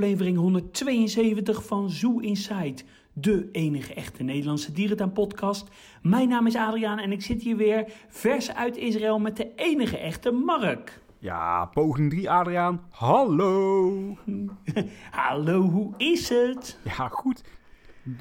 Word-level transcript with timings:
aflevering 0.00 0.36
172 0.36 1.66
van 1.66 1.90
Zoo 1.90 2.18
Inside, 2.18 2.82
de 3.12 3.48
enige 3.52 3.94
echte 3.94 4.22
Nederlandse 4.22 4.72
dierentuin-podcast. 4.72 5.68
Mijn 6.02 6.28
naam 6.28 6.46
is 6.46 6.56
Adriaan 6.56 6.98
en 6.98 7.12
ik 7.12 7.22
zit 7.22 7.42
hier 7.42 7.56
weer 7.56 7.84
vers 8.08 8.54
uit 8.54 8.76
Israël 8.76 9.18
met 9.18 9.36
de 9.36 9.54
enige 9.56 9.98
echte 9.98 10.30
Mark. 10.30 11.00
Ja, 11.18 11.64
poging 11.64 12.10
3 12.10 12.30
Adriaan. 12.30 12.80
Hallo. 12.90 14.16
Hallo, 15.10 15.60
hoe 15.60 15.94
is 15.96 16.28
het? 16.28 16.78
Ja, 16.84 17.08
goed. 17.08 17.44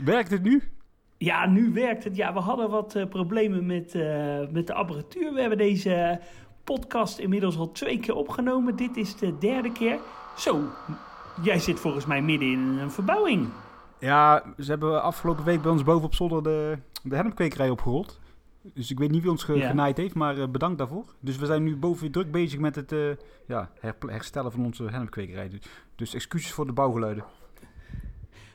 Werkt 0.04 0.32
het 0.32 0.44
nu? 0.44 0.64
Ja, 1.18 1.46
nu 1.46 1.74
werkt 1.74 2.04
het. 2.04 2.16
Ja, 2.16 2.34
we 2.34 2.40
hadden 2.40 2.70
wat 2.70 2.96
eh, 2.96 3.08
problemen 3.08 3.66
met, 3.66 3.96
eh, 3.96 4.40
met 4.52 4.68
de 4.68 4.74
apparatuur. 4.74 5.34
We 5.34 5.40
hebben 5.40 5.58
deze 5.58 6.20
podcast 6.64 7.20
inmiddels 7.20 7.58
al 7.58 7.72
twee 7.72 8.00
keer 8.00 8.16
opgenomen. 8.16 8.76
Dit 8.76 8.98
is 8.98 9.16
de 9.16 9.38
derde 9.38 9.72
keer. 9.72 10.00
Zo, 10.38 10.62
jij 11.42 11.60
zit 11.60 11.80
volgens 11.80 12.06
mij 12.06 12.22
midden 12.22 12.52
in 12.52 12.60
een 12.60 12.92
verbouwing. 12.92 13.48
Ja, 14.00 14.44
ze 14.60 14.70
hebben 14.70 15.02
afgelopen 15.04 15.46
week 15.46 15.62
bij 15.62 15.72
ons 15.72 15.84
boven 15.84 16.06
op 16.06 16.14
zolder 16.16 16.44
de, 16.44 16.78
de 17.04 17.16
hennepkwekerij 17.16 17.70
opgerold. 17.70 18.20
Dus 18.74 18.92
ik 18.92 19.00
weet 19.00 19.12
niet 19.12 19.22
wie 19.22 19.32
ons 19.32 19.44
ge- 19.44 19.54
Ja. 19.58 19.68
genaaid 19.70 19.98
heeft, 19.98 20.16
maar 20.16 20.38
eh, 20.38 20.48
bedankt 20.48 20.78
daarvoor. 20.78 21.06
Dus 21.20 21.38
we 21.38 21.46
zijn 21.46 21.64
nu 21.64 21.76
boven 21.78 22.02
weer 22.02 22.12
druk 22.12 22.32
bezig 22.32 22.60
met 22.60 22.76
het 22.76 22.92
eh, 22.92 23.00
ja, 23.48 23.70
her- 23.80 23.96
herstellen 24.08 24.52
van 24.52 24.66
onze 24.66 24.84
hennepkwekerij. 24.84 25.50
Dus, 25.50 25.60
dus 25.96 26.14
excuses 26.14 26.52
voor 26.52 26.66
de 26.66 26.74
bouwgeluiden. 26.74 27.24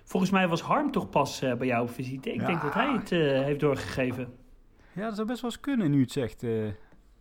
Volgens 0.04 0.30
mij 0.32 0.48
was 0.48 0.62
Harm 0.62 0.90
toch 0.90 1.10
pas 1.10 1.42
eh, 1.42 1.54
bij 1.54 1.66
jou 1.66 1.82
op 1.82 1.90
visite. 1.90 2.32
Ik 2.34 2.40
Ja. 2.40 2.46
denk 2.46 2.62
dat 2.62 2.74
hij 2.74 2.92
het 2.92 3.10
heeft 3.44 3.60
doorgegeven. 3.60 4.32
Ja, 4.92 5.04
dat 5.04 5.14
zou 5.14 5.26
best 5.26 5.40
wel 5.40 5.50
eens 5.50 5.60
kunnen 5.60 5.90
nu 5.90 6.00
het 6.00 6.12
zegt. 6.12 6.44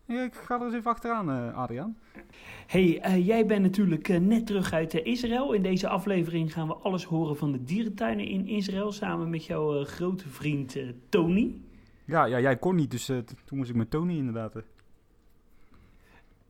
Ja, 0.05 0.23
ik 0.23 0.33
ga 0.33 0.55
er 0.59 0.65
eens 0.65 0.73
even 0.73 0.91
achteraan, 0.91 1.29
eh, 1.29 1.57
Adriaan. 1.57 1.97
hey, 2.67 2.99
eh, 3.01 3.25
jij 3.27 3.45
bent 3.45 3.61
natuurlijk 3.61 4.09
eh, 4.09 4.19
net 4.19 4.45
terug 4.45 4.73
uit 4.73 4.93
Israël. 4.93 5.53
In 5.53 5.61
deze 5.61 5.87
aflevering 5.87 6.53
gaan 6.53 6.67
we 6.67 6.73
alles 6.73 7.03
horen 7.03 7.37
van 7.37 7.51
de 7.51 7.63
dierentuinen 7.63 8.25
in 8.27 8.47
Israël. 8.47 8.91
Samen 8.91 9.29
met 9.29 9.45
jouw 9.45 9.83
grote 9.83 10.29
vriend 10.29 10.77
Tony. 11.09 11.55
Ja, 12.05 12.25
ja, 12.25 12.39
jij 12.39 12.57
kon 12.57 12.75
niet, 12.75 12.91
dus 12.91 13.05
toen 13.45 13.57
moest 13.57 13.69
ik 13.69 13.75
met 13.75 13.89
Tony 13.89 14.17
inderdaad. 14.17 14.55
eh. 14.55 14.61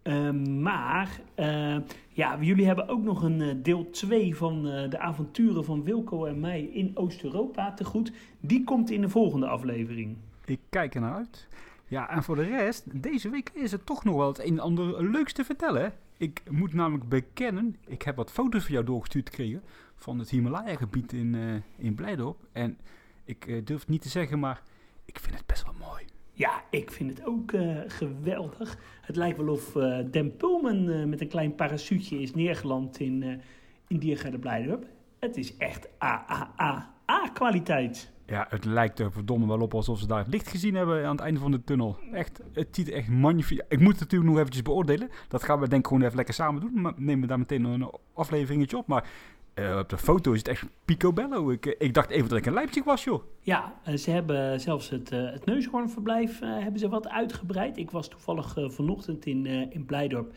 Ehm, 0.04 0.62
maar 0.62 1.20
ja, 2.10 2.38
jullie 2.42 2.66
hebben 2.66 2.88
ook 2.88 3.04
nog 3.04 3.24
een 3.24 3.64
deel 3.64 3.90
2 3.90 4.36
van 4.36 4.64
de 4.64 5.00
avonturen 5.00 5.66
van 5.66 5.84
Wilco 5.84 6.26
en 6.26 6.40
mij 6.40 6.62
in 6.62 6.92
Oost-Europa 6.94 7.74
te 7.74 7.84
goed. 7.84 8.12
Die 8.40 8.64
komt 8.64 8.90
in 8.92 9.02
de 9.02 9.10
volgende 9.10 9.48
aflevering. 9.48 10.18
Ik 10.46 10.60
kijk 10.70 10.96
er 10.96 11.02
naar 11.02 11.14
uit. 11.16 11.48
Ja, 11.88 12.10
en 12.10 12.24
voor 12.24 12.36
de 12.36 12.44
rest, 12.44 13.02
deze 13.02 13.30
week 13.30 13.50
is 13.54 13.72
het 13.72 13.86
toch 13.86 14.04
nog 14.04 14.16
wel 14.16 14.28
het 14.28 14.40
een 14.40 14.48
en 14.48 14.60
ander 14.60 15.10
leuks 15.10 15.34
te 15.34 15.44
vertellen. 15.44 15.94
Ik 16.18 16.42
moet 16.50 16.74
namelijk 16.74 17.10
bekennen, 17.10 17.76
ik 17.88 18.02
heb 18.02 18.16
wat 18.16 18.32
foto's 18.32 18.64
van 18.64 18.74
jou 18.74 18.86
doorgestuurd 18.86 19.30
gekregen 19.30 19.64
van 19.96 20.20
het 20.20 20.30
Himalaya-gebied 20.30 21.14
in, 21.14 21.36
eh 21.36 21.86
in 21.86 21.96
Blijdorp. 21.96 22.38
En 22.52 22.78
ik 23.26 23.48
eh, 23.48 23.66
durf 23.66 23.80
het 23.80 23.90
niet 23.90 24.02
te 24.02 24.10
zeggen, 24.10 24.40
maar 24.40 24.62
ik 25.06 25.20
vind 25.20 25.36
het 25.36 25.46
best 25.46 25.64
wel 25.64 25.74
mooi. 25.88 26.06
Ja, 26.32 26.64
ik 26.70 26.92
vind 26.92 27.10
het 27.10 27.26
ook 27.26 27.52
eh, 27.52 27.78
geweldig. 27.88 28.78
Het 29.02 29.16
lijkt 29.16 29.38
wel 29.38 29.48
of 29.48 29.72
Dan 30.12 30.36
Pullman 30.38 30.90
eh, 30.90 31.06
met 31.06 31.22
een 31.22 31.28
klein 31.28 31.56
parachutje 31.56 32.22
is 32.22 32.34
neergeland 32.34 33.00
in, 33.00 33.42
in 33.88 33.98
Diergaarde 33.98 34.40
Blijdorp. 34.40 34.86
Het 35.20 35.38
is 35.38 35.58
echt 35.58 35.90
AAA-kwaliteit. 35.98 38.13
Ja, 38.34 38.46
het 38.50 38.66
lijkt 38.66 39.00
er 39.00 39.12
verdomme 39.12 39.48
wel 39.48 39.62
op 39.62 39.74
alsof 39.74 40.00
ze 40.00 40.08
daar 40.08 40.18
het 40.18 40.28
licht 40.28 40.48
gezien 40.48 40.76
hebben 40.76 41.06
aan 41.06 41.16
het 41.16 41.26
einde 41.26 41.40
van 41.40 41.52
de 41.52 41.64
tunnel. 41.64 41.98
Echt, 42.12 42.42
het 42.54 42.68
ziet 42.72 42.90
echt 42.90 43.08
magnifiek 43.08 43.62
Ik 43.68 43.80
moet 43.80 43.92
het 43.92 44.00
natuurlijk 44.00 44.30
nog 44.30 44.40
eventjes 44.40 44.64
beoordelen. 44.64 45.10
Dat 45.28 45.44
gaan 45.44 45.60
we 45.60 45.68
denk 45.68 45.82
ik 45.82 45.88
gewoon 45.88 46.04
even 46.04 46.16
lekker 46.16 46.34
samen 46.34 46.62
doen. 46.62 46.82
Maar 46.82 46.94
nemen 46.96 47.22
we 47.22 47.28
daar 47.28 47.40
meteen 47.40 47.64
een 47.64 47.92
afleveringetje 48.14 48.78
op. 48.78 48.88
Maar 48.88 49.06
eh, 49.54 49.78
op 49.78 49.90
de 49.90 49.98
foto 49.98 50.32
is 50.32 50.38
het 50.38 50.48
echt 50.48 50.66
picobello. 50.86 51.50
Ik, 51.50 51.66
eh, 51.66 51.74
ik 51.78 51.94
dacht 51.94 52.10
even 52.10 52.30
dat 52.30 52.38
ik 52.38 52.46
in 52.46 52.54
Leipzig 52.54 52.84
was, 52.84 53.04
joh. 53.04 53.24
Ja, 53.40 53.74
eh, 53.84 53.96
ze 53.96 54.12
hebben 54.12 54.60
zelfs 54.60 54.90
het, 54.90 55.12
eh, 55.12 55.32
het 55.32 55.46
neushoornverblijf 55.46 56.40
hebben 56.40 56.80
ze 56.80 56.90
wat 56.90 57.10
uitgebreid. 57.10 57.78
Ik 57.78 57.92
was 57.92 58.08
toevallig 58.08 58.56
vanochtend 58.68 59.26
in, 59.26 59.46
in 59.46 59.86
Blijdorp. 59.86 60.34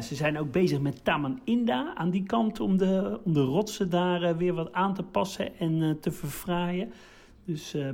Ze 0.00 0.14
zijn 0.14 0.38
ook 0.38 0.52
bezig 0.52 0.80
met 0.80 1.04
Taman 1.04 1.40
Inda 1.44 1.94
aan 1.94 2.10
die 2.10 2.22
kant 2.22 2.60
om 2.60 2.76
de, 2.76 3.20
om 3.24 3.32
de 3.32 3.40
rotsen 3.40 3.90
daar 3.90 4.36
weer 4.36 4.54
wat 4.54 4.72
aan 4.72 4.94
te 4.94 5.02
passen 5.02 5.58
en 5.58 5.98
te 6.00 6.10
verfraaien. 6.10 6.92
Dus 7.44 7.74
eh, 7.74 7.88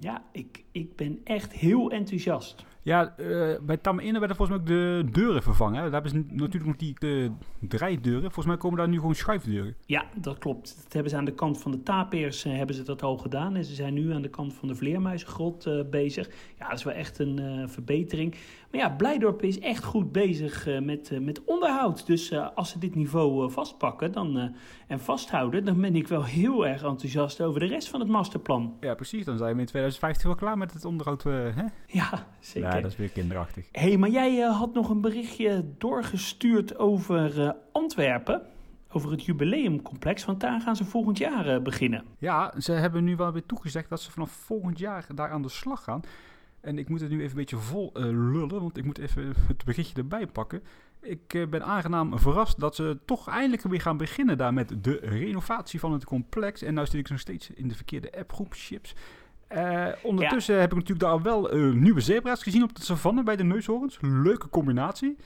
ja, 0.00 0.24
ik, 0.32 0.64
ik 0.72 0.96
ben 0.96 1.20
echt 1.24 1.52
heel 1.52 1.90
enthousiast. 1.90 2.64
Ja, 2.86 3.16
eh, 3.16 3.58
bij 3.62 3.76
Tam 3.76 3.98
Inne 3.98 4.18
werden 4.18 4.36
volgens 4.36 4.58
mij 4.58 4.58
ook 4.58 4.80
de 4.80 5.10
deuren 5.12 5.42
vervangen. 5.42 5.74
Hè. 5.74 5.90
Daar 5.90 6.02
hebben 6.02 6.10
ze 6.10 6.34
natuurlijk 6.34 6.64
nog 6.64 6.76
die 6.76 6.94
de 6.98 7.30
draaideuren. 7.60 8.22
Volgens 8.22 8.46
mij 8.46 8.56
komen 8.56 8.78
daar 8.78 8.88
nu 8.88 8.96
gewoon 8.96 9.14
schuifdeuren. 9.14 9.76
Ja, 9.86 10.04
dat 10.16 10.38
klopt. 10.38 10.76
Dat 10.82 10.92
hebben 10.92 11.10
ze 11.10 11.16
aan 11.16 11.24
de 11.24 11.34
kant 11.34 11.58
van 11.58 11.70
de 11.70 11.82
tapeers 11.82 12.44
eh, 12.44 12.56
hebben 12.56 12.76
ze 12.76 12.82
dat 12.82 13.02
al 13.02 13.16
gedaan. 13.16 13.56
En 13.56 13.64
ze 13.64 13.74
zijn 13.74 13.94
nu 13.94 14.12
aan 14.12 14.22
de 14.22 14.28
kant 14.28 14.54
van 14.54 14.68
de 14.68 14.74
vleermuizengrot 14.74 15.66
eh, 15.66 15.80
bezig. 15.90 16.30
Ja, 16.58 16.68
dat 16.68 16.78
is 16.78 16.84
wel 16.84 16.94
echt 16.94 17.18
een 17.18 17.68
verbetering. 17.68 18.34
Maar 18.76 18.84
ja, 18.84 18.94
Blijdorp 18.96 19.42
is 19.42 19.58
echt 19.58 19.84
goed 19.84 20.12
bezig 20.12 20.66
eh, 20.66 20.80
met, 20.80 21.10
eh, 21.10 21.18
met 21.18 21.44
onderhoud. 21.44 22.06
Dus 22.06 22.30
eh, 22.30 22.48
als 22.54 22.70
ze 22.70 22.78
dit 22.78 22.94
niveau 22.94 23.50
vastpakken 23.50 24.12
dan, 24.12 24.54
en 24.86 25.00
vasthouden... 25.00 25.64
dan 25.64 25.80
ben 25.80 25.96
ik 25.96 26.08
wel 26.08 26.24
heel 26.24 26.66
erg 26.66 26.82
enthousiast 26.82 27.40
over 27.40 27.60
de 27.60 27.66
rest 27.66 27.88
van 27.88 28.00
het 28.00 28.08
masterplan. 28.08 28.76
Ja, 28.80 28.94
precies. 28.94 29.24
Dan 29.24 29.38
zijn 29.38 29.54
we 29.54 29.60
in 29.60 29.66
2015 29.66 30.26
wel 30.26 30.36
klaar 30.36 30.58
met 30.58 30.72
het 30.72 30.84
onderhoud. 30.84 31.22
hè? 31.22 31.64
Ja, 31.86 32.26
zeker. 32.40 32.70
Ja, 32.70 32.80
dat 32.80 32.90
is 32.90 32.96
weer 32.96 33.10
kinderachtig. 33.10 33.68
Hé, 33.72 33.88
hey, 33.88 33.96
maar 33.96 34.10
jij 34.10 34.38
had 34.38 34.74
nog 34.74 34.90
een 34.90 35.00
berichtje 35.00 35.64
doorgestuurd 35.78 36.78
over 36.78 37.56
Antwerpen... 37.72 38.42
Over 38.90 39.10
het 39.10 39.24
jubileumcomplex, 39.24 40.24
want 40.24 40.40
daar 40.40 40.60
gaan 40.60 40.76
ze 40.76 40.84
volgend 40.84 41.18
jaar 41.18 41.62
beginnen. 41.62 42.04
Ja, 42.18 42.54
ze 42.58 42.72
hebben 42.72 43.04
nu 43.04 43.16
wel 43.16 43.32
weer 43.32 43.46
toegezegd 43.46 43.88
dat 43.88 44.00
ze 44.00 44.10
vanaf 44.10 44.30
volgend 44.30 44.78
jaar 44.78 45.06
daar 45.14 45.30
aan 45.30 45.42
de 45.42 45.48
slag 45.48 45.84
gaan. 45.84 46.02
En 46.66 46.78
ik 46.78 46.88
moet 46.88 47.00
het 47.00 47.10
nu 47.10 47.16
even 47.16 47.30
een 47.30 47.36
beetje 47.36 47.56
vol 47.56 47.90
eh, 47.94 48.02
lullen, 48.02 48.60
want 48.60 48.76
ik 48.76 48.84
moet 48.84 48.98
even 48.98 49.34
het 49.46 49.64
berichtje 49.64 49.96
erbij 49.96 50.26
pakken. 50.26 50.62
Ik 51.02 51.34
eh, 51.34 51.46
ben 51.46 51.64
aangenaam 51.64 52.18
verrast 52.18 52.60
dat 52.60 52.74
ze 52.74 52.98
toch 53.04 53.28
eindelijk 53.28 53.62
weer 53.62 53.80
gaan 53.80 53.96
beginnen 53.96 54.38
daar 54.38 54.54
met 54.54 54.84
de 54.84 54.98
renovatie 55.02 55.80
van 55.80 55.92
het 55.92 56.04
complex. 56.04 56.62
En 56.62 56.74
nou 56.74 56.86
zit 56.86 56.94
ik 56.94 57.08
nog 57.08 57.18
steeds 57.18 57.50
in 57.50 57.68
de 57.68 57.74
verkeerde 57.74 58.18
appgroep, 58.18 58.52
chips. 58.56 58.94
Eh, 59.48 59.88
ondertussen 60.02 60.60
heb 60.60 60.70
ik 60.70 60.78
natuurlijk 60.78 61.00
daar 61.00 61.22
wel 61.22 61.72
nieuwe 61.72 62.00
zebra's 62.00 62.42
gezien 62.42 62.62
op 62.62 62.74
de 62.74 62.82
savanne 62.82 63.22
bij 63.22 63.36
de 63.36 63.44
neushoorns. 63.44 63.98
Leuke 64.00 64.48
combinatie. 64.48 65.16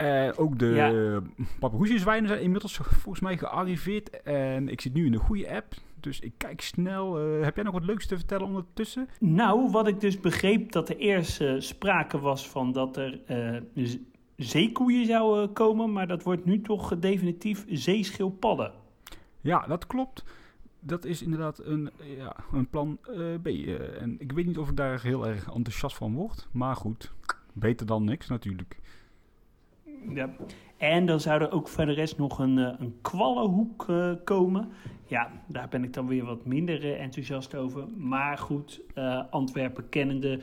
Eh, 0.00 0.28
ook 0.36 0.58
de 0.58 0.66
Ja. 0.66 1.98
zijn 1.98 2.40
inmiddels 2.40 2.76
volgens 2.76 3.20
mij 3.20 3.38
gearriveerd. 3.38 4.22
En 4.22 4.68
ik 4.68 4.80
zit 4.80 4.92
nu 4.92 5.06
in 5.06 5.12
de 5.12 5.18
goede 5.18 5.54
app. 5.54 5.74
Dus 5.94 6.20
ik 6.20 6.32
kijk 6.36 6.60
snel. 6.60 7.18
Eh, 7.18 7.44
heb 7.44 7.54
jij 7.54 7.64
nog 7.64 7.72
wat 7.72 7.84
leuks 7.84 8.06
te 8.06 8.16
vertellen 8.16 8.46
ondertussen? 8.46 9.08
Nou, 9.18 9.70
wat 9.70 9.86
ik 9.86 10.00
dus 10.00 10.20
begreep 10.20 10.72
dat 10.72 10.88
er 10.88 10.96
eerst 10.96 11.40
eh, 11.40 11.54
sprake 11.58 12.18
was 12.18 12.48
van 12.48 12.72
dat 12.72 12.96
er 12.96 13.20
zeekoeien 14.36 15.06
zouden 15.06 15.52
komen, 15.52 15.92
maar 15.92 16.06
dat 16.06 16.22
wordt 16.22 16.44
nu 16.44 16.60
toch 16.60 16.98
definitief 16.98 17.64
zeeschildpadden. 17.68 18.72
Ja, 19.40 19.66
dat 19.66 19.86
klopt. 19.86 20.24
Dat 20.80 21.04
is 21.04 21.22
inderdaad 21.22 21.58
een, 21.64 21.90
ja, 22.16 22.36
een 22.52 22.68
plan 22.68 22.98
B. 23.42 23.46
En 23.98 24.16
ik 24.18 24.32
weet 24.32 24.46
niet 24.46 24.58
of 24.58 24.68
ik 24.68 24.76
daar 24.76 25.02
heel 25.02 25.26
erg 25.26 25.52
enthousiast 25.54 25.96
van 25.96 26.14
word. 26.14 26.48
Maar 26.52 26.76
goed, 26.76 27.12
beter 27.52 27.86
dan 27.86 28.04
niks 28.04 28.28
natuurlijk. 28.28 28.78
Ja. 30.08 30.30
En 30.80 31.06
dan 31.06 31.20
zou 31.20 31.40
er 31.40 31.52
ook 31.52 31.68
verder 31.68 31.94
rest 31.94 32.18
nog 32.18 32.38
een, 32.38 32.58
eh, 32.58 32.74
een 32.78 32.94
kwallenhoek 33.02 33.88
eh, 33.88 34.12
komen. 34.24 34.68
Ja, 35.06 35.30
daar 35.46 35.68
ben 35.68 35.84
ik 35.84 35.92
dan 35.92 36.06
weer 36.06 36.24
wat 36.24 36.44
minder 36.44 36.84
eh, 36.84 37.02
enthousiast 37.02 37.54
over. 37.54 37.84
Maar 37.96 38.38
goed, 38.38 38.80
eh, 38.94 39.22
Antwerpen 39.30 39.88
kennende 39.88 40.40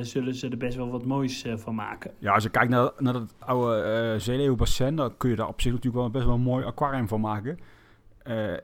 zullen 0.00 0.34
ze 0.34 0.48
er 0.48 0.56
best 0.56 0.76
wel 0.76 0.90
wat 0.90 1.04
moois 1.04 1.44
van 1.54 1.74
maken. 1.74 2.10
Ja, 2.18 2.34
als 2.34 2.42
je 2.42 2.50
kijkt 2.50 2.70
naar, 2.70 2.90
naar 2.98 3.12
dat 3.12 3.34
oude 3.38 4.14
zeeleeuwbassin, 4.18 4.96
dan 4.96 5.16
kun 5.16 5.30
je 5.30 5.36
daar 5.36 5.48
op 5.48 5.60
zich 5.60 5.72
natuurlijk 5.72 6.02
wel 6.02 6.10
best 6.10 6.24
wel 6.24 6.34
een 6.34 6.40
mooi 6.40 6.64
aquarium 6.64 7.08
van 7.08 7.20
maken. 7.20 7.58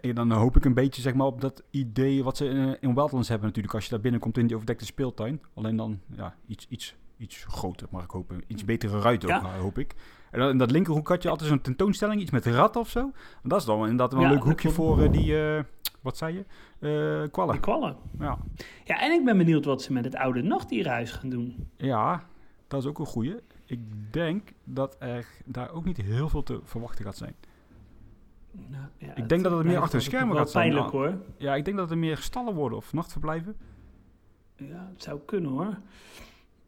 En 0.01 0.15
dan 0.15 0.31
hoop 0.31 0.57
ik 0.57 0.65
een 0.65 0.75
beetje 0.75 1.03
zeg 1.03 1.15
maar, 1.15 1.27
op 1.27 1.41
dat 1.41 1.63
idee 1.71 2.25
wat 2.25 2.37
ze 2.37 2.45
in, 2.45 2.77
in 2.81 2.97
hebben 2.97 3.27
natuurlijk. 3.27 3.75
Als 3.75 3.85
je 3.85 3.91
daar 3.91 4.01
binnenkomt 4.01 4.39
in 4.39 4.47
die 4.47 4.55
overdekte 4.55 4.85
speeltuin. 4.85 5.41
Alleen 5.55 5.77
dan 5.77 6.01
ja, 6.17 6.35
iets, 6.47 6.67
iets, 6.69 6.97
iets 7.23 7.45
groter, 7.49 7.87
mag 7.91 8.05
ik 8.05 8.11
hopen. 8.11 8.41
Iets 8.47 8.65
betere 8.65 9.01
ruiten 9.01 9.35
ook, 9.37 9.43
Ja. 9.43 9.59
hoop 9.59 9.79
ik. 9.79 9.95
En 10.31 10.39
dan 10.41 10.49
in 10.49 10.59
dat 10.59 10.71
linkerhoek 10.71 11.09
had 11.09 11.23
je 11.23 11.29
altijd 11.29 11.49
zo'n 11.49 11.61
tentoonstelling, 11.61 12.21
iets 12.21 12.31
met 12.31 12.47
ratten 12.47 12.81
of 12.81 12.89
zo. 12.89 13.01
En 13.43 13.49
dat 13.49 13.59
is 13.61 13.65
dan 13.67 13.81
inderdaad 13.81 14.13
wel 14.13 14.23
een 14.23 14.29
Ja, 14.29 14.35
leuk 14.35 14.43
hoekje 14.45 14.71
voor 14.71 15.03
eh, 15.03 15.13
die, 15.13 15.43
eh, 15.57 15.63
wat 16.01 16.17
zei 16.17 16.35
je? 16.35 16.45
Eh 17.25 17.31
kwallen. 17.61 17.97
Ja. 18.19 18.39
Ja, 18.85 19.01
en 19.01 19.13
ik 19.13 19.25
ben 19.25 19.37
benieuwd 19.39 19.65
wat 19.65 19.83
ze 19.83 19.93
met 19.93 20.05
het 20.05 20.17
oude 20.17 20.43
nachtdierhuis 20.43 21.11
gaan 21.13 21.29
doen. 21.31 21.69
ja, 21.77 22.27
dat 22.69 22.83
is 22.83 22.89
ook 22.89 22.99
een 22.99 23.07
goeie. 23.07 23.35
Ik 23.67 23.81
denk 24.13 24.53
dat 24.65 24.97
er 24.99 25.27
daar 25.45 25.71
ook 25.73 25.85
niet 25.85 25.97
heel 25.97 26.29
veel 26.29 26.43
te 26.43 26.61
verwachten 26.65 27.05
gaat 27.05 27.17
zijn. 27.17 27.35
Nou, 28.51 28.85
ja, 28.99 29.15
Ik 29.15 29.29
denk 29.29 29.43
dat 29.43 29.53
het 29.53 29.67
meer 29.67 29.79
achter 29.79 29.99
de 29.99 30.05
schermen 30.05 30.37
gaat 30.37 30.51
zijn. 30.51 30.71
pijnlijk 30.71 30.93
hoor. 30.93 31.15
Ja, 31.37 31.55
ik 31.55 31.65
denk 31.65 31.77
dat 31.77 31.91
er 31.91 31.99
meer 31.99 32.17
stallen 32.17 32.55
worden 32.55 32.79
of 32.79 32.93
nachtverblijven. 32.93 33.57
Ja, 34.57 34.89
het 34.93 35.03
zou 35.03 35.21
kunnen 35.27 35.51
hoor. 35.51 35.79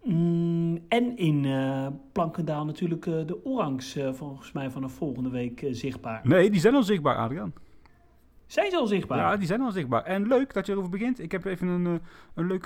Mm, 0.04 0.78
en 0.88 1.16
in 1.16 1.44
uh, 1.44 1.86
Plankendaal 2.12 2.64
natuurlijk 2.64 3.06
uh, 3.06 3.26
de 3.26 3.44
orangs 3.44 3.96
uh, 3.96 4.12
volgens 4.12 4.52
mij 4.52 4.70
vanaf 4.70 4.92
volgende 4.92 5.30
week 5.30 5.66
zichtbaar. 5.70 6.20
Nee, 6.22 6.50
die 6.50 6.60
zijn 6.60 6.74
al 6.74 6.82
zichtbaar, 6.82 7.16
Adriaan. 7.16 7.52
Zijn 8.46 8.70
ze 8.70 8.76
al 8.76 8.86
zichtbaar? 8.86 9.18
Ja, 9.18 9.36
die 9.36 9.46
zijn 9.46 9.60
al 9.60 9.70
zichtbaar. 9.70 10.02
En 10.02 10.26
leuk 10.26 10.54
dat 10.54 10.66
je 10.66 10.72
erover 10.72 10.90
begint. 10.90 11.20
Ik 11.20 11.32
heb 11.32 11.44
even 11.44 11.68
een, 11.68 12.00
een 12.34 12.46
leuk 12.46 12.64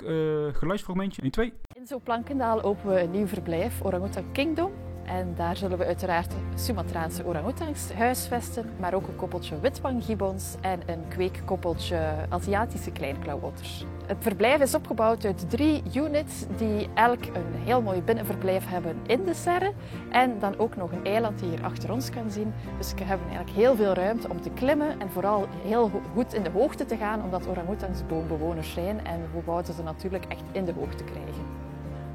geluidsfragmentje 0.57 1.21
in 1.21 1.31
twee. 1.31 1.53
In 1.73 1.87
Zo 1.87 1.99
Plankendaal 1.99 2.61
openen 2.61 2.95
we 2.95 3.01
een 3.01 3.11
nieuw 3.11 3.27
verblijf, 3.27 3.83
Orangutan 3.83 4.31
Kingdom. 4.31 4.71
En 5.09 5.33
daar 5.35 5.57
zullen 5.57 5.77
we 5.77 5.85
uiteraard 5.85 6.33
Sumatraanse 6.55 7.25
orangutangs 7.25 7.93
huisvesten, 7.93 8.69
maar 8.79 8.93
ook 8.93 9.07
een 9.07 9.15
koppeltje 9.15 9.59
witwanggibbons 9.59 10.55
en 10.61 10.81
een 10.85 11.07
kweekkoppeltje 11.07 11.99
Aziatische 12.29 12.91
kleinklauwotters. 12.91 13.85
Het 14.05 14.17
verblijf 14.19 14.61
is 14.61 14.75
opgebouwd 14.75 15.25
uit 15.25 15.49
drie 15.49 15.83
units 15.93 16.45
die 16.57 16.89
elk 16.93 17.25
een 17.25 17.53
heel 17.53 17.81
mooi 17.81 18.01
binnenverblijf 18.01 18.67
hebben 18.67 18.97
in 19.05 19.23
de 19.25 19.33
serre 19.33 19.73
en 20.09 20.39
dan 20.39 20.57
ook 20.57 20.75
nog 20.75 20.91
een 20.91 21.05
eiland 21.05 21.39
die 21.39 21.49
je 21.49 21.55
hier 21.55 21.65
achter 21.65 21.91
ons 21.91 22.09
kan 22.09 22.31
zien. 22.31 22.53
Dus 22.77 22.93
we 22.93 23.03
hebben 23.03 23.27
eigenlijk 23.27 23.57
heel 23.57 23.75
veel 23.75 23.93
ruimte 23.93 24.29
om 24.29 24.41
te 24.41 24.49
klimmen 24.49 24.99
en 24.99 25.09
vooral 25.09 25.47
heel 25.63 25.91
goed 26.13 26.33
in 26.33 26.43
de 26.43 26.49
hoogte 26.49 26.85
te 26.85 26.97
gaan, 26.97 27.23
omdat 27.23 27.47
orangutangs 27.47 28.05
boombewoners 28.07 28.73
zijn 28.73 29.05
en 29.05 29.21
we 29.33 29.41
wouden 29.45 29.73
ze 29.73 29.83
natuurlijk 29.83 30.25
echt 30.25 30.43
in 30.51 30.65
de 30.65 30.73
hoogte 30.73 31.03
krijgen. 31.03 31.58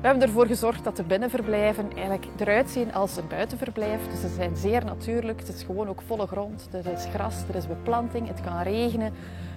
We 0.05 0.11
hebben 0.11 0.29
ervoor 0.29 0.47
gezorgd 0.47 0.85
dat 0.85 0.97
de 0.97 1.03
binnenverblijven 1.03 1.93
eigenlijk 1.93 2.27
eruit 2.37 2.71
zien 2.71 2.95
als 2.95 3.17
een 3.17 3.29
buitenverblijf. 3.29 4.01
Dus 4.11 4.21
ze 4.21 4.29
zijn 4.29 4.57
zeer 4.57 4.85
natuurlijk. 4.85 5.39
Het 5.41 5.49
is 5.49 5.63
gewoon 5.63 5.89
ook 5.89 6.03
volle 6.07 6.27
grond. 6.27 6.69
Er 6.73 6.93
is 6.93 7.05
gras, 7.15 7.35
er 7.49 7.55
is 7.55 7.67
beplanting, 7.67 8.29
het 8.29 8.41
kan 8.41 8.63
regenen. 8.63 9.13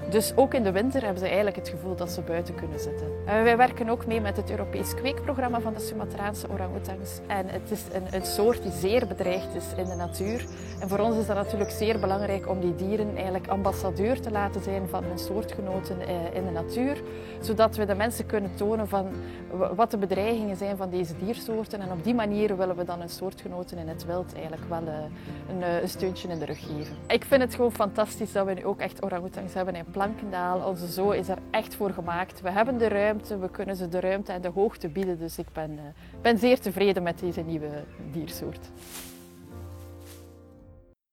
Dus 0.10 0.34
ook 0.36 0.54
in 0.54 0.64
de 0.64 0.72
winter 0.72 1.02
hebben 1.02 1.20
ze 1.20 1.26
eigenlijk 1.26 1.56
het 1.56 1.70
gevoel 1.70 1.96
dat 1.96 2.12
ze 2.12 2.22
buiten 2.22 2.56
kunnen 2.56 2.80
zitten. 2.80 3.08
Uh, 3.08 3.26
wij 3.26 3.58
werken 3.58 3.90
ook 3.90 4.06
mee 4.06 4.22
met 4.22 4.38
het 4.38 4.50
Europees 4.50 4.94
kweekprogramma 4.96 5.62
van 5.62 5.74
de 5.74 5.80
Sumatraanse 5.80 6.50
orang-oetangs. 6.50 7.20
En 7.28 7.48
het 7.48 7.72
is 7.72 7.82
een, 7.94 8.04
een, 8.12 8.26
soort 8.26 8.64
die 8.64 8.72
zeer 8.72 9.08
bedreigd 9.08 9.56
is 9.56 9.66
in 9.78 9.86
de 9.86 9.96
natuur. 9.96 10.46
En 10.80 10.90
voor 10.90 11.00
ons 11.00 11.18
is 11.18 11.26
dat 11.26 11.36
natuurlijk 11.36 11.70
zeer 11.70 12.00
belangrijk 12.00 12.50
om 12.50 12.60
die 12.60 12.76
dieren 12.76 13.16
eigenlijk 13.16 13.48
ambassadeur 13.48 14.22
te 14.22 14.32
laten 14.32 14.64
zijn 14.64 14.88
van 14.88 15.04
hun 15.04 15.20
soortgenoten 15.20 15.98
uh, 16.02 16.36
in 16.36 16.46
de 16.46 16.52
natuur. 16.52 17.02
Zodat 17.42 17.76
we 17.76 17.86
de 17.86 17.96
mensen 17.96 18.26
kunnen 18.26 18.56
tonen 18.56 18.88
van 18.88 19.08
wat 19.76 19.92
de 19.92 19.98
bedreigingen 19.98 20.58
zijn 20.58 20.78
van 20.78 20.90
deze 20.90 21.14
diersoorten. 21.18 21.82
En 21.82 21.92
op 21.92 22.04
die 22.04 22.14
manier 22.14 22.58
willen 22.58 22.76
we 22.76 22.84
dan 22.84 23.00
hun 23.00 23.10
soortgenoten 23.10 23.78
in 23.78 23.88
het 23.88 24.06
wild 24.06 24.34
eigenlijk 24.34 24.64
wel 24.70 24.84
uh, 24.84 24.94
een, 25.50 25.82
een, 25.82 25.90
steuntje 25.90 26.28
in 26.28 26.40
de 26.40 26.46
rug 26.46 26.60
geven. 26.60 26.96
Ik 27.08 27.26
vind 27.26 27.42
het 27.42 27.56
gewoon 27.56 27.72
fantastisch 27.72 28.32
dat 28.32 28.46
we 28.46 28.54
nu 28.54 28.66
ook 28.66 28.80
echt 28.80 29.04
orang-oetangs 29.04 29.54
hebben 29.54 29.76
in 29.76 29.86
Plankendaal. 29.98 30.68
Onze 30.68 30.88
zoo 30.88 31.12
is 31.12 31.30
er 31.30 31.38
echt 31.52 31.76
voor 31.76 31.90
gemaakt. 31.90 32.42
We 32.42 32.52
hebben 32.52 32.78
de 32.78 32.88
ruimte, 32.88 33.40
we 33.40 33.50
kunnen 33.50 33.76
ze 33.76 33.88
de 33.88 34.00
ruimte 34.00 34.32
en 34.32 34.42
de 34.42 34.48
hoogte 34.48 34.90
bieden. 34.90 35.20
Dus 35.20 35.38
ik 35.38 35.46
ben, 35.54 35.72
uh, 35.72 35.82
ben 36.22 36.38
zeer 36.38 36.60
tevreden 36.60 37.04
met 37.04 37.20
deze 37.20 37.42
nieuwe 37.42 37.84
diersoort. 38.12 38.72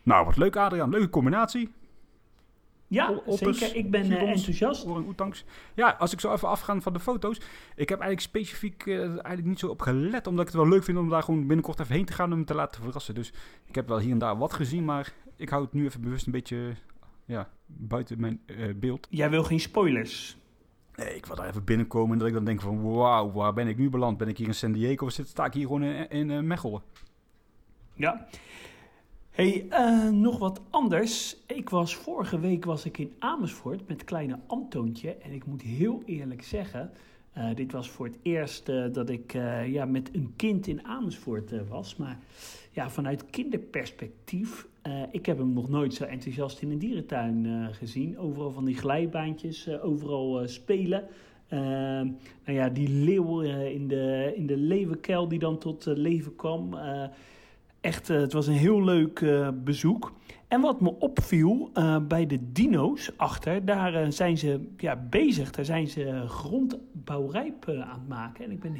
Nou, 0.03 0.25
wat 0.25 0.37
leuk 0.37 0.57
Adriaan. 0.57 0.91
Leuke 0.91 1.09
combinatie. 1.09 1.73
Ja, 2.87 3.21
zeker. 3.27 3.77
Ik 3.77 3.91
ben 3.91 4.11
uh, 4.11 4.23
enthousiast. 4.23 4.87
Orang-oetangs. 4.87 5.45
Ja, 5.75 5.97
als 5.99 6.13
ik 6.13 6.21
zo 6.21 6.33
even 6.33 6.49
afga 6.49 6.81
van 6.81 6.93
de 6.93 7.01
foto's. 7.01 7.37
Ik 7.77 7.89
heb 7.89 8.01
eigenlijk 8.01 8.21
specifiek 8.21 8.87
uh, 8.87 9.01
eigenlijk 9.01 9.45
niet 9.45 9.59
zo 9.59 9.69
op 9.69 9.83
gelet. 9.83 10.27
Omdat 10.27 10.47
ik 10.47 10.53
het 10.53 10.61
wel 10.63 10.71
leuk 10.71 10.85
vind 10.85 10.99
om 10.99 11.09
daar 11.09 11.23
gewoon 11.23 11.47
binnenkort 11.47 11.81
even 11.81 11.95
heen 11.95 12.05
te 12.05 12.13
gaan. 12.13 12.33
Om 12.33 12.39
me 12.39 12.45
te 12.45 12.55
laten 12.55 12.83
verrassen. 12.83 13.15
Dus 13.15 13.33
ik 13.65 13.75
heb 13.75 13.89
wel 13.89 13.99
hier 13.99 14.13
en 14.13 14.19
daar 14.19 14.39
wat 14.39 14.53
gezien. 14.53 14.85
Maar 14.85 15.13
ik 15.37 15.49
hou 15.49 15.63
het 15.63 15.73
nu 15.73 15.85
even 15.85 16.01
bewust 16.01 16.27
een 16.27 16.33
beetje 16.33 16.75
ja, 17.25 17.50
buiten 17.67 18.21
mijn 18.21 18.41
uh, 18.47 18.75
beeld. 18.76 19.06
Jij 19.11 19.31
wil 19.31 19.44
geen 19.44 19.61
spoilers? 19.61 20.37
Nee, 20.97 21.17
ik 21.17 21.26
wil 21.26 21.37
daar 21.37 21.49
even 21.49 21.65
binnenkomen 21.65 22.12
en 22.12 22.19
dat 22.19 22.29
ik 22.29 22.35
dan 22.35 22.44
denk 22.44 22.61
van... 22.61 22.82
Wauw, 22.82 23.32
waar 23.32 23.53
ben 23.53 23.69
ik 23.69 23.79
nu 23.79 23.91
beland? 23.91 24.19
Ben 24.19 24.29
ik 24.29 24.38
hier 24.38 24.47
in 24.47 24.55
San 24.55 24.73
Diego 24.73 25.06
of 25.06 25.12
zit, 25.12 25.29
sta 25.29 25.44
ik 25.44 25.53
hier 25.53 25.67
gewoon 25.67 25.82
in, 25.82 26.11
in 26.11 26.31
uh, 26.31 26.41
Mechelen? 26.41 26.82
Ja. 27.94 28.26
Hey, 29.31 29.67
uh, 29.71 30.11
nog 30.11 30.38
wat 30.38 30.61
anders. 30.71 31.37
Ik 31.47 31.71
was 31.71 31.97
vorige 31.97 32.41
week 32.41 32.65
was 32.65 32.85
ik 32.85 32.99
in 32.99 33.12
Amersfoort 33.19 33.88
met 33.88 34.05
kleine 34.05 34.38
Antoontje. 34.47 35.15
En 35.15 35.32
ik 35.32 35.47
moet 35.47 35.62
heel 35.62 36.03
eerlijk 36.06 36.43
zeggen... 36.43 36.91
Uh, 37.38 37.55
dit 37.55 37.73
was 37.73 37.91
voor 37.91 38.06
het 38.06 38.19
eerst 38.23 38.69
uh, 38.69 38.93
dat 38.93 39.09
ik 39.11 39.32
ja, 39.67 39.85
met 39.85 40.11
een 40.15 40.32
kind 40.37 40.67
in 40.67 40.85
Amersfoort 40.85 41.69
was. 41.69 41.97
Maar 41.97 42.19
ja, 42.71 42.91
vanuit 42.91 43.26
kinderperspectief 43.26 44.67
uh, 44.87 45.03
ik 45.11 45.27
heb 45.27 45.39
hem 45.39 45.53
nog 45.53 45.69
nooit 45.69 45.95
zo 45.95 46.05
enthousiast 46.05 46.63
in 46.63 46.71
een 46.71 46.79
dierentuin 46.79 47.45
uh, 47.45 47.67
gezien. 47.71 48.19
Overal 48.19 48.51
van 48.51 48.65
die 48.65 48.77
glijbaantjes, 48.77 49.69
uh, 49.69 49.85
overal 49.85 50.49
spelen. 50.49 51.05
nou 51.49 52.17
ja, 52.45 52.69
die 52.69 52.89
leeuw 52.89 53.41
in, 53.41 53.89
de, 53.89 54.33
in 54.37 54.47
de 54.47 54.57
leeuwenkuil 54.57 55.29
die 55.29 55.39
dan 55.39 55.59
tot 55.59 55.87
leven 55.87 56.37
kwam. 56.37 56.79
echt, 57.81 58.09
het 58.09 58.33
was 58.33 58.47
een 58.47 58.55
heel 58.55 58.85
leuk 58.85 59.25
bezoek. 59.65 60.13
En 60.49 60.61
wat 60.61 60.81
me 60.81 60.99
opviel 60.99 61.71
bij 62.09 62.27
de 62.27 62.53
dino's 62.53 63.11
achter, 63.17 63.65
daar 63.65 64.13
zijn 64.13 64.39
ze 64.39 64.69
ja, 64.77 64.97
bezig. 65.11 65.51
Daar 65.51 65.65
zijn 65.65 65.87
ze 65.87 66.25
grondbouwrijp 66.27 67.69
aan 67.69 67.99
het 67.99 68.09
maken. 68.09 68.45
En 68.45 68.51
ik 68.51 68.61
ben, 68.61 68.77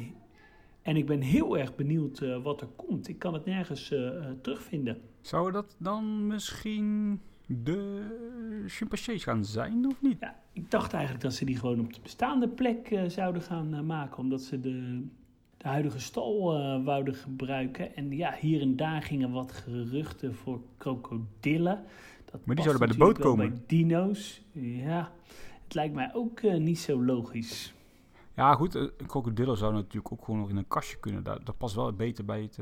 en 0.85 0.95
ik 0.95 1.05
ben 1.05 1.21
heel 1.21 1.57
erg 1.57 1.75
benieuwd 1.75 2.41
wat 2.43 2.61
er 2.61 2.67
komt. 2.75 3.07
Ik 3.07 3.19
kan 3.19 3.33
het 3.33 3.45
nergens 3.45 3.93
terugvinden. 4.41 5.01
Zou 5.21 5.51
dat 5.51 5.75
dan 5.79 6.27
misschien 6.27 7.19
de 7.47 8.05
chimpansees 8.67 9.23
gaan 9.23 9.45
zijn, 9.45 9.85
of 9.85 10.01
niet? 10.01 10.17
Ja, 10.19 10.39
ik 10.53 10.71
dacht 10.71 10.93
eigenlijk 10.93 11.23
dat 11.23 11.33
ze 11.33 11.45
die 11.45 11.57
gewoon 11.57 11.79
op 11.79 11.93
de 11.93 11.99
bestaande 12.01 12.47
plek 12.47 12.99
zouden 13.07 13.41
gaan 13.41 13.85
maken. 13.85 14.17
Omdat 14.17 14.41
ze 14.41 14.59
de, 14.59 15.03
de 15.57 15.67
huidige 15.67 15.99
stal 15.99 16.43
wouden 16.83 17.15
gebruiken. 17.15 17.95
En 17.95 18.11
ja, 18.11 18.35
hier 18.39 18.61
en 18.61 18.75
daar 18.75 19.01
gingen 19.01 19.31
wat 19.31 19.51
geruchten 19.51 20.35
voor 20.35 20.61
krokodillen. 20.77 21.83
Dat 22.25 22.45
maar 22.45 22.55
die 22.55 22.63
zouden 22.63 22.87
bij 22.87 22.97
de 22.97 23.03
boot 23.03 23.19
komen? 23.19 23.49
Bij 23.49 23.61
dino's. 23.67 24.41
Ja, 24.51 25.11
het 25.63 25.73
lijkt 25.73 25.93
mij 25.93 26.13
ook 26.13 26.41
niet 26.41 26.79
zo 26.79 27.03
logisch. 27.03 27.73
Ja, 28.35 28.53
goed. 28.53 28.75
Een 28.75 28.91
krokodillen 29.07 29.57
zou 29.57 29.73
natuurlijk 29.73 30.11
ook 30.11 30.25
gewoon 30.25 30.39
nog 30.39 30.49
in 30.49 30.57
een 30.57 30.67
kastje 30.67 30.97
kunnen. 30.97 31.23
Dat, 31.23 31.45
dat 31.45 31.57
past 31.57 31.75
wel 31.75 31.93
beter 31.93 32.25
bij 32.25 32.41
het 32.41 32.59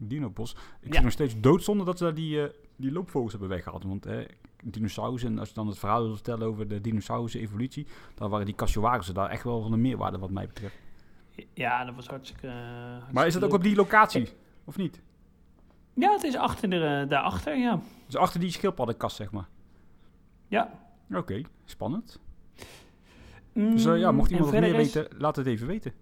dinobos. 0.00 0.52
Ik 0.52 0.86
ja. 0.86 0.90
vind 0.90 1.02
nog 1.02 1.12
steeds 1.12 1.40
doodzonde 1.40 1.84
dat 1.84 1.98
ze 1.98 2.04
daar 2.04 2.14
die, 2.14 2.36
uh, 2.36 2.44
die 2.76 2.92
loopvogels 2.92 3.30
hebben 3.30 3.48
weggehaald. 3.48 3.84
Want 3.84 4.06
eh, 4.06 4.28
dinosaurussen, 4.64 5.38
als 5.38 5.48
je 5.48 5.54
dan 5.54 5.66
het 5.66 5.78
verhaal 5.78 6.02
wil 6.02 6.14
vertellen 6.14 6.46
over 6.46 6.68
de 6.68 6.80
dinosaurussen 6.80 7.40
evolutie, 7.40 7.86
dan 8.14 8.30
waren 8.30 8.46
die 8.46 8.54
cassiowarussen 8.54 9.14
daar 9.14 9.30
echt 9.30 9.44
wel 9.44 9.62
van 9.62 9.72
een 9.72 9.80
meerwaarde 9.80 10.18
wat 10.18 10.30
mij 10.30 10.46
betreft. 10.46 10.78
Ja, 11.54 11.84
dat 11.84 11.94
was 11.94 12.06
hartstikke... 12.06 12.46
Uh, 12.46 12.52
hartstikke 12.52 13.12
maar 13.12 13.26
is 13.26 13.34
dat 13.34 13.44
ook 13.44 13.52
op 13.52 13.62
die 13.62 13.76
locatie, 13.76 14.28
of 14.64 14.76
niet? 14.76 15.02
Ja, 15.94 16.12
het 16.12 16.22
is 16.22 16.36
achter 16.36 16.70
de, 16.70 17.06
daarachter, 17.08 17.56
ja. 17.56 17.80
Dus 18.06 18.16
achter 18.16 18.40
die 18.40 18.50
schildpaddenkast, 18.50 19.16
zeg 19.16 19.30
maar? 19.30 19.48
Ja. 20.48 20.70
Oké, 21.12 21.42
spannend. 21.64 22.20
Mm, 23.52 23.70
dus 23.70 23.84
ja, 23.84 24.12
mocht 24.12 24.30
iemand 24.30 24.52
nog 24.52 24.60
meer 24.60 24.76
weten, 24.76 25.06
laat 25.18 25.36
het 25.36 25.46
even 25.46 25.66
weten. 25.66 25.92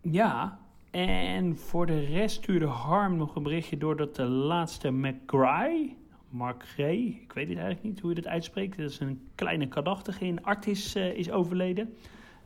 Ja, 0.00 0.58
en 0.90 1.56
voor 1.56 1.86
de 1.86 2.00
rest 2.00 2.36
stuurde 2.36 2.66
Harm 2.66 3.16
nog 3.16 3.34
een 3.36 3.42
berichtje 3.42 3.78
door 3.78 3.96
dat 3.96 4.16
de 4.16 4.24
laatste 4.24 4.90
McGray, 4.90 5.96
Mark 6.28 6.62
Gray, 6.62 7.18
ik 7.22 7.32
weet 7.32 7.48
het 7.48 7.56
eigenlijk 7.58 7.82
niet 7.82 8.00
hoe 8.00 8.08
je 8.08 8.14
dit 8.14 8.26
uitspreekt, 8.26 8.76
dat 8.76 8.90
is 8.90 9.00
een 9.00 9.20
kleine 9.34 9.68
kadachtige 9.68 10.24
in 10.24 10.44
Artis, 10.44 10.96
uh, 10.96 11.16
is 11.16 11.30
overleden. 11.30 11.94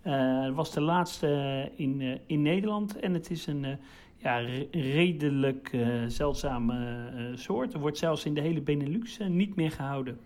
Uh, 0.07 0.45
dat 0.45 0.55
was 0.55 0.73
de 0.73 0.81
laatste 0.81 1.73
in, 1.77 2.01
uh, 2.01 2.17
in 2.27 2.43
Nederland 2.43 2.99
en 2.99 3.15
het 3.15 3.31
is 3.31 3.47
een 3.47 3.79
ja, 4.17 4.37
redelijk 4.71 5.77
zeldzame 6.07 7.09
soort. 7.35 7.73
Er 7.73 7.81
wordt 7.81 7.99
zelfs 7.99 8.25
in 8.25 8.35
de 8.35 8.41
hele 8.41 8.61
Benelux 8.61 9.19
niet 9.29 9.57
meer 9.57 9.71
gehouden. 9.71 10.19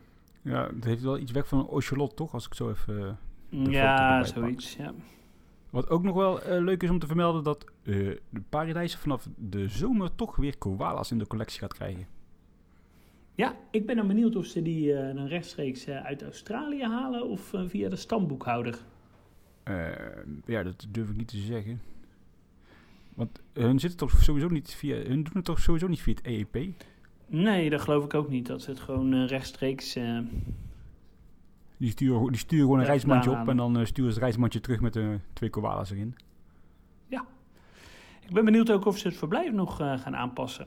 Ja, 0.42 0.66
het 0.74 0.84
heeft 0.84 1.02
wel 1.02 1.18
iets 1.18 1.32
weg 1.32 1.48
van 1.48 1.58
een 1.58 1.68
ocelot, 1.68 2.16
toch? 2.16 2.34
Als 2.34 2.46
ik 2.46 2.54
zo 2.54 2.70
even. 2.70 3.18
Ja, 3.62 4.24
zoiets, 4.24 4.76
ja. 4.76 4.94
Wat 5.70 5.88
ook 5.88 6.02
nog 6.02 6.14
wel 6.16 6.40
uh, 6.40 6.64
leuk 6.64 6.82
is 6.82 6.90
om 6.90 6.98
te 6.98 7.06
vermelden, 7.06 7.42
dat 7.44 7.64
uh, 7.82 8.16
de 8.30 8.42
paradijzen 8.48 8.98
vanaf 8.98 9.28
de 9.36 9.68
zomer 9.68 10.14
toch 10.14 10.36
weer 10.36 10.58
koala's 10.58 11.10
in 11.10 11.18
de 11.18 11.26
collectie 11.26 11.60
gaat 11.60 11.74
krijgen. 11.74 12.06
Ja, 13.34 13.56
ik 13.70 13.86
ben 13.86 13.96
dan 13.96 14.06
benieuwd 14.06 14.36
of 14.36 14.44
ze 14.44 14.62
die 14.62 14.92
uh, 14.92 15.14
dan 15.14 15.26
rechtstreeks 15.26 15.88
uit 15.88 16.22
Australië 16.22 16.82
halen 16.82 17.28
of 17.28 17.52
via 17.66 17.88
de 17.88 17.96
stamboekhouder. 17.96 18.78
ja, 20.46 20.62
dat 20.62 20.86
durf 20.90 21.08
ik 21.08 21.16
niet 21.16 21.28
te 21.28 21.38
zeggen. 21.38 21.80
Want 23.14 23.42
hun 23.52 23.80
zitten 23.80 23.98
toch 23.98 24.22
sowieso 24.22 24.48
niet 24.48 24.74
via, 24.74 24.96
hun 24.96 25.22
doen 25.22 25.32
het 25.32 25.44
toch 25.44 25.60
sowieso 25.60 25.86
niet 25.86 26.02
via 26.02 26.14
het 26.14 26.26
EEP? 26.26 26.74
Nee, 27.26 27.70
dat 27.70 27.80
geloof 27.80 28.04
ik 28.04 28.14
ook 28.14 28.28
niet. 28.28 28.46
Dat 28.46 28.62
ze 28.62 28.70
het 28.70 28.80
gewoon 28.80 29.24
rechtstreeks 29.24 29.96
die 31.84 31.92
sturen, 31.92 32.26
die 32.26 32.40
sturen 32.40 32.64
gewoon 32.64 32.80
een 32.80 32.86
reismandje 32.86 33.30
op 33.30 33.48
en 33.48 33.56
dan 33.56 33.78
uh, 33.78 33.84
sturen 33.84 34.12
ze 34.12 34.18
het 34.18 34.26
reismandje 34.26 34.60
terug 34.60 34.80
met 34.80 34.96
uh, 34.96 35.14
twee 35.32 35.50
koalas 35.50 35.90
erin. 35.90 36.16
Ja. 37.06 37.24
Ik 38.20 38.32
ben 38.32 38.44
benieuwd 38.44 38.70
ook 38.70 38.84
of 38.84 38.98
ze 38.98 39.08
het 39.08 39.16
verblijf 39.16 39.52
nog 39.52 39.80
uh, 39.80 39.98
gaan 39.98 40.16
aanpassen. 40.16 40.66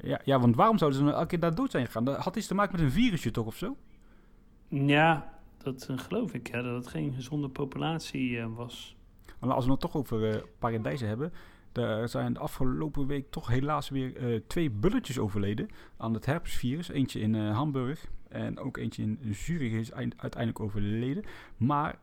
Ja, 0.00 0.20
ja, 0.24 0.40
want 0.40 0.56
waarom 0.56 0.78
zouden 0.78 0.98
ze 0.98 1.04
nou 1.04 1.16
elke 1.16 1.28
keer 1.28 1.40
daar 1.40 1.54
dood 1.54 1.70
zijn 1.70 1.86
gegaan? 1.86 2.04
Dat 2.04 2.16
had 2.16 2.36
iets 2.36 2.46
te 2.46 2.54
maken 2.54 2.72
met 2.72 2.80
een 2.80 2.90
virusje 2.90 3.30
toch 3.30 3.46
of 3.46 3.56
zo? 3.56 3.76
Ja, 4.68 5.32
dat 5.58 5.88
geloof 5.96 6.34
ik. 6.34 6.50
Ja, 6.50 6.62
dat 6.62 6.74
het 6.74 6.86
geen 6.86 7.12
gezonde 7.12 7.48
populatie 7.48 8.46
was. 8.46 8.96
Maar 9.40 9.54
als 9.54 9.64
we 9.64 9.70
het 9.70 9.80
toch 9.80 9.96
over 9.96 10.44
paradijzen 10.58 11.08
hebben. 11.08 11.32
Er 11.72 12.08
zijn 12.08 12.32
de 12.32 12.38
afgelopen 12.38 13.06
week 13.06 13.30
toch 13.30 13.48
helaas 13.48 13.88
weer 13.88 14.16
uh, 14.16 14.40
twee 14.46 14.70
bulletjes 14.70 15.18
overleden 15.18 15.68
aan 15.96 16.14
het 16.14 16.26
herpesvirus. 16.26 16.88
Eentje 16.88 17.20
in 17.20 17.34
uh, 17.34 17.56
Hamburg 17.56 18.06
en 18.28 18.58
ook 18.58 18.76
eentje 18.76 19.02
in 19.02 19.18
Zurich 19.34 19.72
is 19.72 19.92
uiteindelijk 19.92 20.60
overleden. 20.60 21.24
Maar 21.56 21.98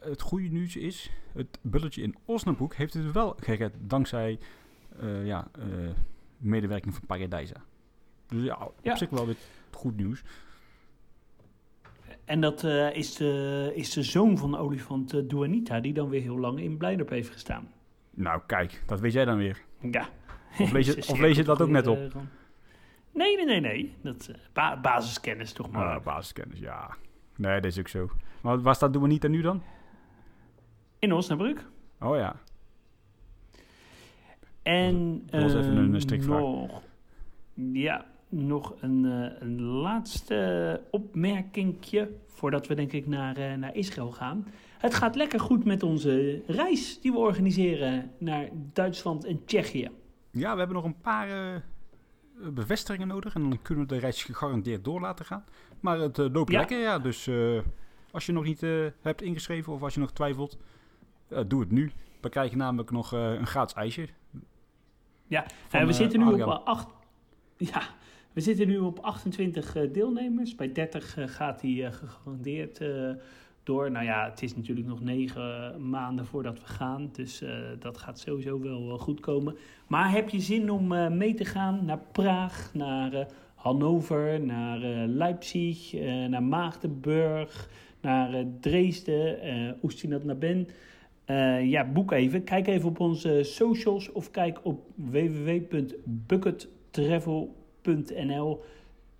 het 0.00 0.20
goede 0.20 0.48
nieuws 0.48 0.76
is, 0.76 1.10
het 1.32 1.58
bulletje 1.62 2.02
in 2.02 2.16
Osnabrück 2.24 2.74
heeft 2.74 2.94
het 2.94 3.12
wel 3.12 3.36
gered 3.40 3.74
dankzij 3.78 4.38
ja, 5.24 5.50
medewerking 6.36 6.94
van 6.94 7.06
Paradijsa. 7.06 7.64
Dus 8.28 8.42
ja, 8.42 8.56
op 8.56 8.74
ja. 8.82 8.96
zich 8.96 9.10
wel 9.10 9.26
weer 9.26 9.36
goed 9.70 9.96
nieuws. 9.96 10.22
En 12.24 12.40
dat 12.40 12.64
is, 12.92 13.14
de, 13.14 13.72
is 13.74 13.90
de 13.90 14.02
zoon 14.02 14.38
van 14.38 14.50
de 14.50 14.58
olifant 14.58 15.30
Duanita, 15.30 15.80
die 15.80 15.92
dan 15.92 16.08
weer 16.08 16.22
heel 16.22 16.38
lang 16.38 16.60
in 16.60 16.76
Blijdorp 16.76 17.10
heeft 17.10 17.30
gestaan. 17.30 17.68
Nou, 18.16 18.40
kijk, 18.46 18.82
dat 18.86 19.00
weet 19.00 19.12
jij 19.12 19.24
dan 19.24 19.36
weer. 19.36 19.62
Ja. 19.90 20.08
Of 20.58 20.72
lees 20.72 20.86
je, 20.86 20.96
of 21.12 21.18
lees 21.18 21.36
je 21.36 21.44
dat 21.44 21.62
ook 21.62 21.68
net 21.68 21.86
op? 21.86 21.98
Nee, 23.10 23.36
nee, 23.36 23.44
nee, 23.44 23.60
nee. 23.60 23.94
Dat, 24.00 24.30
ba 24.52 24.80
basiskennis 24.80 25.52
toch 25.52 25.70
maar. 25.70 25.96
Ah, 25.96 26.04
basiskennis, 26.04 26.58
ja. 26.58 26.96
Nee, 27.36 27.60
dat 27.60 27.64
is 27.64 27.78
ook 27.78 27.88
zo. 27.88 28.10
Maar 28.40 28.60
waar 28.60 28.74
staat 28.74 28.92
Duanita 28.92 29.28
nu 29.28 29.40
dan? 29.40 29.62
In 30.98 31.12
Osnabrück. 31.12 31.66
Oh 32.00 32.16
ja. 32.16 32.36
En 34.62 35.26
dat 35.26 35.42
was 35.42 35.54
even 35.54 35.76
een 35.76 36.00
strikvraag. 36.00 36.40
nog, 36.40 36.82
ja, 37.72 38.04
nog 38.28 38.74
een, 38.80 39.04
uh, 39.04 39.26
een 39.38 39.62
laatste 39.62 40.80
opmerkingje 40.90 42.10
voordat 42.26 42.66
we 42.66 42.74
denk 42.74 42.92
ik 42.92 43.06
naar, 43.06 43.38
uh, 43.38 43.54
naar 43.54 43.74
Israël 43.74 44.10
gaan. 44.10 44.46
Het 44.78 44.94
gaat 44.94 45.16
lekker 45.16 45.40
goed 45.40 45.64
met 45.64 45.82
onze 45.82 46.42
reis 46.46 47.00
die 47.00 47.12
we 47.12 47.18
organiseren 47.18 48.10
naar 48.18 48.48
Duitsland 48.72 49.24
en 49.24 49.44
Tsjechië. 49.44 49.90
Ja, 50.30 50.52
we 50.52 50.58
hebben 50.58 50.76
nog 50.76 50.84
een 50.84 51.00
paar 51.00 51.28
uh, 51.28 51.60
bevestigingen 52.52 53.08
nodig 53.08 53.34
en 53.34 53.42
dan 53.42 53.62
kunnen 53.62 53.86
we 53.86 53.94
de 53.94 54.00
reis 54.00 54.24
gegarandeerd 54.24 54.84
door 54.84 55.00
laten 55.00 55.24
gaan. 55.24 55.44
Maar 55.80 55.98
het 55.98 56.16
loopt 56.16 56.52
ja. 56.52 56.58
lekker, 56.58 56.78
ja. 56.78 56.98
Dus 56.98 57.30
als 58.10 58.26
je 58.26 58.32
nog 58.32 58.44
niet 58.44 58.60
hebt 59.00 59.22
ingeschreven 59.22 59.72
of 59.72 59.82
als 59.82 59.94
je 59.94 60.00
nog 60.00 60.12
twijfelt, 60.12 60.58
doe 61.46 61.60
het 61.60 61.70
nu. 61.70 61.92
Dan 62.20 62.30
krijg 62.30 62.50
je 62.50 62.56
namelijk 62.56 62.90
nog 62.90 63.12
een 63.12 63.46
gratis 63.46 63.76
ijsje. 63.76 64.08
Ja, 65.26 65.46
we 65.70 65.92
zitten 65.92 66.20
nu 66.20 66.42
op 66.42 66.62
acht... 66.64 66.88
Ja, 67.56 67.82
we 68.36 68.42
zitten 68.42 68.68
nu 68.68 68.78
op 68.78 68.98
28 68.98 69.76
uh, 69.76 69.92
deelnemers. 69.92 70.54
Bij 70.54 70.72
30 70.72 71.16
uh, 71.16 71.28
gaat 71.28 71.60
hij 71.60 71.70
uh, 71.70 71.92
gegarandeerd 71.92 72.80
eh, 72.80 73.10
door. 73.66 73.90
Nou 73.90 74.04
ja, 74.04 74.28
het 74.30 74.42
is 74.42 74.56
natuurlijk 74.56 74.86
nog 74.86 75.00
negen 75.00 75.74
maanden 75.88 76.26
voordat 76.26 76.60
we 76.60 76.66
gaan. 76.66 77.08
Dus 77.12 77.42
dat 77.78 77.98
gaat 77.98 78.18
sowieso 78.18 78.60
wel 78.60 78.98
goed 78.98 79.20
komen. 79.20 79.56
Maar 79.86 80.10
heb 80.10 80.28
je 80.28 80.40
zin 80.40 80.70
om 80.70 81.16
mee 81.16 81.34
te 81.34 81.44
gaan 81.44 81.84
naar 81.84 82.00
Praag, 82.12 82.70
naar 82.74 83.26
Hannover, 83.54 84.40
naar 84.40 84.78
Leipzig, 85.06 85.92
naar 86.28 86.42
Maagdenburg, 86.42 87.70
naar 88.00 88.44
Dresden, 88.60 89.46
uh, 90.04 90.24
naar 90.24 90.38
Ben... 90.38 90.68
ja, 91.68 91.84
boek 91.84 92.12
even. 92.12 92.44
Kijk 92.44 92.66
even 92.66 92.88
op 92.88 93.00
onze 93.00 93.40
socials 93.42 94.12
of 94.12 94.30
kijk 94.30 94.58
op 94.62 94.80
www.buckettravel.com 94.94 97.64
nl 97.86 98.64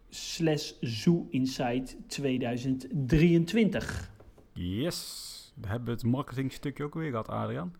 slash 0.09 0.73
Zoo 0.81 1.27
Insight 1.31 1.97
2023. 2.07 4.15
Yes, 4.57 5.53
daar 5.55 5.71
hebben 5.71 5.89
we 5.89 5.95
het 5.95 6.05
marketingstukje 6.05 6.85
ook 6.85 6.95
weer 6.95 7.11
gehad, 7.11 7.29
Adrian. 7.29 7.75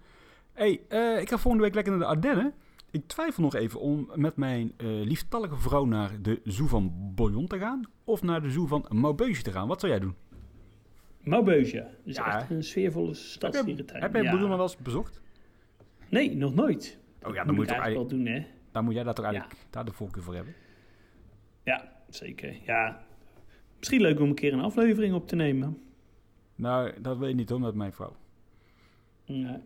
hey, 0.53 0.81
uh, 0.89 1.21
ik 1.21 1.29
ga 1.29 1.39
volgende 1.39 1.65
week 1.65 1.75
lekker 1.75 1.93
naar 1.93 2.03
de 2.03 2.09
Ardennen. 2.09 2.55
Ik 2.91 3.07
twijfel 3.07 3.43
nog 3.43 3.55
even 3.55 3.81
om 3.81 4.11
met 4.15 4.37
mijn 4.37 4.73
uh, 4.77 5.07
lieftallige 5.07 5.57
vrouw 5.57 5.85
naar 5.85 6.23
de 6.23 6.41
Zoo 6.45 6.67
van 6.67 7.13
Bouillon 7.15 7.47
te 7.47 7.59
gaan... 7.59 7.83
of 8.05 8.23
naar 8.23 8.43
de 8.43 8.51
Zoo 8.51 8.67
van 8.67 8.87
Maubeuge 8.89 9.43
te 9.43 9.53
gaan. 9.53 9.69
Wat 9.69 9.81
zou 9.81 9.93
jij 9.93 10.01
doen? 10.01 10.15
Maubeuge. 11.21 11.87
is 12.05 12.17
ja. 12.17 12.37
echt 12.37 12.51
een 12.51 12.65
sfeervolle 12.65 13.15
stadsdierentuin. 13.15 14.03
Heb 14.03 14.13
jij 14.13 14.23
ja. 14.23 14.31
Bouillon 14.31 14.51
wel 14.51 14.63
eens 14.63 14.77
bezocht? 14.77 15.21
Nee, 16.09 16.37
nog 16.37 16.55
nooit. 16.55 16.99
Oh 17.23 17.35
ja, 17.35 17.45
dan 17.45 17.55
moet, 17.55 17.67
je 17.67 17.75
eigenlijk 17.75 18.11
wel 18.11 18.19
doen, 18.19 18.27
hè? 18.27 18.47
Dan 18.73 18.85
moet 18.85 18.95
jij 18.95 19.03
dat 19.03 19.17
toch 19.17 19.25
eigenlijk 19.25 19.57
daar 19.71 19.85
de 19.85 19.93
voorkeur 19.93 20.23
voor 20.23 20.35
hebben. 20.35 20.55
Ja, 21.65 21.93
zeker. 22.09 22.57
Ja, 22.63 23.05
misschien 23.79 24.01
leuk 24.01 24.21
om 24.21 24.29
een 24.29 24.35
keer 24.35 24.53
een 24.53 24.61
aflevering 24.61 25.15
op 25.15 25.29
te 25.29 25.37
nemen. 25.37 25.86
Nou, 26.57 26.93
dat 27.01 27.19
weet 27.19 27.29
je 27.29 27.35
niet 27.35 27.49
hoor, 27.49 27.61
met 27.61 27.75
mijn 27.75 27.93
vrouw. 27.93 28.17
Nee, 29.27 29.59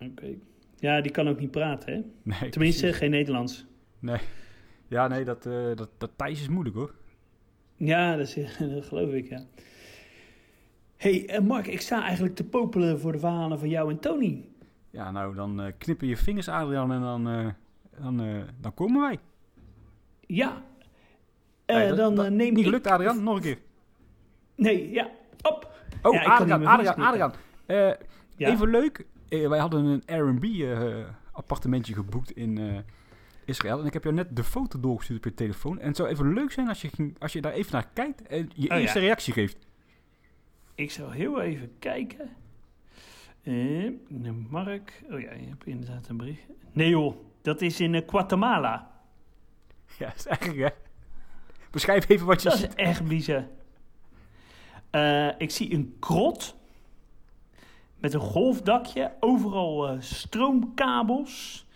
oké. 0.00 0.34
Ja, 0.78 1.00
die 1.00 1.10
kan 1.10 1.28
ook 1.28 1.40
niet 1.40 1.50
praten, 1.50 1.92
hè? 1.92 2.02
Nee, 2.40 2.50
Tenminste, 2.50 2.92
geen 2.92 3.10
Nederlands. 3.10 3.66
Nee. 3.98 4.20
Ja, 4.88 5.08
nee, 5.08 5.24
dat, 5.24 5.46
uh, 5.46 5.76
dat, 5.76 5.88
dat 5.98 6.10
Thijs 6.16 6.40
is 6.40 6.48
moeilijk 6.48 6.76
hoor. 6.76 6.94
Ja, 7.76 8.10
dat, 8.16 8.36
is, 8.36 8.56
dat 8.58 8.84
geloof 8.84 9.12
ik, 9.12 9.28
ja. 9.28 9.44
hey, 10.96 11.36
uh, 11.36 11.46
Mark, 11.46 11.66
ik 11.66 11.80
sta 11.80 12.02
eigenlijk 12.02 12.34
te 12.34 12.44
popelen 12.44 13.00
voor 13.00 13.12
de 13.12 13.18
verhalen 13.18 13.58
van 13.58 13.68
jou 13.68 13.90
en 13.90 13.98
Tony. 13.98 14.44
Ja, 14.90 15.10
nou, 15.10 15.34
dan 15.34 15.60
uh, 15.60 15.72
knippen 15.78 16.06
je 16.06 16.16
vingers, 16.16 16.48
Adrian, 16.48 16.92
en 16.92 17.00
dan, 17.00 17.54
dan, 18.00 18.44
dan 18.60 18.74
komen 18.74 19.00
wij. 19.00 19.18
Ja, 20.26 20.62
uh, 21.66 21.96
dan 21.96 22.14
dat, 22.14 22.30
neem 22.30 22.54
niet 22.54 22.64
gelukt, 22.64 22.86
Adrian? 22.86 23.22
Nog 23.22 23.36
een 23.36 23.42
keer. 23.42 23.58
Nee, 24.54 24.90
ja. 24.90 25.10
Oh, 26.06 26.14
ja, 26.14 26.22
Adrian, 26.22 26.66
Adrian. 26.66 27.32
Uh, 27.66 27.76
ja? 28.36 28.50
Even 28.50 28.70
leuk. 28.70 29.06
Uh, 29.28 29.48
wij 29.48 29.58
hadden 29.58 29.84
een 29.84 30.02
Airbnb 30.06 30.44
appartementje 31.32 31.94
geboekt 31.94 32.30
in 32.30 32.84
Israël. 33.44 33.80
En 33.80 33.86
ik 33.86 33.92
heb 33.92 34.02
jou 34.02 34.14
net 34.14 34.36
de 34.36 34.44
foto 34.44 34.80
doorgestuurd 34.80 35.18
op 35.18 35.24
je 35.24 35.34
telefoon. 35.34 35.78
En 35.80 35.86
het 35.86 35.96
zou 35.96 36.08
even 36.08 36.32
leuk 36.32 36.52
zijn 36.52 36.68
als 36.68 36.82
je, 36.82 37.12
als 37.18 37.32
je 37.32 37.40
daar 37.40 37.52
even 37.52 37.72
naar 37.72 37.88
kijkt 37.92 38.22
en 38.22 38.50
je 38.54 38.70
oh, 38.70 38.76
eerste 38.76 38.98
reactie 38.98 39.32
geeft. 39.32 39.66
Ik 40.74 40.90
zou 40.90 41.14
heel 41.14 41.40
even 41.40 41.70
kijken. 41.78 42.30
Mark. 44.48 45.02
Oh 45.10 45.20
ja, 45.20 45.32
je 45.32 45.48
hebt 45.48 45.66
inderdaad 45.66 46.08
een 46.08 46.16
bericht. 46.16 46.46
Nee 46.72 46.88
joh, 46.88 47.16
dat 47.42 47.60
is 47.62 47.80
in 47.80 48.02
Guatemala. 48.06 48.90
Ja, 49.98 50.06
dat 50.06 50.16
is 50.16 50.26
eigenlijk 50.26 50.60
hè. 50.60 50.94
Beschrijf 51.70 52.08
even 52.08 52.26
wat 52.26 52.42
je 52.42 52.50
ziet. 52.50 52.60
Dat 52.60 52.78
is 52.78 52.84
echt 52.84 53.04
bizar. 53.04 53.44
Uh, 54.96 55.28
ik 55.38 55.50
zie 55.50 55.74
een 55.74 55.96
krot 55.98 56.56
met 57.98 58.14
een 58.14 58.20
golfdakje, 58.20 59.12
overal 59.20 59.92
uh, 59.92 60.00
stroomkabels, 60.00 61.66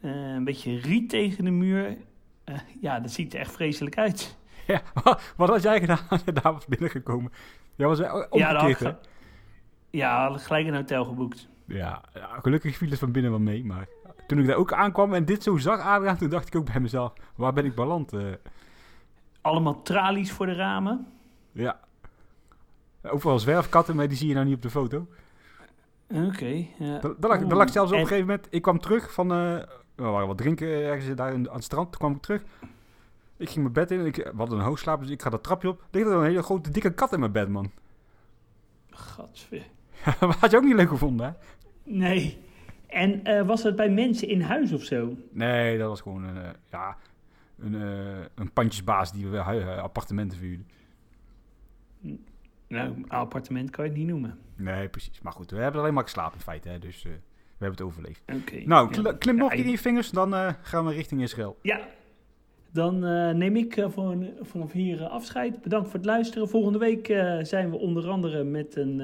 uh, 0.00 0.34
een 0.34 0.44
beetje 0.44 0.78
riet 0.78 1.08
tegen 1.08 1.44
de 1.44 1.50
muur. 1.50 1.96
ja, 2.80 3.00
dat 3.00 3.10
ziet 3.10 3.34
er 3.34 3.40
echt 3.40 3.52
vreselijk 3.52 3.98
uit. 3.98 4.36
Ja, 4.66 4.82
wat 5.36 5.48
had 5.48 5.62
jij 5.62 5.80
gedaan 5.80 5.98
als 6.08 6.22
je 6.24 6.32
daar 6.32 6.52
was 6.52 6.66
binnengekomen? 6.66 7.32
Jij 7.74 7.86
was 7.86 8.00
omgekeerd, 8.30 8.78
ja, 8.78 8.86
hè? 8.86 8.92
Ja, 9.90 10.28
had 10.30 10.42
gelijk 10.42 10.66
een 10.66 10.74
hotel 10.74 11.04
geboekt. 11.04 11.48
Ja, 11.66 12.02
ja, 12.14 12.38
gelukkig 12.40 12.76
viel 12.76 12.90
het 12.90 12.98
van 12.98 13.12
binnen 13.12 13.30
wel 13.30 13.40
mee, 13.40 13.64
maar 13.64 13.86
toen 14.26 14.38
ik 14.38 14.46
daar 14.46 14.56
ook 14.56 14.72
aankwam 14.72 15.14
en 15.14 15.24
dit 15.24 15.42
zo 15.42 15.56
zag, 15.56 15.80
Adriaan, 15.80 16.16
toen 16.16 16.28
dacht 16.28 16.46
ik 16.46 16.56
ook 16.56 16.72
bij 16.72 16.80
mezelf, 16.80 17.12
waar 17.34 17.52
ben 17.52 17.64
ik 17.64 17.74
beland? 17.74 18.12
Allemaal 19.40 19.82
tralies 19.82 20.32
voor 20.32 20.46
de 20.46 20.54
ramen. 20.54 21.06
Ja. 21.52 21.80
Overal 23.02 23.38
zwerfkatten, 23.38 23.96
maar 23.96 24.08
die 24.08 24.16
zie 24.16 24.28
je 24.28 24.34
nou 24.34 24.46
niet 24.46 24.54
op 24.54 24.62
de 24.62 24.70
foto. 24.70 25.06
Oké. 26.08 26.66
ja. 26.78 26.98
dat, 26.98 27.16
lag, 27.20 27.40
lag 27.40 27.70
zelfs 27.70 27.92
op 27.92 27.98
een 27.98 28.06
gegeven 28.06 28.26
moment. 28.26 28.46
Ik 28.50 28.62
kwam 28.62 28.80
terug 28.80 29.12
van. 29.12 29.32
Uh, 29.32 29.62
we 29.94 30.02
waren 30.02 30.26
wat 30.26 30.38
drinken 30.38 30.68
ergens 30.68 31.14
daar 31.14 31.32
aan 31.32 31.48
het 31.52 31.64
strand. 31.64 31.90
Toen 31.90 32.00
kwam 32.00 32.14
ik 32.14 32.22
terug. 32.22 32.42
Ik 33.36 33.48
ging 33.48 33.60
mijn 33.60 33.72
bed 33.72 33.90
in. 33.90 34.06
Ik, 34.06 34.16
we 34.16 34.36
hadden 34.36 34.58
een 34.58 34.64
hoogslaap, 34.64 35.00
dus 35.00 35.10
ik 35.10 35.22
ga 35.22 35.30
dat 35.30 35.42
trapje 35.42 35.68
op. 35.68 35.84
Ligt 35.90 36.06
er 36.06 36.12
een 36.12 36.24
hele 36.24 36.42
grote 36.42 36.70
dikke 36.70 36.94
kat 36.94 37.12
in 37.12 37.20
mijn 37.20 37.32
bed, 37.32 37.48
man. 37.48 37.70
Gadver. 38.90 39.62
had 40.40 40.50
je 40.50 40.56
ook 40.56 40.64
niet 40.64 40.74
leuk 40.74 40.88
gevonden, 40.88 41.26
hè? 41.26 41.32
Nee. 41.92 42.38
En 42.86 43.20
uh, 43.28 43.46
was 43.46 43.62
dat 43.62 43.76
bij 43.76 43.90
mensen 43.90 44.28
in 44.28 44.40
huis 44.40 44.72
of 44.72 44.82
zo? 44.82 45.16
Nee, 45.30 45.78
dat 45.78 45.88
was 45.88 46.00
gewoon 46.00 46.24
een. 46.24 46.36
Uh, 46.36 46.50
ja, 46.70 46.96
een, 47.58 47.74
uh, 47.74 48.24
een 48.34 48.52
pandjesbaas 48.52 49.12
die 49.12 49.26
we 49.26 49.40
appartementen 49.80 50.38
verhuurde. 50.38 50.64
Nou, 52.72 53.04
appartement 53.08 53.70
kan 53.70 53.84
je 53.84 53.90
het 53.90 53.98
niet 53.98 54.08
noemen. 54.08 54.38
Nee, 54.56 54.88
precies. 54.88 55.20
Maar 55.20 55.32
goed, 55.32 55.50
we 55.50 55.56
hebben 55.56 55.80
alleen 55.80 55.94
maar 55.94 56.02
geslapen 56.02 56.34
in 56.34 56.44
feite, 56.44 56.68
hè, 56.68 56.78
dus 56.78 57.04
uh, 57.04 57.12
we 57.12 57.64
hebben 57.64 57.78
het 57.78 57.86
overleefd. 57.86 58.22
Okay, 58.32 58.64
nou, 58.64 58.90
kl 58.90 59.02
ja. 59.02 59.12
klim 59.12 59.36
nog 59.36 59.54
ja, 59.54 59.58
in 59.58 59.70
je 59.70 59.78
vingers, 59.78 60.10
dan 60.10 60.32
gaan 60.62 60.86
we 60.86 60.92
richting 60.92 61.22
Israël. 61.22 61.58
Ja, 61.62 61.80
dan 62.70 62.98
neem 63.38 63.56
ik 63.56 63.86
voor, 63.88 64.16
vanaf 64.40 64.72
hier 64.72 65.02
afscheid. 65.06 65.62
Bedankt 65.62 65.88
voor 65.88 65.98
het 65.98 66.08
luisteren. 66.08 66.48
Volgende 66.48 66.78
week 66.78 67.06
zijn 67.42 67.70
we 67.70 67.76
onder 67.76 68.08
andere 68.08 68.44
met 68.44 68.76
een 68.76 69.00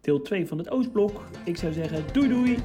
deel 0.00 0.22
2 0.22 0.46
van 0.46 0.58
het 0.58 0.70
Oostblok. 0.70 1.24
Ik 1.44 1.56
zou 1.56 1.72
zeggen, 1.72 2.04
doei 2.12 2.28
doei! 2.28 2.58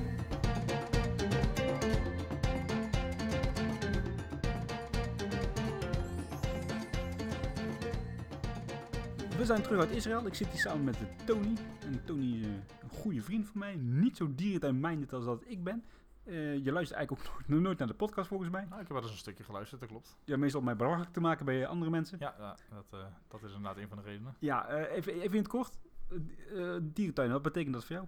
Zijn 9.52 9.64
terug 9.64 9.80
uit 9.80 9.96
Israël. 9.96 10.26
Ik 10.26 10.34
zit 10.34 10.48
hier 10.48 10.60
samen 10.60 10.84
met 10.84 10.96
eh, 10.96 11.26
Tony. 11.26 11.54
En 11.82 12.04
Tony 12.06 12.36
is 12.36 12.46
eh, 12.46 12.52
een 12.82 12.90
goede 12.90 13.22
vriend 13.22 13.48
van 13.48 13.60
mij. 13.60 13.76
Niet 13.76 14.18
zo 14.18 14.36
dierentuin-minded 14.36 15.14
als 15.14 15.26
dat 15.26 15.44
ik 15.46 15.64
ben. 15.64 15.84
Eh, 16.24 16.66
je 16.66 16.72
luistert 16.72 16.98
eigenlijk 16.98 17.12
ook 17.12 17.48
nog 17.48 17.60
nooit 17.60 17.78
naar 17.78 17.88
de 17.88 17.94
podcast 17.94 18.28
volgens 18.28 18.50
mij. 18.50 18.62
Nou, 18.62 18.82
ik 18.82 18.88
heb 18.88 18.92
wel 18.92 19.02
eens 19.02 19.12
een 19.12 19.18
stukje 19.18 19.44
geluisterd, 19.44 19.82
dat 19.82 19.90
klopt. 19.90 20.18
Ja, 20.24 20.38
meestal 20.38 20.60
om 20.60 20.66
mij 20.66 20.76
belachelijk 20.76 21.12
te 21.12 21.20
maken 21.20 21.46
bij 21.46 21.68
andere 21.68 21.92
mensen. 21.92 22.18
Ja, 22.20 22.36
ja 22.38 22.56
dat, 22.70 22.90
eh, 22.94 23.00
dat 23.28 23.44
is 23.44 23.54
inderdaad 23.54 23.78
een 23.78 23.88
van 23.88 23.98
de 23.98 24.04
redenen. 24.04 24.36
Ja, 24.40 24.68
eh, 24.68 24.96
even, 24.96 25.14
even 25.14 25.32
in 25.32 25.38
het 25.38 25.48
kort. 25.48 25.80
Eh, 26.12 26.76
eh, 26.76 26.82
dierentuin, 26.84 27.32
wat 27.32 27.42
betekent 27.42 27.74
dat 27.74 27.86
voor 27.86 27.96
jou? 27.96 28.08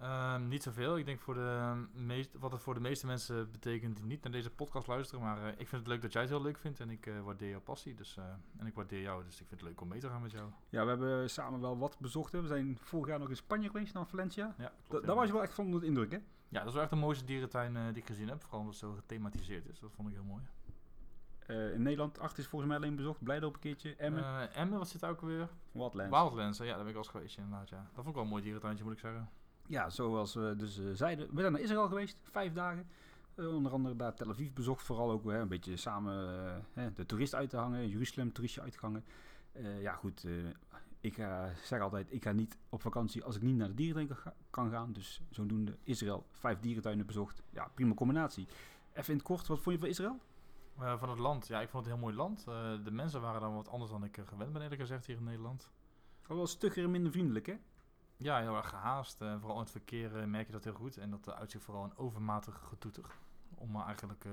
Ehm, 0.00 0.48
niet 0.48 0.62
zoveel. 0.62 0.96
Ik 0.98 1.04
denk 1.04 1.20
voor 1.20 1.34
de 1.34 1.84
meest, 1.92 2.30
wat 2.38 2.52
het 2.52 2.60
voor 2.60 2.74
de 2.74 2.80
meeste 2.80 3.06
mensen 3.06 3.50
betekent 3.50 3.96
die 3.96 4.04
niet 4.06 4.22
naar 4.22 4.32
deze 4.32 4.50
podcast 4.50 4.86
luisteren. 4.86 5.24
Maar 5.24 5.42
eh, 5.42 5.48
ik 5.48 5.68
vind 5.68 5.70
het 5.70 5.86
leuk 5.86 6.02
dat 6.02 6.12
jij 6.12 6.22
het 6.22 6.30
heel 6.30 6.42
leuk 6.42 6.58
vindt 6.58 6.80
en 6.80 6.90
ik 6.90 7.06
eh, 7.06 7.20
waardeer 7.20 7.48
jouw 7.50 7.60
passie. 7.60 7.94
Dus, 7.94 8.16
eh, 8.16 8.24
en 8.56 8.66
ik 8.66 8.74
waardeer 8.74 9.00
jou, 9.00 9.24
dus 9.24 9.40
ik 9.40 9.46
vind 9.48 9.60
het 9.60 9.68
leuk 9.68 9.80
om 9.80 9.88
mee 9.88 10.00
te 10.00 10.08
gaan 10.08 10.22
met 10.22 10.30
jou. 10.30 10.50
Ja, 10.68 10.82
we 10.82 10.88
hebben 10.88 11.30
samen 11.30 11.60
wel 11.60 11.78
wat 11.78 11.98
bezocht. 11.98 12.32
Hè. 12.32 12.40
We 12.40 12.46
zijn 12.46 12.78
vorig 12.80 13.08
jaar 13.08 13.18
nog 13.18 13.28
in 13.28 13.36
Spanje 13.36 13.70
geweest, 13.70 13.94
naar 13.94 14.06
Valencia. 14.06 14.54
Ja, 14.58 14.64
Da- 14.64 14.72
klopt, 14.88 15.06
daar 15.06 15.16
was 15.16 15.26
je 15.26 15.32
wel 15.32 15.42
echt 15.42 15.54
van 15.54 15.64
onder 15.64 15.80
de 15.80 15.86
indruk, 15.86 16.10
hè? 16.10 16.18
Ja, 16.48 16.58
dat 16.58 16.66
is 16.66 16.72
wel 16.72 16.82
echt 16.82 16.90
de 16.90 16.96
mooiste 16.96 17.24
dierentuin 17.24 17.74
die 17.92 18.02
ik 18.02 18.06
gezien 18.06 18.28
heb. 18.28 18.40
Vooral 18.40 18.58
omdat 18.60 18.74
het 18.74 18.82
zo 18.84 18.92
gethematiseerd 18.94 19.66
is. 19.68 19.78
Dat 19.80 19.92
vond 19.92 20.08
ik 20.08 20.14
heel 20.14 20.24
mooi. 20.24 20.42
In 21.74 21.82
Nederland, 21.82 22.18
acht 22.18 22.38
is 22.38 22.46
volgens 22.46 22.70
mij 22.70 22.80
alleen 22.80 22.96
bezocht. 22.96 23.22
Blijdorp 23.24 23.54
een 23.54 23.60
keertje, 23.60 23.94
Emmen, 23.96 24.52
Emmen, 24.54 24.78
wat 24.78 24.88
zit 24.88 25.00
daar 25.00 25.10
ook 25.10 25.20
weer? 25.20 25.48
Wildlands. 25.72 26.10
Wildlands, 26.18 26.58
ja, 26.58 26.64
daar 26.64 26.76
ben 26.78 26.86
ik 26.86 26.92
al 26.92 26.98
eens 26.98 27.08
geweest 27.08 27.36
inderdaad, 27.38 27.68
ja. 27.68 27.76
Dat 27.76 27.94
vond 27.94 28.06
ik 28.08 28.14
wel 28.14 28.22
een 28.22 28.28
mooi 28.28 28.42
dierentuintje, 28.42 28.84
moet 28.84 28.92
ik 28.92 28.98
zeggen. 28.98 29.28
Ja, 29.68 29.90
zoals 29.90 30.34
we 30.34 30.54
dus 30.56 30.78
eh, 30.78 30.84
zeiden. 30.92 31.28
We 31.34 31.40
zijn 31.40 31.52
naar 31.52 31.60
Israël 31.60 31.88
geweest, 31.88 32.16
vijf 32.22 32.52
dagen. 32.52 32.86
Eh, 33.34 33.54
onder 33.54 33.72
andere 33.72 33.96
daar 33.96 34.14
Tel 34.14 34.28
Aviv 34.30 34.52
bezocht. 34.52 34.82
Vooral 34.82 35.10
ook 35.10 35.24
hè, 35.24 35.38
een 35.38 35.48
beetje 35.48 35.76
samen 35.76 36.44
eh, 36.46 36.56
hè, 36.72 36.92
de 36.92 37.06
toerist 37.06 37.34
uit 37.34 37.50
te 37.50 37.56
hangen. 37.56 37.88
Jeruzalem, 37.88 38.32
toeristje 38.32 38.60
uitgehangen. 38.60 39.04
Eh 39.52 39.80
ja, 39.82 39.92
goed. 39.92 40.26
ik 41.00 41.14
zeg 41.62 41.80
altijd, 41.80 42.12
ik 42.12 42.22
ga 42.22 42.32
niet 42.32 42.58
op 42.68 42.80
vakantie 42.82 43.24
als 43.24 43.36
ik 43.36 43.42
niet 43.42 43.56
naar 43.56 43.68
de 43.68 43.74
dierentuin 43.74 44.06
kan 44.06 44.16
ga- 44.16 44.34
kan 44.50 44.70
gaan. 44.70 44.92
Dus 44.92 45.20
zodoende 45.30 45.76
Israël, 45.82 46.26
vijf 46.30 46.60
dierentuinen 46.60 47.06
bezocht. 47.06 47.42
Ja, 47.50 47.70
prima 47.74 47.94
combinatie. 47.94 48.46
Even 48.92 49.08
in 49.10 49.14
het 49.18 49.26
kort, 49.26 49.46
wat 49.46 49.60
vond 49.60 49.74
je 49.74 49.80
van 49.80 49.90
Israël? 49.90 50.18
Van 50.98 51.08
het 51.10 51.18
land, 51.18 51.46
ja, 51.46 51.60
ik 51.60 51.68
vond 51.68 51.84
het 51.84 51.92
een 51.94 51.98
heel 52.00 52.08
mooi 52.08 52.16
land. 52.18 52.44
De 52.84 52.90
mensen 52.90 53.20
waren 53.20 53.40
dan 53.40 53.54
wat 53.54 53.68
anders 53.68 53.90
dan 53.90 54.04
ik 54.04 54.18
gewend 54.24 54.52
ben, 54.52 54.62
eerlijk 54.62 54.80
gezegd, 54.80 55.06
hier 55.06 55.16
in 55.16 55.24
Nederland. 55.24 55.70
Wel 56.26 56.46
stugger 56.46 56.84
en 56.84 56.90
minder 56.90 57.12
vriendelijk, 57.12 57.46
hè? 57.46 57.54
Ja, 58.16 58.40
heel 58.40 58.56
erg 58.56 58.68
gehaast. 58.68 59.20
eh, 59.20 59.34
vooral 59.38 59.56
in 59.56 59.62
het 59.62 59.70
verkeer 59.70 60.16
eh, 60.16 60.24
merk 60.24 60.46
je 60.46 60.52
dat 60.52 60.64
heel 60.64 60.72
goed. 60.74 60.96
En 60.96 61.10
dat 61.10 61.28
uh, 61.28 61.34
uitzicht 61.34 61.64
vooral 61.64 61.84
een 61.84 61.96
overmatig 61.96 62.62
getoeter. 62.68 63.04
Om 63.54 63.76
eigenlijk, 63.76 64.24
eh, 64.24 64.32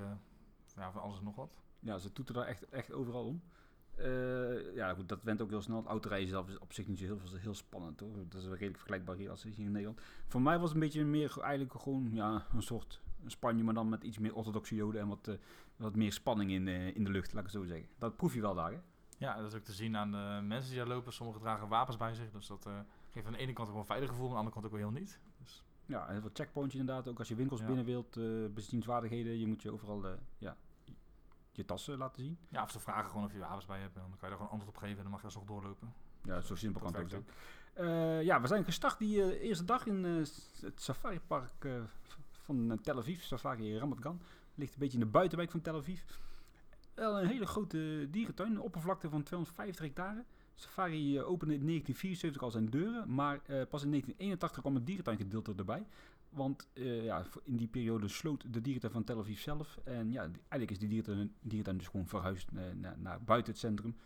ja, 0.76 0.90
van 0.92 1.02
alles 1.02 1.18
en 1.18 1.24
nog 1.24 1.34
wat. 1.36 1.54
Ja, 1.80 1.98
ze 1.98 2.12
toeten 2.12 2.34
daar 2.34 2.46
echt, 2.46 2.68
echt 2.68 2.92
overal 2.92 3.24
om. 3.26 3.42
Eh, 3.96 4.74
ja, 4.74 4.94
goed, 4.94 5.08
dat 5.08 5.22
went 5.22 5.42
ook 5.42 5.50
heel 5.50 5.62
snel. 5.62 5.76
Het 5.76 5.86
autorijden 5.86 6.28
zelf 6.28 6.48
is 6.48 6.58
op 6.58 6.72
zich 6.72 6.86
niet 6.86 6.98
zo 6.98 7.04
heel, 7.04 7.18
veel- 7.18 7.38
heel 7.38 7.54
spannend, 7.54 8.00
hoor. 8.00 8.14
Dat 8.28 8.34
is 8.40 8.42
wel 8.44 8.52
redelijk 8.52 8.76
vergelijkbaar 8.76 9.16
hier 9.16 9.30
als 9.30 9.42
hier 9.42 9.58
in 9.58 9.70
Nederland. 9.70 10.00
Voor 10.26 10.42
mij 10.42 10.54
was 10.58 10.64
het 10.64 10.74
een 10.74 10.80
beetje 10.80 11.04
meer 11.04 11.40
eigenlijk 11.40 11.80
gewoon 11.80 12.08
ja, 12.12 12.46
een 12.54 12.62
soort 12.62 13.02
Spanje, 13.26 13.62
maar 13.64 13.74
dan 13.74 13.88
met 13.88 14.04
iets 14.04 14.18
meer 14.18 14.34
orthodoxe 14.34 14.74
joden 14.74 15.00
en 15.00 15.08
wat, 15.08 15.28
eh, 15.28 15.34
wat 15.76 15.96
meer 15.96 16.12
spanning 16.12 16.50
in, 16.50 16.68
eh, 16.68 16.94
in 16.96 17.04
de 17.04 17.10
lucht, 17.10 17.32
laat 17.32 17.44
ik 17.44 17.50
het 17.52 17.60
zo 17.60 17.66
zeggen. 17.66 17.88
Dat 17.98 18.16
proef 18.16 18.34
je 18.34 18.40
wel 18.40 18.54
daar, 18.54 18.72
hè? 18.72 18.78
Ja, 19.18 19.36
dat 19.36 19.46
is 19.46 19.54
ook 19.58 19.64
te 19.64 19.72
zien 19.72 19.96
aan 19.96 20.10
de 20.10 20.40
mensen 20.42 20.70
die 20.70 20.78
daar 20.78 20.88
lopen. 20.88 21.12
Sommigen 21.12 21.40
dragen 21.42 21.68
wapens 21.68 21.96
bij 21.96 22.14
zich. 22.14 22.30
Dus 22.30 22.46
dat 22.46 22.66
eh, 22.66 22.78
geeft 23.14 23.26
aan 23.26 23.32
de 23.32 23.38
ene 23.38 23.52
kant 23.52 23.66
ook 23.68 23.72
wel 23.74 23.82
een 23.82 23.88
veilig 23.88 24.08
gevoel. 24.08 24.24
Aan 24.26 24.32
de 24.32 24.38
andere 24.38 24.54
kant 24.54 24.66
ook 24.66 24.72
wel 24.80 24.80
heel 24.90 25.00
niet. 25.00 25.20
Dus, 25.38 25.64
Ja, 25.86 26.06
heel 26.06 26.20
veel 26.20 26.30
checkpoints 26.32 26.74
inderdaad. 26.74 27.08
Ook 27.08 27.18
als 27.18 27.28
je 27.28 27.34
winkels 27.34 27.60
Ja. 27.60 27.66
binnen 27.66 27.84
wilt, 27.84 28.16
eh 28.16 28.24
bezienswaardigheden, 28.54 29.38
je 29.38 29.46
moet 29.46 29.62
je 29.62 29.70
overal 29.72 30.06
eh, 30.06 30.12
ja, 30.38 30.56
je 31.52 31.64
tassen 31.64 31.98
laten 31.98 32.22
zien. 32.22 32.38
ja, 32.48 32.62
of 32.62 32.70
ze 32.70 32.80
vragen 32.80 33.10
gewoon 33.10 33.24
of 33.24 33.32
je 33.32 33.38
wapens 33.38 33.66
bij 33.66 33.80
hebt. 33.80 33.94
En 33.94 34.00
dan 34.00 34.10
kan 34.10 34.18
je 34.20 34.26
daar 34.26 34.36
gewoon 34.36 34.50
antwoord 34.50 34.76
op 34.76 34.82
geven. 34.82 34.96
En 34.96 35.02
dan 35.02 35.10
mag 35.10 35.20
je 35.20 35.26
alsnog 35.26 35.44
doorlopen. 35.44 35.92
Ja, 36.22 36.40
zo 36.40 36.54
simpel 36.54 36.80
kan 36.80 36.92
het 36.94 37.02
ook 37.02 37.08
zijn. 37.08 37.26
Eh, 37.74 38.22
ja, 38.22 38.40
we 38.40 38.46
zijn 38.46 38.64
gestart 38.64 38.98
die 38.98 39.40
eerste 39.40 39.64
dag 39.64 39.86
in 39.86 40.04
het 40.04 40.80
safaripark 40.80 41.68
van 42.30 42.78
Tel 42.82 42.98
Aviv, 42.98 43.22
Safari 43.22 43.78
Ramat 43.78 44.00
Gan. 44.00 44.20
Ligt 44.54 44.72
een 44.72 44.78
beetje 44.78 44.98
in 44.98 45.04
de 45.04 45.10
buitenwijk 45.10 45.50
van 45.50 45.60
Tel 45.60 45.76
Aviv. 45.76 46.00
Wel 46.94 47.20
een 47.20 47.26
hele 47.26 47.46
grote 47.46 48.08
dierentuin, 48.10 48.50
een 48.50 48.60
oppervlakte 48.60 49.08
van 49.10 49.22
250 49.22 49.84
hectare. 49.84 50.24
Safari 50.54 51.18
eh, 51.18 51.28
opende 51.28 51.54
in 51.54 51.66
1974 51.66 52.42
al 52.42 52.50
zijn 52.50 52.66
deuren, 52.66 53.14
maar 53.14 53.34
eh, 53.34 53.42
pas 53.46 53.82
in 53.82 53.90
1981 53.90 54.60
kwam 54.60 54.74
het 54.74 54.86
dierentuingedeelte 54.86 55.54
erbij. 55.56 55.86
Want 56.28 56.68
eh, 56.72 57.04
ja, 57.04 57.26
in 57.44 57.56
die 57.56 57.66
periode 57.66 58.08
sloot 58.08 58.52
de 58.52 58.60
dierentuin 58.60 58.92
van 58.92 59.04
Tel 59.04 59.18
Aviv 59.18 59.40
zelf. 59.40 59.78
En 59.84 60.12
ja, 60.12 60.20
eigenlijk 60.22 60.70
is 60.70 60.78
die 60.78 60.88
dierentuin, 60.88 61.34
dierentuin 61.40 61.76
dus 61.76 61.86
gewoon 61.86 62.06
verhuisd 62.06 62.52
naar, 62.52 62.98
naar 62.98 63.22
buiten 63.22 63.52
het 63.52 63.60
centrum. 63.60 63.96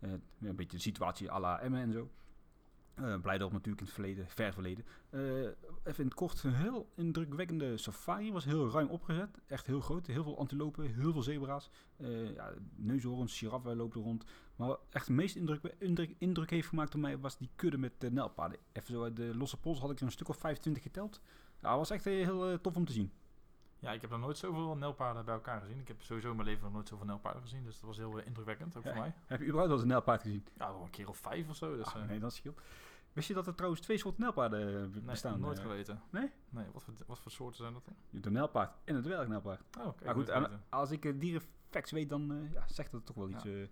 Een 0.00 0.56
beetje 0.56 0.76
de 0.76 0.82
situatie 0.82 1.30
à 1.30 1.40
la 1.40 1.60
en 1.60 1.92
zo. 1.92 2.10
Eh 2.94 3.20
Blijdorp 3.20 3.52
natuurlijk 3.52 3.80
in 3.80 3.86
het 3.86 3.94
verleden, 3.94 4.28
ver 4.28 4.52
verleden. 4.52 4.84
Eh, 5.10 5.20
even 5.84 5.98
in 5.98 6.04
het 6.04 6.14
kort, 6.14 6.42
een 6.42 6.54
heel 6.54 6.88
indrukwekkende 6.94 7.76
safari. 7.76 8.32
Was 8.32 8.44
heel 8.44 8.70
ruim 8.70 8.88
opgezet. 8.88 9.38
Echt 9.46 9.66
heel 9.66 9.80
groot. 9.80 10.06
Heel 10.06 10.22
veel 10.22 10.38
antilopen, 10.38 10.94
heel 10.94 11.12
veel 11.12 11.22
zebra's. 11.22 11.70
Eh 11.96 12.34
ja, 12.34 12.52
neushoorns, 12.74 13.38
giraffen 13.38 13.76
lopen 13.76 14.00
er 14.00 14.06
rond. 14.06 14.24
Maar 14.56 14.76
echt 14.90 15.06
de 15.06 15.12
meeste 15.12 15.38
indruk, 15.38 15.74
indruk, 16.18 16.50
heeft 16.50 16.68
gemaakt 16.68 16.94
op 16.94 17.00
mij 17.00 17.18
was 17.18 17.38
die 17.38 17.50
kudde 17.56 17.78
met 17.78 17.92
de 17.98 18.10
nelpaarden. 18.10 18.58
Even 18.72 18.94
zo 18.94 19.02
uit 19.02 19.16
de 19.16 19.36
losse 19.36 19.60
pols 19.60 19.78
had 19.78 19.90
ik 19.90 19.98
er 19.98 20.04
een 20.04 20.12
stuk 20.12 20.28
of 20.28 20.36
25 20.36 20.82
geteld. 20.82 21.20
Ja, 21.60 21.76
was 21.76 21.90
echt 21.90 22.04
heel 22.04 22.60
tof 22.60 22.76
om 22.76 22.84
te 22.84 22.92
zien. 22.92 23.12
Ja, 23.82 23.90
ik 23.92 24.00
heb 24.00 24.10
nog 24.10 24.20
nooit 24.20 24.38
zoveel 24.38 24.76
nelpaarden 24.76 25.24
bij 25.24 25.34
elkaar 25.34 25.60
gezien. 25.60 25.78
Ik 25.78 25.88
heb 25.88 26.02
sowieso 26.02 26.30
in 26.30 26.36
mijn 26.36 26.48
leven 26.48 26.62
nog 26.64 26.72
nooit 26.72 26.88
zoveel 26.88 27.06
nelpaarden 27.06 27.42
gezien. 27.42 27.64
Dus 27.64 27.74
dat 27.74 27.84
was 27.84 27.96
heel 27.96 28.18
eh, 28.18 28.26
indrukwekkend, 28.26 28.76
ook 28.76 28.84
Ja. 28.84 28.90
voor 28.92 29.00
mij. 29.00 29.14
Heb 29.26 29.38
je 29.38 29.44
überhaupt 29.46 29.66
wel 29.68 29.72
eens 29.76 29.82
een 29.82 29.88
nelpaard 29.92 30.22
gezien? 30.22 30.44
Ja, 30.58 30.72
wel 30.72 30.82
een 30.82 30.90
keer 30.90 31.08
of 31.08 31.16
vijf 31.16 31.48
of 31.48 31.56
zo. 31.56 31.76
Dus, 31.76 31.86
Ah, 31.86 32.02
eh, 32.02 32.08
nee, 32.08 32.18
dat 32.18 32.34
scheelt. 32.34 32.60
Wist 33.12 33.28
je 33.28 33.34
dat 33.34 33.46
er 33.46 33.54
trouwens 33.54 33.82
twee 33.82 33.98
soorten 33.98 34.22
nelpaarden 34.22 34.68
eh, 34.68 34.74
nee, 34.74 34.88
bestaan? 35.02 35.40
nooit 35.40 35.58
geweten. 35.58 36.02
Nee? 36.10 36.30
Nee, 36.48 36.66
wat 36.72 36.82
voor, 36.82 36.94
wat 37.06 37.18
voor 37.18 37.30
soorten 37.30 37.56
zijn 37.56 37.72
dat 37.72 37.84
dan? 37.84 37.94
Je 38.08 38.14
hebt 38.14 38.26
een 38.26 38.32
nelpaard 38.32 38.74
en 38.84 38.94
een 38.94 39.02
dwergnelpaard. 39.02 39.60
Oh, 39.78 39.86
oké. 39.86 40.04
Maar 40.04 40.14
goed, 40.14 40.32
als 40.68 40.90
ik 40.90 41.20
dierenfacts 41.20 41.90
weet, 41.90 42.08
dan 42.08 42.48
ja, 42.52 42.64
zegt 42.68 42.90
dat 42.92 43.06
toch 43.06 43.16
wel 43.16 43.28
iets. 43.28 43.42
Ja. 43.44 43.66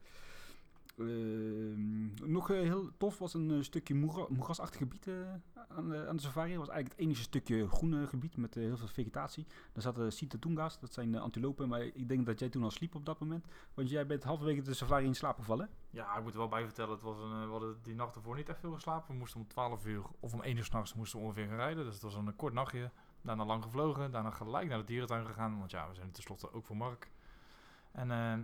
Ehm, 1.00 2.30
nog 2.32 2.50
eh, 2.50 2.60
heel 2.60 2.90
tof 2.96 3.18
was 3.18 3.34
een 3.34 3.50
eh, 3.50 3.62
stukje 3.62 3.94
moera- 3.94 4.26
moerasachtig 4.28 4.78
gebied 4.78 5.06
eh, 5.06 5.14
aan, 5.68 5.88
de, 5.88 6.06
aan 6.08 6.16
de 6.16 6.22
safari. 6.22 6.48
Dat 6.50 6.58
was 6.58 6.68
eigenlijk 6.68 6.98
het 7.00 7.06
enige 7.08 7.22
stukje 7.22 7.68
groene 7.68 8.06
gebied 8.06 8.36
met 8.36 8.54
heel 8.54 8.76
veel 8.76 8.86
vegetatie. 8.86 9.46
Daar 9.72 9.82
zaten 9.82 10.12
Citatunga's, 10.12 10.80
dat 10.80 10.92
zijn 10.92 11.16
antilopen. 11.16 11.68
Maar 11.68 11.82
ik 11.82 12.08
denk 12.08 12.26
dat 12.26 12.38
jij 12.38 12.48
toen 12.48 12.62
al 12.62 12.70
sliep 12.70 12.94
op 12.94 13.06
dat 13.06 13.20
moment. 13.20 13.46
Want 13.74 13.90
jij 13.90 14.06
bent 14.06 14.24
halverwege 14.24 14.62
de 14.62 14.74
safari 14.74 15.06
in 15.06 15.14
slaap 15.14 15.36
gevallen. 15.38 15.68
Ja, 15.90 16.16
ik 16.16 16.22
moet 16.22 16.32
er 16.32 16.38
wel 16.38 16.48
bij 16.48 16.64
vertellen, 16.64 16.90
het 16.92 17.02
was 17.02 17.18
een, 17.18 17.44
we 17.44 17.50
hadden 17.50 17.78
die 17.82 17.94
nacht 17.94 18.16
ervoor 18.16 18.36
niet 18.36 18.48
echt 18.48 18.60
veel 18.60 18.72
geslapen. 18.72 19.12
We 19.12 19.18
moesten 19.18 19.40
om 19.40 19.46
12 19.48 19.86
uur 19.86 20.02
of 20.20 20.32
om 20.32 20.42
1 20.42 20.56
uur 20.56 20.64
s'nachts 20.64 20.94
moesten 20.94 21.18
we 21.18 21.24
ongeveer 21.24 21.46
gaan 21.46 21.56
rijden. 21.56 21.84
Dus 21.84 21.94
het 21.94 22.02
was 22.02 22.14
een 22.14 22.36
kort 22.36 22.52
nachtje. 22.52 22.90
Daarna 23.22 23.44
lang 23.44 23.62
gevlogen, 23.62 24.10
daarna 24.10 24.30
gelijk 24.30 24.68
naar 24.68 24.78
de 24.78 24.84
dierentuin 24.84 25.26
gegaan. 25.26 25.58
Want 25.58 25.70
ja, 25.70 25.88
we 25.88 25.94
zijn 25.94 26.10
tenslotte 26.10 26.52
ook 26.52 26.66
voor 26.66 26.76
Mark. 26.76 27.10
En 27.92 28.10
eh, 28.10 28.38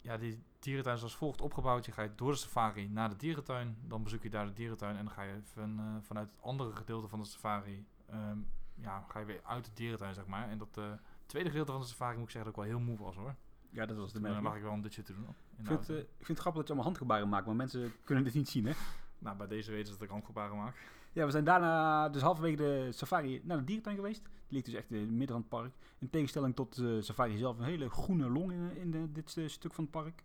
ja, 0.00 0.16
die 0.16 0.42
dierentuin 0.62 0.96
is 0.96 1.02
als 1.02 1.16
volgt 1.16 1.40
opgebouwd. 1.40 1.86
Je 1.86 1.92
gaat 1.92 2.18
door 2.18 2.30
de 2.30 2.36
safari 2.36 2.88
naar 2.88 3.08
de 3.08 3.16
dierentuin. 3.16 3.76
Dan 3.86 4.02
bezoek 4.02 4.22
je 4.22 4.30
daar 4.30 4.46
de 4.46 4.52
dierentuin. 4.52 4.96
En 4.96 5.04
dan 5.04 5.14
ga 5.14 5.22
je 5.22 5.40
van, 5.44 5.78
eh, 5.78 5.84
vanuit 6.00 6.28
het 6.30 6.42
andere 6.42 6.72
gedeelte 6.76 7.08
van 7.08 7.18
de 7.18 7.24
safari... 7.26 7.86
ehm, 8.10 8.38
ja, 8.74 9.04
ga 9.08 9.18
je 9.18 9.24
weer 9.26 9.40
uit 9.44 9.64
de 9.64 9.70
dierentuin, 9.74 10.14
zeg 10.14 10.26
maar. 10.26 10.48
En 10.48 10.58
dat 10.58 10.76
eh, 10.78 10.84
tweede 11.26 11.48
gedeelte 11.50 11.72
van 11.72 11.80
de 11.80 11.86
safari 11.86 12.14
moet 12.16 12.24
ik 12.24 12.30
zeggen 12.30 12.52
dat 12.52 12.62
ik 12.64 12.68
wel 12.68 12.78
heel 12.78 12.86
moe 12.88 12.98
was, 13.04 13.16
hoor. 13.16 13.34
Ja, 13.70 13.86
dat 13.86 13.96
was 13.96 14.12
de 14.12 14.20
merk. 14.20 14.34
lag 14.42 14.56
ik 14.56 14.62
wel 14.62 14.72
een 14.72 14.80
dutje 14.82 15.02
te 15.02 15.14
doen. 15.14 15.26
Ik 15.58 15.66
vind, 15.66 15.90
eh, 15.90 15.96
ik 15.98 16.04
vind 16.16 16.28
het 16.28 16.38
grappig 16.38 16.60
dat 16.60 16.66
je 16.68 16.72
allemaal 16.74 16.84
handgebaren 16.84 17.28
maakt, 17.28 17.46
maar 17.46 17.56
mensen 17.56 17.92
kunnen 18.04 18.24
dit 18.24 18.34
niet 18.34 18.48
zien, 18.48 18.66
hè? 18.66 18.72
Nou, 19.18 19.36
bij 19.36 19.46
deze 19.46 19.70
weten 19.70 19.86
ze 19.86 19.92
dat 19.92 20.02
ik 20.02 20.08
handgebaren 20.10 20.56
maak. 20.56 20.76
Ja, 21.14 21.24
we 21.24 21.30
zijn 21.30 21.44
daarna 21.44 22.08
dus 22.08 22.22
halverwege 22.22 22.56
de 22.56 22.88
safari 22.92 23.40
naar 23.44 23.56
de 23.58 23.64
dierentuin 23.64 23.96
geweest. 23.96 24.22
Die 24.22 24.32
ligt 24.48 24.64
dus 24.64 24.74
echt 24.74 24.90
in 24.90 25.00
het 25.00 25.08
midden 25.10 25.28
van 25.28 25.36
het 25.40 25.48
park. 25.48 25.72
In 25.98 26.10
tegenstelling 26.10 26.54
tot 26.54 26.76
de 26.76 27.02
safari 27.02 27.36
zelf 27.36 27.58
een 27.58 27.64
hele 27.64 27.90
groene 27.90 28.30
long 28.30 28.52
in, 28.52 28.76
in 28.76 28.90
de- 28.90 29.12
dit 29.12 29.30
stuk 29.50 29.74
van 29.74 29.84
het 29.84 29.92
park. 29.92 30.24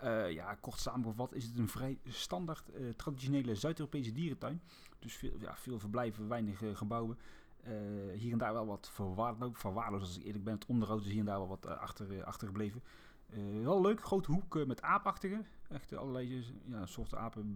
Eh, 0.00 0.30
ja, 0.32 0.54
kort 0.54 0.78
samengevat 0.78 1.34
is 1.34 1.44
het 1.44 1.58
een 1.58 1.68
vrij 1.68 1.98
standaard 2.08 2.68
eh, 2.68 2.88
traditionele 2.96 3.54
Zuid-Europese 3.54 4.12
dierentuin. 4.12 4.62
Dus 4.98 5.14
veel, 5.14 5.32
ja, 5.38 5.56
veel 5.56 5.78
verblijven, 5.78 6.28
weinig 6.28 6.62
eh, 6.62 6.76
gebouwen. 6.76 7.18
Hier 8.14 8.32
en 8.32 8.38
daar 8.38 8.52
wel 8.52 8.66
wat 8.66 8.90
verwaarloosd, 8.92 9.60
verwaarloosd 9.60 10.04
als 10.04 10.18
ik 10.18 10.24
eerlijk 10.24 10.44
ben. 10.44 10.54
Het 10.54 10.66
onderhoud 10.66 11.00
is 11.00 11.06
hier 11.06 11.18
en 11.18 11.24
daar 11.24 11.38
wel 11.38 11.48
wat 11.48 11.66
achter, 11.66 12.24
achtergebleven. 12.24 12.82
Wel 13.62 13.80
leuk, 13.80 14.02
grote 14.04 14.32
hoek 14.32 14.66
met 14.66 14.82
aapachtige. 14.82 15.44
Echt 15.68 15.96
allerlei 15.96 16.44
ja, 16.64 16.86
soorten 16.86 17.18
apen, 17.18 17.54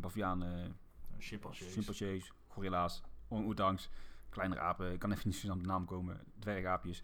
bavianen, 0.00 0.76
Chimpansees. 1.18 2.32
gorilla's, 2.48 3.02
orang-oetangs, 3.28 3.88
kleinere 4.28 4.60
apen. 4.60 4.92
Ik 4.92 4.98
kan 4.98 5.12
even 5.12 5.28
niet 5.28 5.36
zo 5.36 5.50
aan 5.50 5.58
de 5.58 5.66
naam 5.66 5.84
komen. 5.84 6.20
Dwergaapjes. 6.38 7.02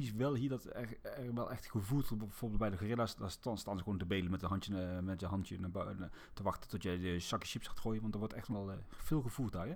Typisch 0.00 0.12
wel 0.18 0.34
hier 0.34 0.48
dat 0.48 0.64
er, 0.64 1.02
er 1.02 1.34
wel 1.34 1.50
echt 1.50 1.66
gevoeld 1.70 2.08
wordt. 2.08 2.24
Bijvoorbeeld 2.24 2.60
bij 2.60 2.70
de 2.70 2.76
gorilla's, 2.76 3.16
daar 3.16 3.30
staan, 3.30 3.58
staan 3.58 3.76
ze 3.76 3.82
gewoon 3.82 3.98
te 3.98 4.06
belen 4.06 4.30
met 4.30 4.42
een 4.42 4.48
handje, 4.48 4.82
eh, 4.82 4.98
met 4.98 5.20
je 5.20 5.26
handje 5.26 5.60
naar 5.60 5.70
buiten. 5.70 6.02
eh, 6.04 6.10
te 6.32 6.42
wachten 6.42 6.68
tot 6.70 6.82
jij 6.82 6.98
de 6.98 7.18
zakje 7.18 7.48
chips 7.48 7.66
gaat 7.66 7.80
gooien. 7.80 8.00
Want 8.00 8.12
er 8.12 8.18
wordt 8.18 8.34
echt 8.34 8.48
wel 8.48 8.70
eh, 8.70 8.76
veel 8.90 9.22
gevoerd 9.22 9.52
daar, 9.52 9.66
hè? 9.66 9.74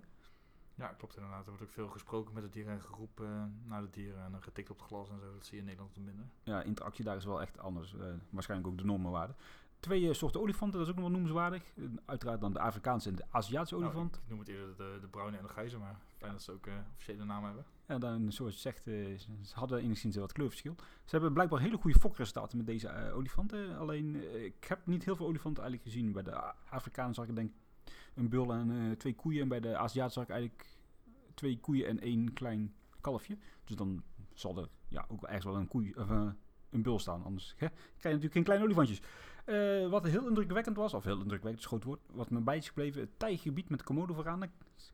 Ja, 0.75 0.89
klopt 0.89 1.17
inderdaad. 1.17 1.41
Er 1.43 1.49
wordt 1.49 1.63
ook 1.63 1.71
veel 1.71 1.89
gesproken 1.89 2.35
met 2.35 2.43
de 2.43 2.49
dieren 2.49 2.73
en 2.73 2.81
geroepen 2.83 3.61
naar 3.65 3.81
de 3.83 3.91
dieren 3.91 4.25
en 4.25 4.33
dan 4.33 4.43
getikt 4.43 4.71
op 4.71 4.79
het 4.79 4.87
glas 4.87 5.11
en 5.11 5.19
zo. 5.21 5.33
Dat 5.33 5.45
zie 5.45 5.53
je 5.55 5.59
in 5.61 5.65
Nederland 5.65 5.95
wat 5.95 6.05
minder. 6.05 6.25
Ja, 6.43 6.63
interactie 6.63 7.05
daar 7.05 7.17
is 7.17 7.25
wel 7.25 7.41
echt 7.41 7.59
anders. 7.59 7.95
waarschijnlijk 8.31 8.71
ook 8.71 8.79
de 8.79 8.85
normenwaarde. 8.85 9.35
twee 9.81 10.15
soorten 10.15 10.41
olifanten, 10.41 10.79
dat 10.79 10.89
is 10.89 10.95
ook 10.95 11.01
nog 11.01 11.11
wel 11.11 11.19
noemenswaardig. 11.21 11.63
Uiteraard 12.05 12.41
dan 12.41 12.53
de 12.53 12.61
Afrikaanse 12.61 13.09
en 13.09 13.15
de 13.17 13.25
Aziatische 13.31 13.75
Nou, 13.75 13.87
olifant. 13.87 14.17
ik 14.17 14.29
noem 14.29 14.39
het 14.39 14.49
eerder 14.49 14.77
de, 14.77 14.99
de 15.01 15.09
bruine 15.09 15.37
en 15.37 15.43
de 15.43 15.49
grijze, 15.49 15.79
maar 15.79 15.97
fijn 16.19 16.33
dat 16.33 16.43
ze 16.43 16.53
ook 16.53 16.67
officiële 16.93 17.25
naam 17.25 17.45
hebben. 17.45 17.65
Dan, 17.99 18.33
zoals 18.33 18.55
je 18.55 18.61
zegt, 18.61 18.85
ze 18.85 19.55
hadden 19.55 19.81
enigszins 19.81 20.17
wat 20.17 20.33
kleurverschil. 20.33 20.75
Ze 20.79 21.11
hebben 21.11 21.33
blijkbaar 21.33 21.61
hele 21.61 21.77
goede 21.77 21.99
fokresultaten 21.99 22.57
met 22.57 22.67
deze 22.67 22.89
eh, 22.89 23.17
olifanten. 23.17 23.79
Alleen, 23.79 24.17
eh, 24.17 24.45
ik 24.45 24.65
heb 24.69 24.87
niet 24.87 25.05
heel 25.05 25.17
veel 25.17 25.27
olifanten 25.27 25.63
eigenlijk 25.63 25.93
gezien. 25.93 26.13
Bij 26.13 26.23
de 26.23 26.53
Afrikanen 26.71 27.15
zag 27.15 27.29
ik 27.29 27.35
denk 27.35 27.53
een 28.15 28.29
bul 28.29 28.53
en 28.53 28.71
eh, 28.71 28.97
twee 28.97 29.15
koeien. 29.15 29.43
En 29.43 29.49
bij 29.49 29.61
de 29.61 29.77
Aziaten 29.77 30.13
zag 30.13 30.23
ik 30.23 30.31
eigenlijk 30.31 30.67
twee 31.35 31.61
koeien 31.61 31.87
en 31.87 32.01
één 32.01 32.33
klein 32.33 32.75
kalfje. 33.01 33.39
Dus 33.65 33.77
dan 33.77 34.03
zal 34.35 34.57
er 34.59 34.69
ja, 34.89 35.05
ook 35.09 35.23
ergens 35.23 35.45
wel 35.45 35.57
een 35.57 35.69
koei 35.69 35.95
of 35.95 36.09
een 36.71 36.83
bul 36.83 36.99
staan. 36.99 37.25
Anders 37.25 37.55
hè, 37.57 37.67
krijg 37.67 37.77
je 38.03 38.09
natuurlijk 38.09 38.33
geen 38.33 38.43
kleine 38.43 38.65
olifantjes. 38.65 39.01
Wat 39.91 40.07
heel 40.07 40.29
indrukwekkend 40.29 40.77
was, 40.77 40.95
of 40.95 41.05
heel 41.05 41.21
indrukwekkend 41.21 41.65
is 41.65 41.85
woord, 41.85 42.01
wat 42.13 42.31
me 42.31 42.41
bij 42.41 42.57
is 42.57 42.69
gebleven, 42.69 43.01
het 43.01 43.19
tijgebied 43.19 43.69
met 43.69 43.83
komodo 43.83 44.15
vooraan. 44.15 44.41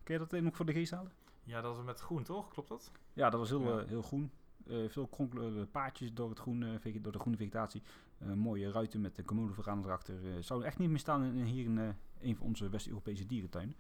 Kun 0.03 0.15
je 0.15 0.27
dat 0.27 0.41
nog 0.41 0.57
voor 0.57 0.67
de 0.67 0.73
geest 0.73 0.91
halen? 0.91 1.13
Ja, 1.47 1.61
dat 1.61 1.77
is 1.77 1.85
met 1.85 2.01
groen, 2.01 2.23
toch? 2.23 2.49
Klopt 2.49 2.69
dat? 2.69 2.91
Ja, 3.13 3.31
dat 3.31 3.41
was 3.41 3.49
heel, 3.49 3.77
Ja. 3.77 3.83
eh, 3.83 3.89
heel 3.89 4.03
groen. 4.03 4.31
Eh, 4.67 4.77
veel 4.89 5.07
kronkelende 5.07 5.67
paadjes 5.67 6.15
door, 6.15 6.29
het 6.29 6.39
groene, 6.39 6.81
door 7.01 7.13
de 7.13 7.19
groene 7.19 7.37
vegetatie. 7.37 7.83
Eh, 8.19 8.33
mooie 8.33 8.71
ruiten 8.71 9.01
met 9.01 9.17
de 9.17 9.23
komodo 9.23 9.53
vooraan 9.53 9.85
erachter. 9.85 10.15
Eh 10.37 10.43
zou 10.43 10.65
echt 10.65 10.79
niet 10.79 10.89
meer 10.89 10.99
staan 10.99 11.25
in, 11.25 11.45
hier 11.45 11.65
in 11.65 11.95
een 12.21 12.37
van 12.37 12.47
onze 12.47 12.69
West-Europese 12.69 13.27
dierentuinen. 13.27 13.77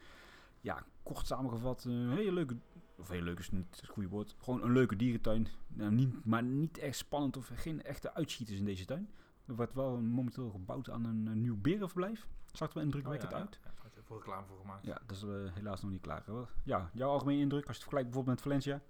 Ja, 0.60 0.84
kort 1.02 1.26
samengevat, 1.26 1.84
een 1.84 2.10
hele 2.10 2.32
leuke, 2.32 2.56
of 2.98 3.08
heel 3.08 3.22
leuk 3.22 3.38
is 3.38 3.50
niet 3.50 3.80
het 3.80 3.88
goede 3.88 4.08
woord, 4.08 4.36
gewoon 4.38 4.62
een 4.62 4.72
leuke 4.72 4.96
dierentuin. 4.96 5.46
Nou, 5.68 5.92
niet, 5.92 6.24
maar 6.24 6.42
niet 6.42 6.78
echt 6.78 6.96
spannend 6.96 7.36
of 7.36 7.50
geen 7.54 7.82
echte 7.82 8.14
uitschieters 8.14 8.58
in 8.58 8.64
deze 8.64 8.84
tuin. 8.84 9.10
Er 9.46 9.56
wordt 9.56 9.74
wel 9.74 10.00
momenteel 10.00 10.50
gebouwd 10.50 10.90
aan 10.90 11.04
een, 11.04 11.40
nieuw 11.40 11.56
berenverblijf. 11.56 12.26
Zag 12.52 12.68
er 12.68 12.74
wel 12.74 12.82
indrukwekkend 12.82 13.32
Oh, 13.32 13.38
ja, 13.38 13.44
uit. 13.44 13.58
Ja, 13.64 13.70
veel 14.06 14.16
reclame 14.16 14.46
voor 14.46 14.58
gemaakt. 14.60 14.84
Ja, 14.86 15.00
dat 15.06 15.16
is 15.16 15.22
eh, 15.22 15.54
helaas 15.54 15.82
nog 15.82 15.90
niet 15.90 16.00
klaar. 16.00 16.24
Ja, 16.64 16.90
jouw 16.92 17.10
algemene 17.10 17.40
indruk 17.40 17.66
als 17.66 17.76
je 17.76 17.82
het 17.82 17.82
vergelijkt 17.82 18.08
bijvoorbeeld 18.10 18.36
met 18.36 18.44
Valencia? 18.46 18.80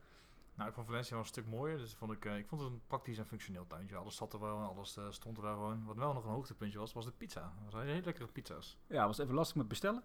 Nou, 0.55 0.68
ik 0.68 0.74
vond 0.74 0.87
Valencia 0.87 1.11
wel 1.12 1.20
een 1.20 1.26
stuk 1.26 1.46
mooier. 1.46 1.79
Dus 1.79 1.94
vond 1.94 2.12
ik, 2.12 2.24
eh, 2.24 2.37
ik 2.38 2.46
vond 2.46 2.61
het 2.62 2.70
een 2.70 2.81
praktisch 2.87 3.18
en 3.18 3.26
functioneel 3.26 3.66
tuintje. 3.66 3.96
Alles 3.96 4.16
zat 4.16 4.33
er 4.33 4.40
wel 4.40 4.59
en 4.59 4.64
alles 4.68 4.96
eh, 4.96 5.05
stond 5.11 5.37
er 5.37 5.42
wel 5.42 5.52
gewoon. 5.55 5.85
Wat 5.85 5.96
wel 5.96 6.12
nog 6.12 6.24
een 6.24 6.31
hoogtepuntje 6.31 6.79
was, 6.79 6.92
was 6.92 7.05
de 7.05 7.12
pizza. 7.12 7.52
Dat 7.64 7.72
waren 7.72 7.88
hele 7.92 8.05
lekkere 8.05 8.26
pizza's. 8.26 8.79
Ja, 8.87 9.07
was 9.07 9.18
even 9.18 9.35
lastig 9.35 9.57
met 9.57 9.68
bestellen. 9.68 10.02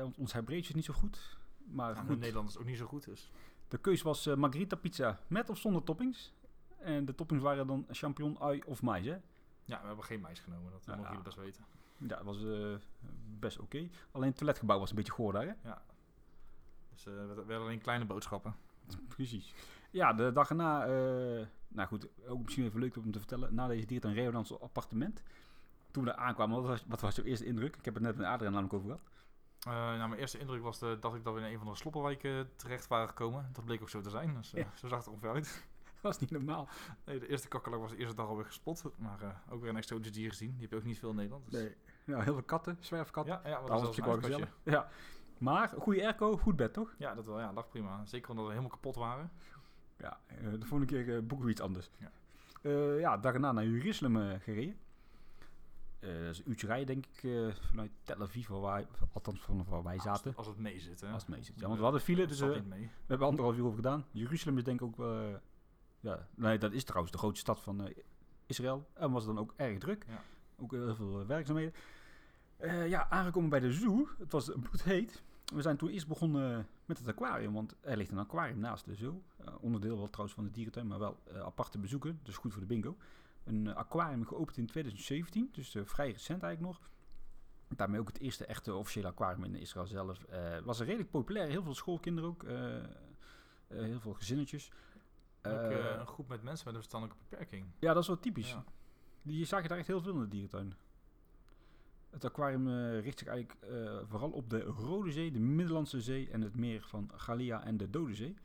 Want 0.00 0.16
ons 0.18 0.32
herbreedje 0.32 0.68
is 0.68 0.74
niet 0.74 0.84
zo 0.84 0.94
goed. 0.94 1.38
Maar 1.64 1.94
Ja, 1.94 2.00
goed, 2.00 2.10
in 2.10 2.18
Nederland 2.18 2.48
is 2.48 2.52
het 2.54 2.62
ook 2.62 2.68
niet 2.68 2.78
zo 2.78 2.86
goed, 2.86 3.04
dus. 3.04 3.30
de 3.68 3.78
keus 3.78 4.02
was 4.02 4.26
margarita 4.26 4.76
pizza 4.76 5.20
met 5.26 5.50
of 5.50 5.58
zonder 5.58 5.82
toppings. 5.82 6.34
En 6.78 7.04
de 7.04 7.14
toppings 7.14 7.42
waren 7.42 7.66
dan 7.66 7.86
champignon, 7.90 8.38
ui 8.40 8.62
of 8.66 8.82
mais. 8.82 9.06
Hè? 9.06 9.16
Ja, 9.64 9.80
we 9.80 9.86
hebben 9.86 10.04
geen 10.04 10.20
mais 10.20 10.40
genomen. 10.40 10.72
Dat 10.72 10.84
Ja, 10.84 10.92
mogen 10.94 11.08
jullie 11.08 11.24
best 11.24 11.36
weten. 11.36 11.64
Ja, 11.98 12.06
dat 12.06 12.22
was 12.24 12.44
eh, 12.44 12.74
best 13.38 13.58
oké. 13.58 13.88
Alleen 14.10 14.28
het 14.28 14.36
toiletgebouw 14.36 14.78
was 14.78 14.90
een 14.90 14.96
beetje 14.96 15.12
goor 15.12 15.32
daar. 15.32 15.46
Hè? 15.46 15.70
Dus 16.92 17.06
eh, 17.06 17.12
we 17.12 17.26
we 17.28 17.34
hadden 17.36 17.60
alleen 17.60 17.80
kleine 17.80 18.04
boodschappen. 18.04 18.54
Precies. 19.08 19.54
Ja, 19.90 20.12
de 20.12 20.32
dag 20.32 20.48
erna, 20.48 20.86
eh, 20.86 21.46
nou 21.68 21.88
goed, 21.88 22.08
ook 22.28 22.42
misschien 22.42 22.64
even 22.64 22.80
leuk 22.80 22.96
om 22.96 23.12
te 23.12 23.18
vertellen. 23.18 23.54
Na 23.54 23.66
deze 23.66 23.86
we 23.86 24.10
naar 24.10 24.34
ons 24.34 24.60
appartement. 24.60 25.22
Toen 25.90 26.04
we 26.04 26.10
daar 26.10 26.18
aankwamen, 26.18 26.56
wat 26.56 26.66
was, 26.66 26.84
wat 26.88 27.00
was 27.00 27.16
jouw 27.16 27.24
eerste 27.24 27.44
indruk? 27.44 27.76
Ik 27.76 27.84
heb 27.84 27.94
het 27.94 28.02
net 28.02 28.16
met 28.16 28.26
Adriaan 28.26 28.52
namelijk 28.52 28.74
over 28.74 28.86
gehad. 28.86 29.02
Eh, 29.66 29.72
nou, 29.72 30.08
mijn 30.08 30.20
eerste 30.20 30.38
indruk 30.38 30.62
was 30.62 30.78
de, 30.78 30.96
dat 31.00 31.14
ik 31.14 31.24
dat 31.24 31.34
we 31.34 31.40
in 31.40 31.46
een 31.52 31.58
van 31.58 31.66
de 31.66 31.74
sloppenwijken 31.74 32.56
terecht 32.56 32.86
waren 32.86 33.08
gekomen. 33.08 33.48
Dat 33.52 33.64
bleek 33.64 33.82
ook 33.82 33.88
zo 33.88 34.00
te 34.00 34.10
zijn. 34.10 34.34
Dus 34.34 34.50
Ja. 34.50 34.70
zo 34.74 34.88
zag 34.88 34.98
het 34.98 35.06
er 35.06 35.12
ongeveer 35.12 35.30
uit. 35.32 35.64
Dat 36.02 36.02
was 36.12 36.18
niet 36.18 36.30
normaal. 36.30 36.68
Nee, 37.04 37.18
de 37.18 37.28
eerste 37.28 37.48
kakkerlak 37.48 37.80
was 37.80 37.90
de 37.90 37.96
eerste 37.96 38.16
dag 38.16 38.26
alweer 38.26 38.44
gespot. 38.44 38.82
Maar 38.96 39.22
eh, 39.22 39.52
ook 39.52 39.60
weer 39.60 39.70
een 39.70 39.76
exotisch 39.76 40.12
dier 40.12 40.28
gezien. 40.30 40.50
Die 40.50 40.60
heb 40.60 40.70
je 40.70 40.76
ook 40.76 40.84
niet 40.84 40.98
veel 40.98 41.10
in 41.10 41.16
Nederland. 41.16 41.50
Dus. 41.50 41.72
Ja, 42.04 42.20
heel 42.20 42.32
veel 42.32 42.42
katten, 42.42 42.76
zwerfkatten. 42.80 43.40
Ja, 43.44 43.48
ja, 43.48 43.60
dat 43.60 43.80
was 43.80 43.94
zich 43.94 44.04
wel 44.04 44.18
gezellig. 44.20 44.56
Ja. 44.62 44.88
Maar, 45.38 45.74
goede 45.78 46.04
airco, 46.04 46.36
goed 46.36 46.56
bed 46.56 46.72
toch? 46.72 46.94
Ja, 46.98 47.14
dat 47.14 47.26
wel. 47.26 47.40
Ja, 47.40 47.52
lag 47.52 47.68
prima. 47.68 48.04
Zeker 48.04 48.30
omdat 48.30 48.44
we 48.44 48.50
helemaal 48.50 48.72
kapot 48.72 48.96
waren. 48.96 49.30
Ja, 49.98 50.20
eh, 50.26 50.36
de 50.50 50.66
volgende 50.66 50.86
keer 50.86 51.16
eh, 51.16 51.22
boeken 51.22 51.46
we 51.46 51.52
iets 51.52 51.60
anders. 51.60 51.90
Ja. 51.98 52.10
Eh, 52.62 53.00
ja, 53.00 53.16
dag 53.16 53.34
erna 53.34 53.52
naar 53.52 53.66
Jeruzalem 53.66 54.40
gereden. 54.40 54.76
Eh, 55.98 56.10
dat 56.10 56.30
is 56.30 56.38
een 56.38 56.50
uurtje 56.50 56.66
rijden, 56.66 56.86
denk 56.86 57.06
ik, 57.06 57.52
vanuit 57.60 57.90
Tel 58.02 58.22
Aviv, 58.22 58.48
waar 58.48 58.60
wij, 58.60 58.86
althans 59.12 59.40
vanaf 59.40 59.68
waar 59.68 59.82
wij 59.82 59.98
zaten. 59.98 60.36
als 60.36 60.46
het 60.46 60.58
mee 60.58 60.80
zit, 60.80 61.00
hè. 61.00 61.08
Als 61.08 61.22
het 61.22 61.30
mee 61.30 61.42
zit. 61.42 61.60
Ja, 61.60 61.66
want 61.66 61.76
we 61.76 61.82
hadden 61.82 62.00
file, 62.00 62.26
dus 62.26 62.40
we 62.40 62.62
hebben 63.06 63.26
anderhalf 63.26 63.56
uur 63.56 63.64
over 63.64 63.76
gedaan. 63.76 64.04
Jeruzalem 64.10 64.58
is 64.58 64.64
denk 64.64 64.80
ik 64.80 64.86
ook 64.86 64.96
wel... 64.96 65.40
ja, 66.06 66.26
nee, 66.34 66.58
dat 66.58 66.72
is 66.72 66.84
trouwens 66.84 67.12
de 67.12 67.18
grootste 67.18 67.40
stad 67.40 67.60
van 67.60 67.86
eh, 67.86 67.96
Israël. 68.46 68.88
En 68.92 69.10
was 69.10 69.24
dan 69.24 69.38
ook 69.38 69.54
erg 69.56 69.78
druk. 69.78 70.04
Ja. 70.08 70.22
Ook 70.58 70.70
heel 70.70 70.94
veel 70.94 71.20
eh, 71.20 71.26
werkzaamheden. 71.26 71.74
Eh, 72.56 72.88
ja, 72.88 73.10
aangekomen 73.10 73.50
bij 73.50 73.60
de 73.60 73.72
zoo. 73.72 74.08
Het 74.18 74.32
was 74.32 74.50
bloedheet. 74.62 75.22
We 75.54 75.62
zijn 75.62 75.76
toen 75.76 75.88
eerst 75.88 76.06
begonnen 76.06 76.68
met 76.84 76.98
het 76.98 77.08
aquarium, 77.08 77.52
want 77.52 77.76
er 77.80 77.96
ligt 77.96 78.10
een 78.10 78.18
aquarium 78.18 78.58
naast 78.58 78.84
de 78.84 78.94
zoo. 78.94 79.22
Onderdeel 79.60 79.96
wel 79.96 80.10
trouwens 80.10 80.34
van 80.34 80.44
de 80.44 80.50
dierentuin, 80.50 80.86
maar 80.86 80.98
wel 80.98 81.18
eh, 81.24 81.40
apart 81.40 81.72
te 81.72 81.78
bezoeken. 81.78 82.20
Dus 82.22 82.36
goed 82.36 82.52
voor 82.52 82.60
de 82.60 82.66
bingo. 82.66 82.96
Een 83.44 83.74
aquarium 83.74 84.26
geopend 84.26 84.56
in 84.56 84.66
2017, 84.66 85.48
dus 85.52 85.76
vrij 85.84 86.10
recent 86.10 86.42
eigenlijk 86.42 86.78
nog. 86.78 86.90
Daarmee 87.68 88.00
ook 88.00 88.08
het 88.08 88.18
eerste 88.18 88.46
echte 88.46 88.74
officiële 88.74 89.06
aquarium 89.06 89.44
in 89.44 89.54
Israël 89.54 89.86
zelf. 89.86 90.24
Was 90.64 90.80
er 90.80 90.86
redelijk 90.86 91.10
populair, 91.10 91.48
heel 91.48 91.62
veel 91.62 91.74
schoolkinderen 91.74 92.30
ook. 92.30 92.44
heel 93.68 94.00
veel 94.00 94.14
gezinnetjes. 94.14 94.70
Ook 95.52 95.70
eh, 95.70 95.92
Eh, 95.92 95.98
een 96.00 96.06
groep 96.06 96.28
met 96.28 96.42
mensen 96.42 96.64
met 96.66 96.74
een 96.74 96.80
verstandelijke 96.80 97.22
beperking. 97.28 97.66
ja, 97.78 97.92
dat 97.92 98.02
is 98.02 98.08
wel 98.08 98.20
typisch. 98.20 98.50
Ja. 98.50 98.64
Die 99.22 99.44
zag 99.44 99.62
je 99.62 99.68
daar 99.68 99.78
echt 99.78 99.86
heel 99.86 100.00
veel 100.00 100.14
in 100.14 100.20
de 100.20 100.28
dierentuin. 100.28 100.74
Het 102.10 102.24
aquarium 102.24 102.68
eh, 102.68 103.00
richt 103.00 103.18
zich 103.18 103.28
eigenlijk 103.28 103.66
vooral 104.08 104.30
op 104.30 104.50
de 104.50 104.60
Rode 104.60 105.12
Zee, 105.12 105.30
de 105.30 105.38
Middellandse 105.40 106.00
Zee 106.00 106.30
en 106.30 106.40
het 106.40 106.56
meer 106.56 106.82
van 106.82 107.10
Gallia 107.14 107.64
en 107.64 107.76
de 107.76 107.90
Dode 107.90 108.14
Zee. 108.14 108.36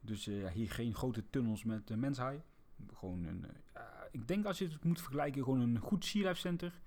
Dus 0.00 0.24
hier 0.24 0.70
geen 0.70 0.94
grote 0.94 1.30
tunnels 1.30 1.64
met 1.64 1.96
menshaaien. 1.96 2.42
Gewoon 2.94 3.24
een, 3.24 3.46
ik 4.10 4.28
denk 4.28 4.44
als 4.46 4.58
je 4.58 4.68
het 4.68 4.84
moet 4.84 5.00
vergelijken, 5.00 5.42
gewoon 5.44 5.60
een 5.60 5.78
goed 5.78 6.04
Sea 6.04 6.28
Life 6.28 6.40
Center, 6.40 6.80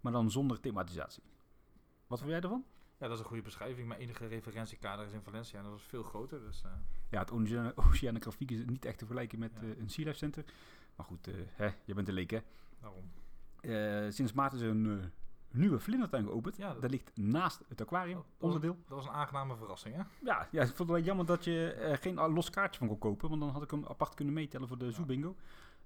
maar 0.00 0.12
dan 0.12 0.30
zonder 0.30 0.60
thematisatie. 0.60 1.22
Wat 2.06 2.18
vind 2.18 2.30
jij 2.30 2.40
ervan? 2.40 2.64
Ja, 3.04 3.10
dat 3.10 3.18
is 3.18 3.24
een 3.24 3.30
goede 3.30 3.42
beschrijving. 3.42 3.88
Mijn 3.88 4.00
enige 4.00 4.26
referentiekader 4.26 5.06
is 5.06 5.12
in 5.12 5.22
Valencia 5.22 5.58
en 5.58 5.64
dat 5.64 5.76
is 5.78 5.82
veel 5.82 6.02
groter. 6.02 6.40
Dus 6.40 6.62
eh, 6.64 6.70
Ja, 7.10 7.18
het 7.18 7.30
Oceanografiek 7.90 8.50
is 8.50 8.64
niet 8.64 8.84
echt 8.84 8.98
te 8.98 9.04
vergelijken 9.06 9.38
met 9.38 9.52
Ja. 9.60 9.66
eh, 9.68 9.78
een 9.78 9.88
Sea 9.90 10.04
Life 10.04 10.16
Center. 10.18 10.44
Maar 10.96 11.06
goed, 11.06 11.28
eh, 11.28 11.34
hè, 11.52 11.68
je 11.84 11.94
bent 11.94 12.08
een 12.08 12.14
leek 12.14 12.30
hè. 12.30 12.38
daarom. 12.80 14.12
Sinds 14.12 14.32
maart 14.32 14.52
is 14.52 14.60
er 14.60 14.68
een 14.68 15.12
nieuwe 15.50 15.78
vlindertuin 15.78 16.24
geopend. 16.24 16.56
Ja, 16.56 16.72
dat- 16.72 16.82
dat 16.82 16.90
ligt 16.90 17.16
naast 17.16 17.62
het 17.68 17.80
aquarium, 17.80 18.16
Oh, 18.18 18.22
dat 18.24 18.32
was- 18.38 18.54
onderdeel. 18.54 18.76
Dat 18.88 18.96
was 18.98 19.06
een 19.06 19.12
aangename 19.12 19.56
verrassing, 19.56 19.94
hè? 19.94 20.02
Ja, 20.22 20.48
ja, 20.50 20.60
ik 20.62 20.66
vond 20.66 20.78
het 20.78 20.88
wel 20.88 21.00
jammer 21.00 21.26
dat 21.26 21.44
je 21.44 21.72
er 21.72 21.98
geen 21.98 22.18
ah, 22.18 22.34
los 22.34 22.50
kaartje 22.50 22.78
van 22.78 22.88
kon 22.88 22.98
kopen. 22.98 23.28
Want 23.28 23.40
dan 23.40 23.50
had 23.50 23.62
ik 23.62 23.70
hem 23.70 23.84
apart 23.86 24.14
kunnen 24.14 24.34
meetellen 24.34 24.68
voor 24.68 24.78
de 24.78 24.84
Ja. 24.84 24.90
Zoo 24.90 25.04
Bingo. 25.04 25.36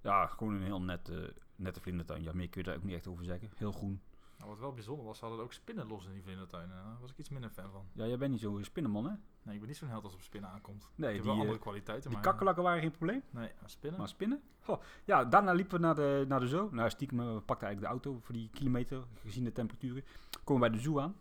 Ja, 0.00 0.26
gewoon 0.26 0.54
een 0.54 0.62
heel 0.62 0.82
net, 0.82 1.10
nette 1.56 1.80
vlindertuin. 1.80 2.22
Ja, 2.22 2.32
meer 2.34 2.48
kun 2.48 2.60
je 2.60 2.66
daar 2.66 2.76
ook 2.76 2.84
niet 2.84 2.94
echt 2.94 3.06
over 3.06 3.24
zeggen. 3.24 3.50
Heel 3.56 3.72
groen. 3.72 4.00
Nou, 4.38 4.50
wat 4.50 4.58
wel 4.58 4.72
bijzonder 4.72 5.04
was, 5.04 5.18
ze 5.18 5.24
hadden 5.24 5.44
ook 5.44 5.52
spinnen 5.52 5.86
los 5.86 6.06
in 6.06 6.12
die 6.12 6.22
vlindertuin. 6.22 6.68
Daar 6.68 6.96
was 7.00 7.10
ik 7.10 7.18
iets 7.18 7.28
minder 7.28 7.50
fan 7.50 7.70
van. 7.70 7.86
Ja, 7.92 8.06
jij 8.06 8.18
bent 8.18 8.30
niet 8.30 8.40
zo'n 8.40 8.64
spinnenman, 8.64 9.04
hè? 9.04 9.12
Nee, 9.42 9.54
ik 9.54 9.60
ben 9.60 9.68
niet 9.68 9.78
zo'n 9.78 9.88
held 9.88 10.04
als 10.04 10.14
op 10.14 10.22
spinnen 10.22 10.50
aankomt. 10.50 10.88
Nee, 10.94 11.08
ik 11.08 11.14
heb 11.14 11.24
die, 11.24 11.24
wel 11.24 11.34
eh, 11.34 11.40
andere 11.40 11.58
kwaliteiten, 11.58 12.10
Die 12.10 12.18
maar... 12.18 12.28
kakkelakken 12.28 12.62
waren 12.62 12.80
geen 12.80 12.90
probleem. 12.90 13.22
Nee, 13.30 13.50
maar 13.60 13.70
spinnen? 13.70 13.98
Maar 13.98 14.08
spinnen? 14.08 14.42
Goh. 14.60 14.80
Ja, 15.04 15.24
daarna 15.24 15.52
liepen 15.52 15.80
we 15.80 15.86
naar 15.86 15.94
de, 15.94 16.24
naar 16.28 16.40
de 16.40 16.48
zoo. 16.48 16.68
Nou, 16.72 16.90
stiekem, 16.90 17.20
eh, 17.20 17.34
we 17.34 17.40
pakten 17.40 17.66
eigenlijk 17.66 17.80
de 17.80 18.08
auto 18.08 18.20
voor 18.24 18.34
die 18.34 18.50
kilometer, 18.50 19.04
gezien 19.22 19.44
de 19.44 19.52
temperaturen. 19.52 20.04
Komen 20.44 20.62
we 20.62 20.68
bij 20.68 20.78
de 20.78 20.84
zoo 20.84 21.00
aan. 21.00 21.16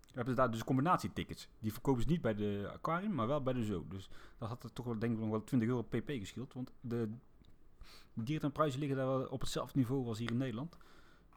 We 0.00 0.14
hebben 0.14 0.34
daar 0.34 0.50
dus 0.50 0.64
combinatietickets. 0.64 1.48
Die 1.58 1.72
verkopen 1.72 2.02
ze 2.02 2.08
niet 2.08 2.20
bij 2.20 2.34
de 2.34 2.70
aquarium, 2.72 3.14
maar 3.14 3.26
wel 3.26 3.42
bij 3.42 3.52
de 3.52 3.64
zoo. 3.64 3.84
Dus 3.88 4.08
dat 4.38 4.48
had 4.48 4.62
er 4.62 4.72
toch 4.72 4.84
wel, 4.86 4.98
denk 4.98 5.12
ik, 5.12 5.18
nog 5.18 5.30
wel 5.30 5.44
20 5.44 5.68
euro 5.68 5.82
pp 5.82 6.10
geschild. 6.10 6.52
Want 6.54 6.72
de 6.80 7.10
dierentuinprijzen 8.14 8.80
liggen 8.80 8.96
daar 8.98 9.06
wel 9.06 9.26
op 9.26 9.40
hetzelfde 9.40 9.78
niveau 9.78 10.06
als 10.06 10.18
hier 10.18 10.30
in 10.30 10.36
Nederland. 10.36 10.76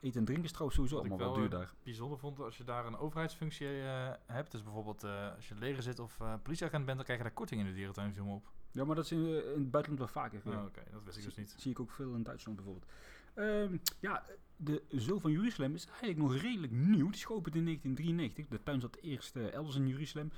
Eten 0.01 0.19
en 0.19 0.25
drinken 0.25 0.45
is 0.45 0.51
trouwens 0.51 0.75
sowieso 0.75 0.97
Wat 0.97 1.05
ik 1.05 1.11
allemaal 1.11 1.27
wel 1.27 1.37
wel, 1.37 1.49
duur 1.49 1.59
eh, 1.59 1.65
daar. 1.65 1.75
bijzonder 1.83 2.19
vond, 2.19 2.39
als 2.39 2.57
je 2.57 2.63
daar 2.63 2.85
een 2.85 2.97
overheidsfunctie 2.97 3.67
eh, 3.67 4.11
hebt, 4.25 4.51
dus 4.51 4.63
bijvoorbeeld 4.63 5.03
eh, 5.03 5.35
als 5.35 5.47
je 5.47 5.55
leger 5.55 5.83
zit 5.83 5.99
of 5.99 6.17
politieagent 6.43 6.85
bent, 6.85 6.95
dan 6.97 7.05
krijg 7.05 7.19
je 7.19 7.25
daar 7.25 7.35
korting 7.35 7.61
in 7.61 7.67
de 7.67 7.73
dierentuin, 7.73 8.21
op. 8.21 8.51
Ja, 8.71 8.85
maar 8.85 8.95
dat 8.95 9.05
is 9.05 9.11
in, 9.11 9.25
in 9.25 9.61
het 9.61 9.71
buitenland 9.71 9.99
wel 9.99 10.23
vaker. 10.23 10.41
Oh. 10.45 10.65
Oké, 10.65 10.83
dat 10.91 11.03
wist 11.03 11.17
ik 11.17 11.23
dus 11.23 11.35
niet. 11.35 11.55
Zie 11.57 11.71
ik 11.71 11.79
ook 11.79 11.91
veel 11.91 12.13
in 12.13 12.23
Duitsland 12.23 12.57
bijvoorbeeld. 12.57 12.91
Ehm, 13.33 13.77
ja, 13.99 14.25
de 14.55 14.83
Zoo 14.89 15.19
van 15.19 15.31
Jeruzalem 15.31 15.73
is 15.73 15.85
eigenlijk 15.85 16.17
nog 16.17 16.35
redelijk 16.35 16.71
nieuw. 16.71 17.05
Die 17.05 17.15
is 17.15 17.25
geopend 17.25 17.55
in 17.55 17.63
1993. 17.63 18.47
De 18.47 18.63
tuin 18.63 18.81
zat 18.81 18.97
eerst 19.01 19.35
elders 19.35 19.75
in 19.75 19.87
Jeruzalem. 19.87 20.31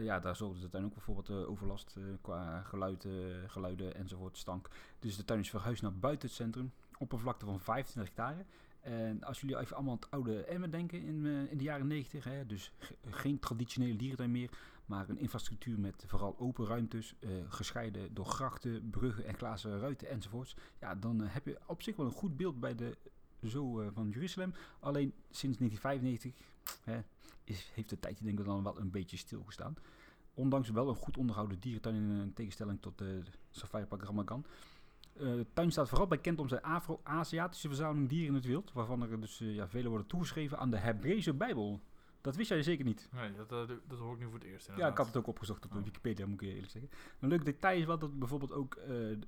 Ja, 0.00 0.20
daar 0.20 0.36
zorgde 0.36 0.60
de 0.60 0.68
tuin 0.68 0.84
ook 0.84 0.94
bijvoorbeeld 0.94 1.28
uh, 1.28 1.50
overlast 1.50 1.96
qua 2.20 2.62
geluid, 2.62 3.06
geluiden 3.46 3.94
enzovoort, 3.94 4.36
stank. 4.36 4.68
Dus 4.98 5.16
de 5.16 5.24
tuin 5.24 5.40
is 5.40 5.50
verhuisd 5.50 5.82
naar 5.82 5.94
buiten 5.94 6.28
het 6.28 6.36
centrum. 6.36 6.72
Oppervlakte 6.98 7.44
van 7.44 7.60
25 7.60 8.14
hectare. 8.14 8.44
En 8.80 9.22
als 9.22 9.40
jullie 9.40 9.58
even 9.58 9.76
allemaal 9.76 9.92
aan 9.94 10.00
het 10.00 10.10
oude 10.10 10.44
Emmen 10.44 10.70
denken 10.70 11.02
in, 11.02 11.26
eh, 11.26 11.50
in 11.50 11.58
de 11.58 11.64
jaren 11.64 11.86
90, 11.86 12.24
hè, 12.24 12.46
dus 12.46 12.72
ge- 12.78 12.96
geen 13.10 13.38
traditionele 13.38 13.96
dierentuin 13.96 14.30
meer, 14.30 14.50
maar 14.86 15.08
een 15.08 15.18
infrastructuur 15.18 15.80
met 15.80 16.04
vooral 16.06 16.38
open 16.38 16.66
ruimtes, 16.66 17.14
eh, 17.20 17.30
gescheiden 17.48 18.14
door 18.14 18.24
grachten, 18.26 18.90
bruggen 18.90 19.24
en 19.26 19.34
glazen 19.34 19.78
ruiten 19.78 20.08
enzovoorts. 20.08 20.56
Ja, 20.80 20.94
dan 20.94 21.22
eh, 21.22 21.34
heb 21.34 21.46
je 21.46 21.58
op 21.66 21.82
zich 21.82 21.96
wel 21.96 22.06
een 22.06 22.12
goed 22.12 22.36
beeld 22.36 22.60
bij 22.60 22.74
de 22.74 22.96
zo 23.46 23.90
van 23.92 24.08
Jeruzalem. 24.08 24.52
Alleen 24.80 25.12
sinds 25.30 25.58
1995 25.58 26.34
hè, 26.84 27.00
is, 27.44 27.70
heeft 27.74 27.88
de 27.88 27.98
tijdje 28.00 28.24
denk 28.24 28.38
ik 28.38 28.44
dan 28.44 28.62
wel 28.62 28.78
een 28.80 28.90
beetje 28.90 29.16
stilgestaan. 29.16 29.74
Ondanks 30.34 30.70
wel 30.70 30.88
een 30.88 30.94
goed 30.94 31.16
onderhouden 31.16 31.60
dierentuin 31.60 31.94
in 31.94 32.32
tegenstelling 32.34 32.80
tot 32.80 32.98
de 32.98 33.22
Safari 33.50 33.84
Park 33.86 34.02
Ramagan. 34.02 34.44
Eh, 35.16 35.22
de 35.26 35.46
tuin 35.52 35.70
staat 35.70 35.88
vooral 35.88 36.06
bekend 36.06 36.38
om 36.38 36.48
zijn 36.48 36.62
Afro-Aziatische 36.62 37.68
verzameling 37.68 38.08
dieren 38.08 38.28
in 38.28 38.34
het 38.34 38.44
wild. 38.44 38.72
Waarvan 38.72 39.02
er 39.02 39.20
dus 39.20 39.40
eh, 39.40 39.54
ja, 39.54 39.68
vele 39.68 39.88
worden 39.88 40.06
toegeschreven 40.06 40.58
aan 40.58 40.70
de 40.70 40.76
Hebreeuwse 40.78 41.34
Bijbel. 41.34 41.80
Dat 42.20 42.36
wist 42.36 42.48
jij 42.48 42.62
zeker 42.62 42.84
niet. 42.84 43.08
Nee, 43.14 43.32
dat, 43.46 43.52
eh, 43.52 43.76
dat 43.88 43.98
hoor 43.98 44.12
ik 44.14 44.18
nu 44.18 44.24
voor 44.24 44.34
het 44.34 44.44
eerst. 44.44 44.70
Ja, 44.76 44.88
ik 44.88 44.96
had 44.96 45.06
het 45.06 45.16
ook 45.16 45.26
opgezocht 45.26 45.64
op 45.64 45.74
Oh. 45.76 45.82
Wikipedia, 45.84 46.26
moet 46.26 46.40
ik 46.40 46.48
je 46.48 46.54
eerlijk 46.54 46.72
zeggen. 46.72 46.90
Een 47.20 47.28
leuk 47.28 47.44
detail 47.44 47.78
is 47.78 47.84
wel 47.84 47.98
dat 47.98 48.18
bijvoorbeeld 48.18 48.52
ook 48.52 48.74
eh, 48.74 48.86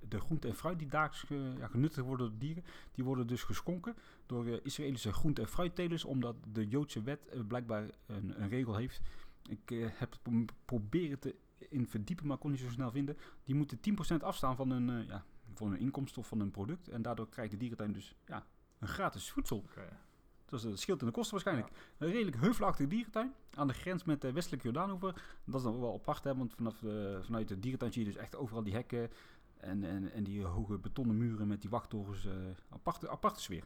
de 0.09 0.21
groente 0.21 0.49
en 0.49 0.55
fruit 0.55 0.79
die 0.79 0.88
daags 0.88 1.25
ja, 1.59 1.66
genuttigd 1.66 2.07
worden 2.07 2.29
door 2.31 2.38
dieren, 2.38 2.64
die 2.92 3.05
worden 3.05 3.27
dus 3.27 3.42
geschonken 3.42 3.95
door 4.27 4.47
eh, 4.47 4.59
Israëlische 4.62 5.12
groente- 5.12 5.40
en 5.42 5.49
fruittelers, 5.49 6.05
omdat 6.05 6.37
de 6.53 6.68
Joodse 6.68 7.03
wet 7.03 7.29
eh, 7.29 7.40
blijkbaar 7.49 7.90
een, 8.07 8.42
een 8.42 8.49
regel 8.49 8.77
heeft. 8.77 9.01
Ik 9.49 9.71
eh, 9.71 9.87
heb 9.92 10.11
het 10.11 10.23
pro- 10.23 10.45
proberen 10.64 11.18
te 11.18 11.35
in 11.68 11.87
verdiepen, 11.87 12.27
maar 12.27 12.37
kon 12.38 12.51
niet 12.51 12.61
zo 12.61 12.68
snel 12.68 12.90
vinden. 12.90 13.16
Die 13.45 13.55
moeten 13.55 13.79
10% 14.12 14.16
afstaan 14.23 14.57
van 14.57 14.71
hun, 14.71 14.90
eh, 15.01 15.07
ja, 15.09 15.25
van 15.55 15.71
hun 15.71 15.81
inkomsten 15.81 16.21
of 16.21 16.29
van 16.29 16.38
hun 16.38 16.51
product. 16.51 16.88
En 16.88 17.03
daardoor 17.03 17.29
krijgt 17.29 17.51
de 17.51 17.57
dierentuin 17.57 17.93
dus 17.93 18.15
ja, 18.27 18.47
een 18.79 18.88
gratis 18.88 19.31
voedsel. 19.31 19.57
Oké. 19.57 19.99
Dus 20.45 20.62
dat 20.62 20.79
scheelt 20.79 21.01
in 21.01 21.07
de 21.07 21.12
kosten 21.12 21.33
waarschijnlijk. 21.33 21.69
Een 21.99 22.11
redelijk 22.11 22.37
heuvelachtige 22.37 22.88
dierentuin 22.88 23.35
aan 23.55 23.67
de 23.67 23.75
grens 23.75 24.05
met 24.05 24.21
de 24.21 24.33
westelijke 24.33 24.65
Jordaanover. 24.65 25.25
Dat 25.45 25.55
is 25.55 25.62
dan 25.62 25.81
wel 25.81 25.95
apart, 25.95 26.25
hè, 26.25 26.37
want 26.37 26.55
vanaf 26.55 26.79
de, 26.79 27.21
vanuit 27.23 27.49
de 27.49 27.59
dierentuin 27.59 27.93
zie 27.93 28.05
je 28.05 28.12
dus 28.12 28.21
echt 28.21 28.37
overal 28.37 28.62
die 28.62 28.75
hekken 28.75 29.11
en, 29.57 29.85
en, 29.85 30.12
en 30.12 30.25
die 30.25 30.45
hoge 30.45 30.79
betonnen 30.79 31.17
muren 31.17 31.47
met 31.47 31.61
die 31.61 31.71
wachttorens. 31.71 32.27
eh 32.27 32.33
aparte, 32.69 33.09
aparte 33.09 33.41
sfeer. 33.41 33.65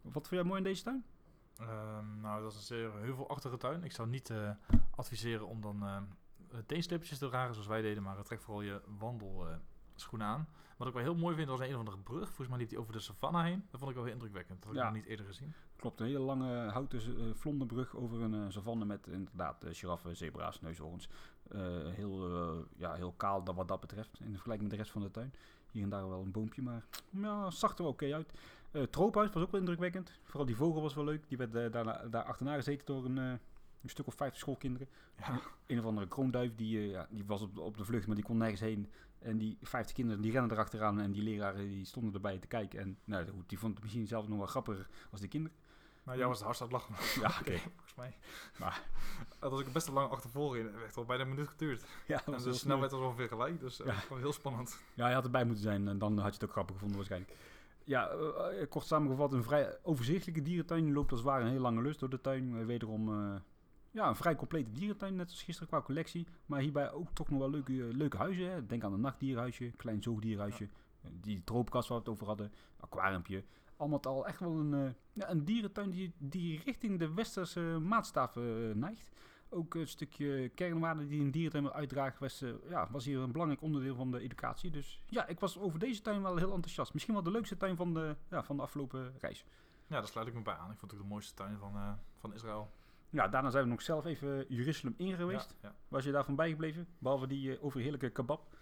Wat 0.00 0.28
vind 0.28 0.40
jij 0.40 0.44
mooi 0.44 0.58
in 0.58 0.64
deze 0.64 0.82
tuin? 0.82 1.04
Ehm, 1.56 2.20
nou, 2.20 2.42
dat 2.42 2.52
is 2.52 2.56
een 2.56 2.64
zeer 2.64 2.92
heuvelachtige 2.92 3.56
tuin. 3.56 3.84
Ik 3.84 3.92
zou 3.92 4.08
niet 4.08 4.30
eh, 4.30 4.50
adviseren 4.90 5.46
om 5.46 5.60
dan 5.60 5.82
uh, 5.82 6.02
teenslipjes 6.66 7.18
te 7.18 7.28
dragen 7.28 7.54
zoals 7.54 7.68
wij 7.68 7.82
deden, 7.82 8.02
maar 8.02 8.22
trek 8.22 8.40
vooral 8.40 8.62
je 8.62 8.80
wandelschoenen 8.98 10.26
aan. 10.26 10.48
Wat 10.76 10.88
ik 10.88 10.94
wel 10.94 11.02
heel 11.02 11.14
mooi 11.14 11.36
vind, 11.36 11.48
was 11.48 11.60
een 11.60 11.72
of 11.72 11.78
andere 11.78 11.98
brug. 11.98 12.26
Volgens 12.26 12.48
mij 12.48 12.58
liep 12.58 12.68
die 12.68 12.78
over 12.78 12.92
de 12.92 13.00
savanne 13.00 13.42
heen. 13.42 13.64
Dat 13.70 13.78
vond 13.78 13.90
ik 13.90 13.96
wel 13.96 14.04
heel 14.04 14.14
indrukwekkend. 14.14 14.62
Dat 14.62 14.68
had 14.68 14.76
ik 14.76 14.84
nog 14.84 14.94
niet 14.94 15.06
eerder 15.06 15.26
gezien. 15.26 15.52
Klopt, 15.76 16.00
een 16.00 16.06
hele 16.06 16.18
lange 16.18 16.68
houten 16.68 17.18
uh, 17.18 17.34
vlonderbrug 17.34 17.96
over 17.96 18.20
een 18.20 18.34
uh, 18.34 18.44
savanne 18.48 18.84
met 18.84 19.06
inderdaad 19.06 19.64
giraffen, 19.68 20.16
zebra's, 20.16 20.60
neushoorns. 20.60 21.08
Uh, 21.52 21.60
heel, 21.88 22.66
ja, 22.76 22.94
heel 22.94 23.12
kaal 23.12 23.44
dat 23.44 23.54
wat 23.54 23.68
dat 23.68 23.80
betreft 23.80 24.20
in 24.20 24.32
vergelijking 24.32 24.68
met 24.68 24.70
de 24.70 24.76
rest 24.76 24.90
van 24.90 25.02
de 25.02 25.10
tuin. 25.10 25.34
Hier 25.70 25.82
en 25.82 25.88
daar 25.88 26.08
wel 26.08 26.22
een 26.22 26.30
boompje, 26.30 26.62
maar 26.62 26.84
ja, 27.10 27.50
zag 27.50 27.70
er 27.70 27.82
wel 27.82 27.92
oké 27.92 28.04
okay 28.04 28.16
uit. 28.16 28.32
Uh, 28.72 28.82
troophuis 28.82 29.32
was 29.32 29.42
ook 29.42 29.50
wel 29.50 29.60
indrukwekkend. 29.60 30.12
Vooral 30.22 30.46
die 30.46 30.56
vogel 30.56 30.82
was 30.82 30.94
wel 30.94 31.04
leuk. 31.04 31.28
Die 31.28 31.38
werd 31.38 31.72
daar, 31.72 32.10
daar 32.10 32.22
achterna 32.22 32.54
gezeten 32.54 32.86
door 32.86 33.04
een, 33.04 33.40
een 33.84 33.90
stuk 33.90 34.06
of 34.06 34.14
vijftig 34.14 34.40
schoolkinderen. 34.40 34.88
Ja. 35.18 35.40
Een 35.66 35.78
of 35.78 35.84
andere 35.84 36.08
kroonduif, 36.08 36.54
die, 36.54 36.78
uh, 36.78 36.90
ja, 36.90 37.06
die 37.10 37.24
was 37.24 37.42
op, 37.42 37.58
op 37.58 37.76
de 37.76 37.84
vlucht, 37.84 38.06
maar 38.06 38.16
die 38.16 38.24
kon 38.24 38.36
nergens 38.36 38.60
heen. 38.60 38.90
En 39.18 39.38
die 39.38 39.58
vijftig 39.62 39.94
kinderen, 39.94 40.22
die 40.22 40.32
rennen 40.32 40.50
erachteraan. 40.50 41.00
En 41.00 41.12
die 41.12 41.22
leraren, 41.22 41.68
die 41.68 41.84
stonden 41.84 42.14
erbij 42.14 42.38
te 42.38 42.46
kijken. 42.46 42.80
En 42.80 42.98
nou, 43.04 43.26
die 43.46 43.58
vond 43.58 43.74
het 43.74 43.82
misschien 43.82 44.06
zelf 44.06 44.28
nog 44.28 44.38
wel 44.38 44.46
grappiger 44.46 44.88
als 45.10 45.20
die 45.20 45.28
kinderen. 45.28 45.56
Maar 46.04 46.16
jij 46.16 46.26
was 46.26 46.36
het 46.36 46.44
hardst 46.44 46.62
het 46.62 46.72
lachen. 46.72 46.94
Ja, 47.22 47.28
oké. 47.28 47.38
Okay. 47.40 47.58
Volgens 47.76 47.94
mij. 47.96 48.16
Maar. 48.58 48.82
Dat 49.40 49.50
was 49.50 49.60
ik 49.60 49.72
best 49.72 49.86
een 49.86 49.92
lang 49.92 50.10
achtervolging. 50.10 50.64
Het 50.72 50.80
heeft 50.80 50.96
al 50.96 51.04
bijna 51.04 51.22
een 51.22 51.28
minuut 51.28 51.48
geduurd. 51.48 51.84
Ja, 52.06 52.26
en 52.26 52.42
de 52.42 52.52
snelheid 52.52 52.90
was 52.90 53.00
ongeveer 53.00 53.28
gelijk. 53.28 53.60
Dus 53.60 53.80
uh, 53.80 53.86
ja. 53.86 54.16
heel 54.16 54.32
spannend. 54.32 54.80
Ja, 54.94 55.08
je 55.08 55.14
had 55.14 55.24
erbij 55.24 55.44
moeten 55.44 55.62
zijn. 55.62 55.88
En 55.88 55.98
dan 55.98 56.18
had 56.18 56.26
je 56.26 56.32
het 56.32 56.44
ook 56.44 56.50
grappig 56.50 56.74
gevonden 56.74 56.96
waarschijnlijk. 56.96 57.32
Ja, 57.84 58.10
uh, 58.12 58.68
kort 58.68 58.86
samengevat, 58.86 59.32
een 59.32 59.42
vrij 59.42 59.78
overzichtelijke 59.82 60.42
dierentuin. 60.42 60.86
Je 60.86 60.92
loopt 60.92 61.10
als 61.10 61.20
het 61.20 61.28
ware 61.28 61.42
een 61.42 61.48
hele 61.48 61.60
lange 61.60 61.82
lust 61.82 62.00
door 62.00 62.10
de 62.10 62.20
tuin. 62.20 62.54
Uh, 62.54 62.66
wederom 62.66 63.08
uh, 63.08 63.34
ja, 63.94 64.08
een 64.08 64.16
vrij 64.16 64.36
complete 64.36 64.72
dierentuin, 64.72 65.16
net 65.16 65.30
als 65.30 65.42
gisteren 65.42 65.68
qua 65.68 65.82
collectie. 65.82 66.26
Maar 66.46 66.60
hierbij 66.60 66.92
ook 66.92 67.10
toch 67.12 67.30
nog 67.30 67.38
wel 67.38 67.50
leuke, 67.50 67.72
leuke 67.72 68.16
huizen. 68.16 68.50
Hè. 68.50 68.66
Denk 68.66 68.84
aan 68.84 68.92
een 68.92 69.00
nachtdierhuisje, 69.00 69.70
klein 69.70 70.02
zoogdierhuisje. 70.02 70.68
Ja. 71.00 71.08
Die 71.20 71.44
troopkast 71.44 71.88
waar 71.88 71.98
we 71.98 72.04
het 72.04 72.12
over 72.12 72.26
hadden, 72.26 72.52
aquariumpje. 72.80 73.44
Allemaal 73.76 74.00
al 74.00 74.26
echt 74.26 74.40
wel 74.40 74.52
een, 74.52 74.94
ja, 75.12 75.30
een 75.30 75.44
dierentuin 75.44 75.90
die, 75.90 76.12
die 76.18 76.62
richting 76.64 76.98
de 76.98 77.14
westerse 77.14 77.60
maatstaven 77.60 78.78
neigt. 78.78 79.10
Ook 79.48 79.74
een 79.74 79.88
stukje 79.88 80.48
kernwaarde 80.48 81.06
die 81.06 81.20
een 81.20 81.30
dierentuin 81.30 81.72
uitdraagt, 81.72 82.18
was, 82.18 82.44
ja, 82.68 82.88
was 82.90 83.04
hier 83.04 83.18
een 83.18 83.32
belangrijk 83.32 83.62
onderdeel 83.62 83.94
van 83.94 84.10
de 84.10 84.20
educatie. 84.20 84.70
Dus 84.70 85.02
ja, 85.06 85.26
ik 85.26 85.40
was 85.40 85.58
over 85.58 85.78
deze 85.78 86.02
tuin 86.02 86.22
wel 86.22 86.36
heel 86.36 86.54
enthousiast. 86.54 86.92
Misschien 86.92 87.14
wel 87.14 87.22
de 87.22 87.30
leukste 87.30 87.56
tuin 87.56 87.76
van 87.76 87.94
de, 87.94 88.16
ja, 88.30 88.42
van 88.42 88.56
de 88.56 88.62
afgelopen 88.62 89.14
reis. 89.18 89.44
Ja, 89.86 89.98
daar 89.98 90.08
sluit 90.08 90.26
ik 90.28 90.34
me 90.34 90.42
bij 90.42 90.54
aan. 90.54 90.70
Ik 90.70 90.78
vond 90.78 90.90
het 90.90 91.00
ook 91.00 91.06
de 91.06 91.12
mooiste 91.12 91.34
tuin 91.34 91.58
van, 91.58 91.74
uh, 91.74 91.92
van 92.18 92.34
Israël. 92.34 92.70
Ja, 93.14 93.28
daarna 93.28 93.50
zijn 93.50 93.64
we 93.64 93.70
nog 93.70 93.82
zelf 93.82 94.04
even 94.04 94.44
Jeruzalem 94.48 94.94
in 94.96 95.16
geweest. 95.16 95.54
Ja, 95.60 95.68
ja. 95.68 95.74
Was 95.88 96.04
je 96.04 96.12
daarvan 96.12 96.36
bijgebleven? 96.36 96.86
Behalve 96.98 97.26
die 97.26 97.48
uh, 97.48 97.64
overheerlijke 97.64 98.10
kebab. 98.10 98.56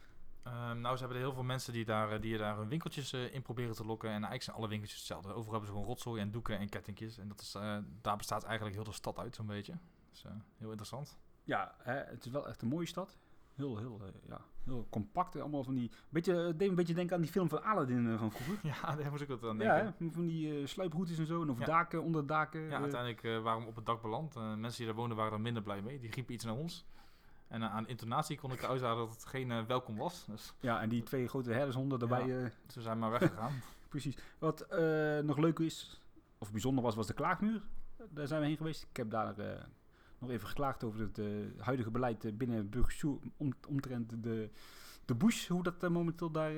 Um, 0.47 0.81
nou, 0.81 0.95
ze 0.97 0.99
hebben 0.99 1.17
er 1.17 1.25
heel 1.25 1.33
veel 1.33 1.43
mensen 1.43 1.73
die 1.73 1.85
daar, 1.85 2.21
die 2.21 2.39
daar 2.39 2.57
hun 2.57 2.69
winkeltjes 2.69 3.13
uh, 3.13 3.35
in 3.35 3.43
proberen 3.43 3.75
te 3.75 3.85
lokken. 3.85 4.09
En 4.09 4.15
eigenlijk 4.15 4.43
zijn 4.43 4.57
alle 4.57 4.69
winkeltjes 4.69 4.99
hetzelfde. 4.99 5.29
Overal 5.29 5.51
hebben 5.51 5.67
ze 5.67 5.73
gewoon 5.73 5.89
rotzooi 5.89 6.21
en 6.21 6.31
doeken 6.31 6.59
en 6.59 6.69
kettingjes. 6.69 7.19
En 7.19 7.29
dat 7.29 7.41
is, 7.41 7.55
uh, 7.55 7.79
daar 8.01 8.17
bestaat 8.17 8.45
eigenlijk 8.45 8.75
heel 8.75 8.85
de 8.85 8.93
stad 8.93 9.19
uit, 9.19 9.35
zo'n 9.35 9.47
beetje. 9.47 9.75
Dus 10.11 10.25
heel 10.59 10.69
interessant. 10.69 11.19
Ja, 11.45 11.75
hè, 11.79 11.95
het 11.95 12.25
is 12.25 12.31
wel 12.31 12.49
echt 12.49 12.63
een 12.63 12.69
mooie 12.69 12.87
stad. 12.87 13.19
Heel, 13.55 13.79
heel, 13.79 14.01
uh, 14.03 14.09
ja, 14.29 14.41
heel 14.65 14.87
compact. 14.91 15.41
Allemaal 15.41 15.65
van 15.65 15.75
die. 15.75 15.91
Beetje, 16.09 16.55
deed 16.57 16.69
een 16.69 16.75
beetje 16.75 16.95
denken 16.95 17.17
aan 17.17 17.23
die 17.23 17.31
film 17.31 17.49
van 17.49 17.63
Aladdin 17.63 18.19
van 18.19 18.31
vroeger. 18.33 18.59
Ja, 18.71 18.97
daar 18.97 19.11
moest 19.11 19.23
ik 19.23 19.29
wat 19.29 19.45
aan 19.45 19.59
denken. 19.59 19.95
Ja, 19.99 20.11
van 20.11 20.27
die 20.27 20.61
uh, 20.61 20.67
sluiproutes 20.67 21.19
en 21.19 21.27
zo. 21.27 21.43
En 21.43 21.51
over 21.51 21.61
ja. 21.61 21.67
daken, 21.67 22.03
onder 22.03 22.27
daken. 22.27 22.61
Ja, 22.61 22.81
uiteindelijk 22.81 23.23
uh, 23.23 23.43
waren 23.43 23.63
we 23.63 23.69
op 23.69 23.77
het 23.77 23.87
dak 23.87 24.03
beland. 24.03 24.37
Uh, 24.37 24.55
mensen 24.55 24.77
die 24.79 24.87
daar 24.87 24.95
woonden 24.95 25.17
waren 25.17 25.33
er 25.33 25.41
minder 25.41 25.63
blij 25.63 25.83
mee. 25.83 25.99
Die 25.99 26.11
riepen 26.11 26.35
iets 26.35 26.45
naar 26.45 26.55
ons. 26.55 26.87
En 27.49 27.63
aan 27.63 27.89
intonatie 27.89 28.39
kon 28.39 28.53
ik 28.53 28.65
uitzagen 28.65 28.97
dat 28.97 29.11
het 29.11 29.25
geen 29.25 29.67
welkom 29.67 29.97
was. 29.97 30.25
Dus, 30.25 30.53
ja, 30.61 30.81
en 30.81 30.89
die 30.89 31.03
twee 31.03 31.29
grote 31.29 31.53
herdershonden 31.53 31.99
daarbij. 31.99 32.27
Ja, 32.27 32.51
ze 32.69 32.81
zijn 32.81 32.99
maar 32.99 33.11
weggegaan. 33.11 33.53
Precies. 33.89 34.17
Wat 34.39 34.67
nog 35.23 35.39
leuk 35.39 35.59
is, 35.59 36.01
of 36.39 36.53
bijzonder 36.53 36.85
was, 36.85 36.95
was 36.95 37.07
de 37.07 37.15
klaagmuur. 37.15 37.63
Daar 38.11 38.27
zijn 38.27 38.41
we 38.41 38.47
heen 38.47 38.57
geweest. 38.57 38.83
Ik 38.83 38.97
heb 38.97 39.11
daar 39.11 39.35
nog 40.23 40.31
even 40.31 40.49
geklaagd 40.49 40.85
over 40.85 41.01
het 41.01 41.21
huidige 41.59 41.91
beleid 41.91 42.39
binnen 42.39 42.71
Burgersoe 42.71 43.21
om, 43.37 43.53
omtrent 43.69 44.23
de, 44.23 44.51
de 45.05 45.15
bush. 45.15 45.49
Hoe 45.49 45.63
dat 45.63 45.89
momenteel 45.89 46.31
daar 46.31 46.53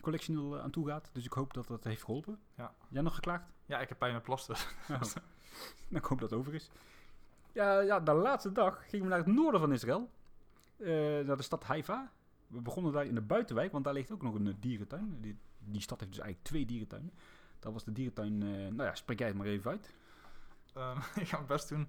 collectioneel 0.00 0.60
aan 0.60 0.70
toe 0.70 0.86
gaat. 0.86 1.10
Dus 1.12 1.24
ik 1.24 1.32
hoop 1.32 1.54
dat 1.54 1.66
dat 1.66 1.84
heeft 1.84 2.04
geholpen. 2.04 2.38
Ja. 2.54 2.74
Jij 2.88 3.02
nog 3.02 3.14
geklaagd? 3.14 3.52
Ja, 3.66 3.80
ik 3.80 3.88
heb 3.88 3.98
pijn 3.98 4.12
met 4.12 4.22
plasten. 4.22 4.56
Nou, 5.88 5.98
ik 5.98 6.04
hoop 6.04 6.20
dat 6.20 6.30
het 6.30 6.38
over 6.38 6.54
is. 6.54 6.70
Ja, 7.52 7.80
ja, 7.80 8.00
de 8.00 8.12
laatste 8.12 8.52
dag 8.52 8.88
gingen 8.88 9.04
we 9.04 9.10
naar 9.10 9.24
het 9.24 9.34
noorden 9.34 9.60
van 9.60 9.72
Israël. 9.72 10.10
Naar 11.24 11.36
de 11.36 11.42
stad 11.42 11.64
Haifa. 11.64 12.12
We 12.46 12.60
begonnen 12.60 12.92
daar 12.92 13.06
in 13.06 13.14
de 13.14 13.20
buitenwijk, 13.20 13.72
want 13.72 13.84
daar 13.84 13.92
ligt 13.92 14.12
ook 14.12 14.22
nog 14.22 14.34
een 14.34 14.56
dierentuin. 14.60 15.18
Die, 15.20 15.38
die, 15.58 15.80
stad 15.80 16.00
heeft 16.00 16.12
dus 16.12 16.20
eigenlijk 16.20 16.48
twee 16.48 16.66
dierentuinen. 16.66 17.12
Dat 17.58 17.72
was 17.72 17.84
de 17.84 17.92
dierentuin, 17.92 18.40
uh, 18.40 18.50
nou 18.50 18.82
ja, 18.82 18.94
spreek 18.94 19.18
jij 19.18 19.28
het 19.28 19.36
maar 19.36 19.46
even 19.46 19.70
uit. 19.70 19.94
Um, 20.76 20.96
ik 21.22 21.28
ga 21.28 21.38
het 21.38 21.46
best 21.46 21.68
doen. 21.68 21.88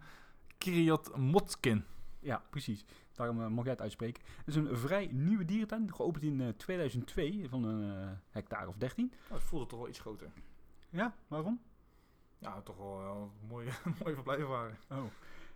Kiryat 0.57 1.17
Motskin. 1.17 1.83
Ja, 2.19 2.43
precies. 2.49 2.85
Daarom 3.13 3.39
uh, 3.39 3.47
mocht 3.47 3.63
jij 3.63 3.73
het 3.73 3.81
uitspreken. 3.81 4.23
Het 4.37 4.47
is 4.47 4.55
een 4.55 4.77
vrij 4.77 5.09
nieuwe 5.11 5.45
dierentuin, 5.45 5.93
geopend 5.93 6.23
in 6.23 6.39
uh, 6.39 6.47
2002 6.49 7.49
van 7.49 7.63
een 7.63 8.01
uh, 8.01 8.09
hectare 8.29 8.67
of 8.67 8.75
13. 8.77 9.13
Oh, 9.27 9.33
het 9.33 9.43
voelde 9.43 9.65
toch 9.65 9.79
wel 9.79 9.87
iets 9.87 9.99
groter. 9.99 10.27
Ja, 10.89 11.15
waarom? 11.27 11.61
Ja, 12.39 12.61
toch 12.61 12.77
wel 12.77 13.31
een 13.41 13.47
mooie, 13.47 13.71
mooie 14.03 14.15
verblijf 14.15 14.45
waren. 14.45 14.77
Oh. 14.89 15.03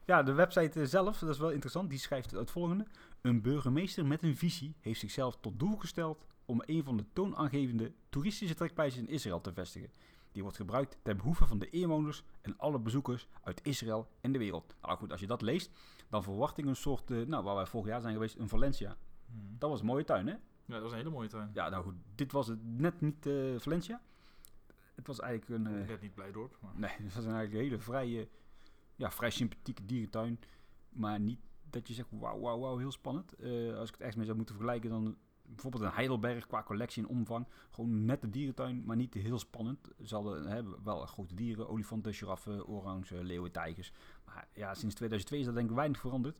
Ja, 0.06 0.24
de 0.24 0.34
website 0.34 0.86
zelf, 0.86 1.20
dat 1.20 1.30
is 1.30 1.38
wel 1.38 1.52
interessant, 1.52 1.90
die 1.90 2.00
schrijft 2.00 2.32
het 2.32 2.52
volgende. 2.52 2.86
Een 3.22 3.42
burgemeester 3.42 4.06
met 4.06 4.24
een 4.24 4.38
visie 4.38 4.76
heeft 4.80 5.00
zichzelf 5.00 5.38
tot 5.40 5.60
doel 5.60 5.78
gesteld 5.78 6.26
om 6.46 6.64
een 6.66 6.84
van 6.84 6.98
de 6.98 7.06
toonaangevende 7.14 7.92
toeristische 8.10 8.56
trekpleizen 8.56 9.02
in 9.02 9.14
Israël 9.14 9.42
te 9.42 9.54
vestigen. 9.54 9.90
Die 10.32 10.42
wordt 10.42 10.58
gebruikt 10.58 10.98
ten 11.02 11.18
behoeve 11.18 11.48
van 11.48 11.60
de 11.60 11.70
inwoners 11.70 12.24
en 12.42 12.58
alle 12.58 12.80
bezoekers 12.80 13.28
uit 13.44 13.64
Israël 13.64 14.08
en 14.22 14.32
de 14.32 14.38
wereld. 14.38 14.76
Nou 14.82 14.98
goed, 14.98 15.12
als 15.12 15.20
je 15.20 15.28
dat 15.28 15.42
leest, 15.42 15.72
dan 16.10 16.24
verwacht 16.24 16.58
ik 16.58 16.66
een 16.66 16.76
soort, 16.76 17.12
uh, 17.12 17.26
nou 17.26 17.44
waar 17.44 17.56
wij 17.56 17.66
vorig 17.66 17.88
jaar 17.88 18.02
zijn 18.02 18.14
geweest, 18.14 18.38
een 18.38 18.50
Valencia. 18.50 18.98
Hmm. 19.26 19.56
Dat 19.58 19.70
was 19.70 19.80
een 19.80 19.86
mooie 19.86 20.04
tuin, 20.04 20.28
hè? 20.28 20.34
Ja, 20.34 20.40
dat 20.66 20.82
was 20.82 20.92
een 20.92 20.98
hele 20.98 21.10
mooie 21.10 21.28
tuin. 21.28 21.52
Ja, 21.54 21.70
nou 21.70 21.84
goed, 21.84 21.96
dit 22.16 22.32
was 22.32 22.48
het 22.48 22.60
net 22.64 23.02
niet 23.02 23.26
uh, 23.26 23.60
Valencia. 23.60 24.02
Het 24.96 25.08
was 25.08 25.20
eigenlijk 25.20 25.66
een... 25.66 25.74
Uh, 25.74 25.88
net 25.88 26.02
niet 26.02 26.14
Blijdorp. 26.14 26.58
Maar... 26.62 26.72
Nee, 26.76 26.92
het 26.92 27.16
was 27.16 27.26
eigenlijk 27.26 27.54
een 27.54 27.60
hele 27.60 27.80
vrije, 27.80 28.28
ja, 28.96 29.12
vrij 29.12 29.30
sympathieke 29.30 29.86
dierentuin. 29.86 30.40
Maar 30.90 31.20
niet 31.20 31.40
dat 31.70 31.88
je 31.88 31.94
zegt, 31.94 32.10
wauw, 32.12 32.40
wauw, 32.40 32.60
wauw, 32.60 32.78
heel 32.78 32.92
spannend. 32.92 33.36
Als 33.76 33.90
ik 33.90 33.96
het 33.96 34.02
echt 34.02 34.16
mee 34.16 34.26
zou 34.26 34.38
moeten 34.38 34.56
vergelijken, 34.56 34.90
dan 34.90 35.18
bijvoorbeeld 35.52 35.84
een 35.84 35.92
Heidelberg 35.92 36.48
qua 36.48 36.64
collectie 36.64 37.04
en 37.04 37.10
omvang. 37.10 37.48
Gewoon 37.72 38.06
net 38.06 38.22
de 38.22 38.30
dierentuin, 38.30 38.84
maar 38.86 38.96
niet 38.96 39.14
heel 39.14 39.40
spannend. 39.40 39.88
Ze 40.04 40.16
hadden 40.16 40.46
hebben 40.48 40.84
wel 40.84 41.06
grote 41.06 41.36
dieren, 41.36 41.70
olifanten, 41.70 42.14
giraffen, 42.14 42.68
orangs, 42.68 43.10
leeuwen, 43.10 43.52
tijgers. 43.52 43.94
Maar 44.26 44.48
ja, 44.54 44.74
sinds 44.74 44.96
2002 44.96 45.40
is 45.40 45.46
dat 45.46 45.56
denk 45.56 45.70
ik 45.70 45.76
weinig 45.76 46.00
veranderd. 46.00 46.40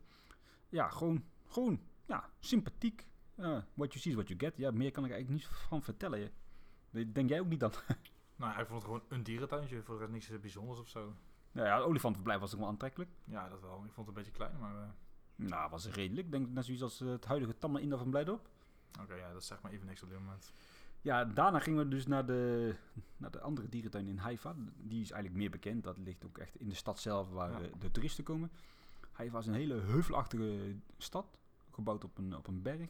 Ja, 0.68 0.88
gewoon, 0.88 1.24
gewoon, 1.46 1.80
ja, 2.06 2.30
sympathiek. 2.38 3.06
Uh, 3.36 3.58
what 3.74 3.92
you 3.92 3.98
see 3.98 4.10
is 4.10 4.14
what 4.14 4.28
you 4.28 4.38
get. 4.40 4.56
Ja, 4.56 4.70
meer 4.70 4.90
kan 4.90 5.04
ik 5.04 5.10
eigenlijk 5.10 5.42
niet 5.42 5.56
van 5.68 5.82
vertellen. 5.82 6.30
Denk 7.12 7.28
jij 7.28 7.40
ook 7.40 7.48
niet 7.48 7.60
dan? 7.60 7.72
Nou, 8.36 8.60
ik 8.60 8.66
vond 8.66 8.82
het 8.82 8.84
gewoon 8.84 9.02
een 9.08 9.22
dierentuintje. 9.22 9.82
Voor 9.82 9.94
de 9.94 10.00
rest 10.00 10.12
niks 10.12 10.30
eh, 10.30 10.38
bijzonders 10.38 10.80
of 10.80 10.88
zo. 10.88 11.14
Nou 11.52 11.66
ja, 11.66 11.76
het 11.76 11.84
olifantenverblijf 11.84 12.40
was 12.40 12.54
ook 12.54 12.60
wel 12.60 12.68
aantrekkelijk. 12.68 13.10
Ja, 13.24 13.48
dat 13.48 13.60
wel. 13.60 13.84
Ik 13.84 13.92
vond 13.92 14.06
het 14.06 14.16
een 14.16 14.22
beetje 14.22 14.30
klein, 14.38 14.58
maar... 14.58 14.76
eh, 14.82 14.88
Nou, 15.48 15.70
was 15.70 15.86
redelijk. 15.88 16.26
Ik 16.26 16.32
denk 16.32 16.48
net 16.48 16.64
zoiets 16.64 16.82
als 16.82 17.00
eh, 17.00 17.08
het 17.08 17.24
huidige 17.24 17.58
Tamme 17.58 17.80
Inda 17.80 17.96
van 17.96 18.10
Blijdorp. 18.10 18.48
Oké, 19.00 19.14
ja, 19.14 19.32
dat 19.32 19.44
zegt 19.44 19.62
maar 19.62 19.72
even 19.72 19.86
niks 19.86 20.02
op 20.02 20.08
dit 20.08 20.18
moment. 20.18 20.52
Ja, 21.00 21.24
daarna 21.24 21.58
gingen 21.58 21.84
we 21.84 21.88
dus 21.88 22.06
naar 22.06 22.26
de, 22.26 22.74
naar 23.16 23.30
de 23.30 23.40
andere 23.40 23.68
dierentuin 23.68 24.06
in 24.06 24.16
Haifa. 24.18 24.54
Die 24.76 25.00
is 25.02 25.10
eigenlijk 25.10 25.40
meer 25.42 25.50
bekend. 25.50 25.84
Dat 25.84 25.98
ligt 25.98 26.24
ook 26.24 26.38
echt 26.38 26.56
in 26.56 26.68
de 26.68 26.74
stad 26.74 26.98
zelf 27.00 27.28
waar 27.30 27.62
Ja. 27.62 27.68
de 27.78 27.90
toeristen 27.90 28.24
komen. 28.24 28.50
Haifa 29.12 29.38
is 29.38 29.46
een 29.46 29.54
hele 29.54 29.74
heuvelachtige 29.80 30.76
stad, 30.98 31.26
gebouwd 31.70 32.04
op 32.04 32.18
een, 32.18 32.36
op 32.36 32.46
een 32.46 32.62
berg. 32.62 32.88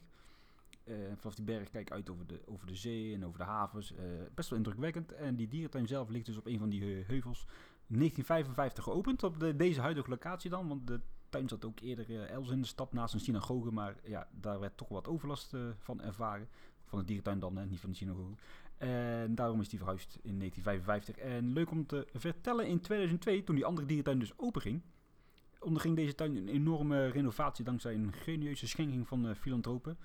Eh, 0.85 0.95
vanaf 1.17 1.35
die 1.35 1.45
berg 1.45 1.71
kijk 1.71 1.91
uit 1.91 2.11
over 2.11 2.27
de, 2.27 2.41
over 2.47 2.67
de 2.67 2.75
zee 2.75 3.15
en 3.15 3.25
over 3.27 3.39
de 3.39 3.45
havens. 3.45 3.93
Eh, 3.95 4.05
best 4.35 4.49
wel 4.49 4.59
indrukwekkend. 4.59 5.13
En 5.13 5.37
die 5.37 5.49
dierentuin 5.49 5.87
zelf 5.87 6.09
ligt 6.09 6.27
dus 6.27 6.37
op 6.37 6.47
een 6.47 6.59
van 6.59 6.69
die 6.69 6.83
heuvels. 6.83 7.47
1955 7.87 8.85
geopend 8.85 9.23
op 9.23 9.39
de, 9.41 9.57
deze 9.57 9.81
huidige 9.81 10.11
locatie 10.11 10.51
dan. 10.51 10.69
Want 10.69 10.87
de 10.87 11.01
tuin 11.33 11.49
zat 11.49 11.65
ook 11.65 11.81
eerder 11.81 12.11
eh, 12.11 12.31
elders 12.31 12.53
in 12.53 12.61
de 12.61 12.67
stad 12.67 12.93
naast 12.93 13.15
een 13.15 13.21
synagoge. 13.21 13.71
Maar 13.71 13.97
ja, 14.05 14.29
daar 14.31 14.61
werd 14.61 14.77
toch 14.77 14.89
wat 14.89 15.09
overlast 15.09 15.55
eh, 15.55 15.61
van 15.79 16.03
ervaren. 16.03 16.49
Van 16.85 16.99
de 16.99 17.05
dierentuin 17.05 17.39
dan, 17.39 17.57
hè, 17.57 17.67
niet 17.67 17.81
van 17.81 17.91
de 17.91 17.97
synagoge. 17.97 18.35
En 18.77 19.35
daarom 19.35 19.61
is 19.61 19.69
die 19.69 19.79
verhuisd 19.79 20.19
in 20.23 20.39
1955. 20.39 21.17
En 21.17 21.53
leuk 21.53 21.71
om 21.71 21.87
te 21.87 22.07
vertellen, 22.15 22.67
in 22.67 22.81
2002, 22.81 23.45
toen 23.45 23.55
die 23.55 23.65
andere 23.65 23.87
dierentuin 23.87 24.19
dus 24.19 24.39
open 24.39 24.61
ging, 24.61 24.83
onderging 25.61 25.97
deze 25.97 26.15
tuin 26.15 26.37
een 26.37 26.49
enorme 26.49 27.07
renovatie 27.07 27.65
dankzij 27.65 27.95
een 27.95 28.13
genieuze 28.13 28.69
schenking 28.69 29.09
van 29.09 29.29
eh, 29.29 29.35
filantropen. 29.35 29.99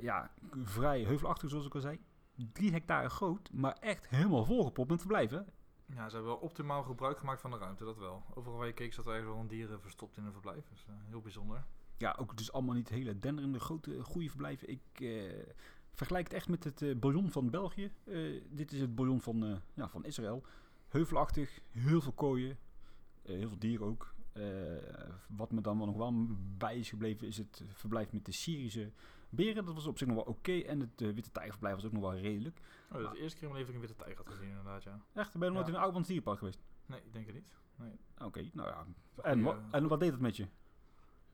Ja, 0.00 0.30
vrij 0.62 1.02
heuvelachtig 1.02 1.50
zoals 1.50 1.66
ik 1.66 1.74
al 1.74 1.80
zei. 1.80 1.98
Drie 2.52 2.72
hectare 2.72 3.08
groot, 3.08 3.52
maar 3.52 3.76
echt 3.80 4.08
helemaal 4.08 4.44
volgepropt 4.44 4.90
met 4.90 4.98
verblijven. 4.98 5.46
Ja, 5.94 6.08
ze 6.08 6.14
hebben 6.14 6.32
wel 6.32 6.42
optimaal 6.42 6.82
gebruik 6.82 7.18
gemaakt 7.18 7.40
van 7.40 7.50
de 7.50 7.56
ruimte, 7.56 7.84
dat 7.84 7.98
wel. 7.98 8.22
Overal 8.34 8.58
waar 8.58 8.66
je 8.66 8.72
keek 8.72 8.92
zat 8.92 9.04
er 9.06 9.12
eigenlijk 9.12 9.40
wel 9.40 9.50
een 9.50 9.58
dieren 9.58 9.80
verstopt 9.80 10.16
in 10.16 10.24
een 10.24 10.32
verblijf. 10.32 10.68
Dus 10.68 10.84
eh, 10.86 10.94
heel 11.08 11.20
bijzonder. 11.20 11.64
Ja, 11.96 12.16
ook 12.18 12.36
dus 12.36 12.52
allemaal 12.52 12.74
niet 12.74 12.88
hele 12.88 13.18
denderende, 13.18 13.60
grote, 13.60 14.02
goede 14.02 14.28
verblijven. 14.28 14.68
Ik 14.68 14.80
eh, 14.94 15.22
vergelijk 15.92 16.24
het 16.24 16.34
echt 16.34 16.48
met 16.48 16.64
het 16.64 16.82
eh 16.82 16.96
bouillon 16.96 17.30
van 17.30 17.50
België. 17.50 17.92
Dit 18.50 18.72
is 18.72 18.80
het 18.80 18.94
bouillon 18.94 19.20
van, 19.20 19.60
ja, 19.74 19.88
van 19.88 20.04
Israël. 20.04 20.42
Heuvelachtig, 20.88 21.60
heel 21.70 22.00
veel 22.00 22.12
kooien, 22.12 22.58
heel 23.22 23.48
veel 23.48 23.58
dieren 23.58 23.86
ook. 23.86 24.14
Wat 25.28 25.52
me 25.52 25.60
dan 25.60 25.78
wel 25.78 25.86
nog 25.86 25.96
wel 25.96 26.26
bij 26.56 26.78
is 26.78 26.88
gebleven 26.88 27.26
is 27.26 27.36
het 27.36 27.64
verblijf 27.72 28.12
met 28.12 28.24
de 28.24 28.32
Syrische 28.32 28.92
beren. 29.32 29.64
Dat 29.64 29.74
was 29.74 29.86
op 29.86 29.98
zich 29.98 30.06
nog 30.06 30.16
wel 30.16 30.24
oké. 30.24 30.58
En 30.58 30.80
het 30.80 31.02
eh, 31.02 31.12
witte 31.12 31.30
tijgerverblijf 31.30 31.74
was 31.74 31.84
ook 31.84 31.92
nog 31.92 32.02
wel 32.02 32.14
redelijk. 32.14 32.60
Oh, 32.92 32.98
dat 32.98 33.02
is 33.02 33.10
de 33.10 33.22
eerste 33.22 33.38
keer 33.38 33.48
in 33.48 33.52
mijn 33.52 33.64
leven 33.64 33.80
dat 33.80 33.82
ik 33.82 33.90
een 33.90 33.96
witte 33.96 34.04
tijger 34.04 34.24
had 34.24 34.34
gezien, 34.34 34.48
inderdaad, 34.48 34.82
ja. 34.82 35.00
Echt, 35.12 35.38
ben 35.38 35.48
je 35.48 35.54
nooit 35.54 35.68
in 35.68 35.74
een 35.74 35.80
Oudmans 35.80 36.06
dierenpark 36.06 36.38
geweest? 36.38 36.62
Nee, 36.86 37.00
ik 37.04 37.12
denk 37.12 37.26
het 37.26 37.34
niet. 37.34 37.54
Nee. 37.76 37.92
Oké, 38.18 38.50
nou 38.52 38.68
ja. 38.68 38.86
En, 39.22 39.46
en 39.70 39.88
wat 39.88 40.00
deed 40.00 40.10
het 40.10 40.20
met 40.20 40.36
je? 40.36 40.46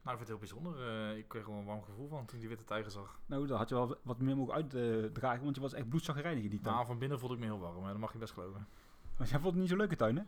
Nou, 0.02 0.20
ik 0.20 0.26
vind 0.26 0.40
het 0.40 0.50
heel 0.50 0.60
bijzonder. 0.60 0.88
Eh, 1.10 1.16
ik 1.16 1.28
kreeg 1.28 1.46
wel 1.46 1.56
een 1.56 1.64
warm 1.64 1.82
gevoel 1.82 2.08
van 2.08 2.26
toen 2.26 2.34
ik 2.34 2.40
die 2.40 2.48
witte 2.48 2.64
tijger 2.64 2.90
zag. 2.90 3.20
Nou, 3.26 3.46
daar 3.46 3.58
had 3.58 3.68
je 3.68 3.74
wel 3.74 3.96
wat 4.02 4.18
meer 4.18 4.36
mogen 4.36 4.54
uitdragen, 4.54 5.44
want 5.44 5.56
je 5.56 5.62
was 5.62 5.72
echt 5.72 5.88
bloedzaggerijnig 5.88 6.44
in 6.44 6.50
die 6.50 6.60
tuin. 6.60 6.74
Nou, 6.74 6.86
van 6.86 6.98
binnen 6.98 7.18
voelde 7.18 7.34
ik 7.34 7.40
me 7.40 7.46
heel 7.46 7.58
warm, 7.58 7.84
hè. 7.84 7.90
dat 7.90 7.98
mag 7.98 8.12
je 8.12 8.18
best 8.18 8.32
geloven. 8.32 8.66
Want 9.16 9.30
jij 9.30 9.38
vond 9.38 9.52
het 9.52 9.60
niet 9.60 9.68
zo'n 9.68 9.78
leuke 9.78 9.96
tuin, 9.96 10.16
hè? 10.16 10.22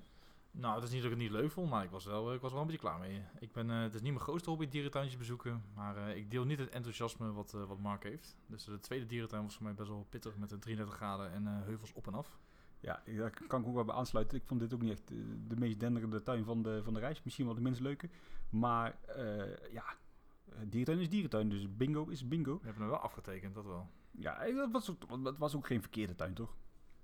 Nou, 0.53 0.75
het 0.75 0.85
is 0.85 0.91
niet 0.91 1.03
dat 1.03 1.13
ik 1.13 1.19
het 1.19 1.27
niet 1.29 1.41
leuk 1.41 1.51
vond, 1.51 1.71
maar 1.71 1.85
ik 1.85 1.91
was 1.91 2.05
wel, 2.05 2.35
ik 2.35 2.41
was 2.41 2.53
wel 2.53 2.61
een 2.61 2.67
beetje 2.67 2.83
klaar 2.83 2.99
mee. 2.99 3.23
Ik 3.39 3.53
ben, 3.53 3.71
eh, 3.71 3.81
het 3.81 3.95
is 3.95 4.01
niet 4.01 4.13
mijn 4.13 4.25
grootste 4.25 4.51
hobby, 4.51 4.69
dierentuintjes 4.69 5.17
bezoeken. 5.17 5.63
Maar 5.75 5.97
eh, 5.97 6.17
ik 6.17 6.31
deel 6.31 6.45
niet 6.45 6.59
het 6.59 6.69
enthousiasme 6.69 7.33
wat, 7.33 7.55
eh, 7.55 7.65
wat 7.65 7.79
Mark 7.79 8.03
heeft. 8.03 8.37
Dus 8.47 8.65
de 8.65 8.81
tweede 8.81 9.07
dierentuin 9.07 9.43
was 9.43 9.55
voor 9.55 9.65
mij 9.65 9.75
best 9.75 9.89
wel 9.89 10.07
pittig 10.09 10.37
met 10.37 10.53
een 10.53 10.61
33 10.61 10.97
graden 10.97 11.33
en 11.33 11.47
eh, 11.47 11.63
heuvels 11.63 11.93
op 11.93 12.07
en 12.07 12.15
af. 12.15 12.39
Ja, 12.81 13.03
daar 13.17 13.31
kan 13.47 13.61
ik 13.61 13.67
ook 13.67 13.75
wel 13.75 13.85
bij 13.85 13.95
aansluiten. 13.95 14.39
Ik 14.39 14.47
vond 14.47 14.61
dit 14.61 14.75
ook 14.75 14.83
niet 14.83 14.93
echt 14.93 15.11
eh, 15.11 15.17
de 15.49 15.57
meest 15.57 15.81
denderende 15.81 16.23
tuin 16.23 16.45
van 16.45 16.63
de, 16.63 16.81
van 16.83 16.95
de 16.95 17.01
reis. 17.01 17.23
Misschien 17.23 17.47
wel 17.47 17.55
de 17.55 17.61
minst 17.61 17.81
leuke. 17.81 18.09
Maar 18.51 18.99
eh, 19.07 19.73
ja, 19.73 19.85
eh, 20.49 20.59
dierentuin 20.67 20.99
is 20.99 21.09
dierentuin. 21.09 21.49
Dus 21.49 21.77
bingo 21.77 22.07
is 22.07 22.29
bingo. 22.29 22.59
We 22.59 22.65
hebben 22.65 22.83
hem 22.83 22.91
wel 22.91 23.01
afgetekend, 23.01 23.55
dat 23.55 23.65
wel. 23.65 23.89
Ja, 24.11 24.39
eh, 24.39 24.57
dat 24.57 24.71
was, 24.71 24.93
dat 25.23 25.39
was 25.39 25.55
ook 25.57 25.67
geen 25.67 25.81
verkeerde 25.81 26.15
tuin, 26.15 26.35
toch? 26.35 26.57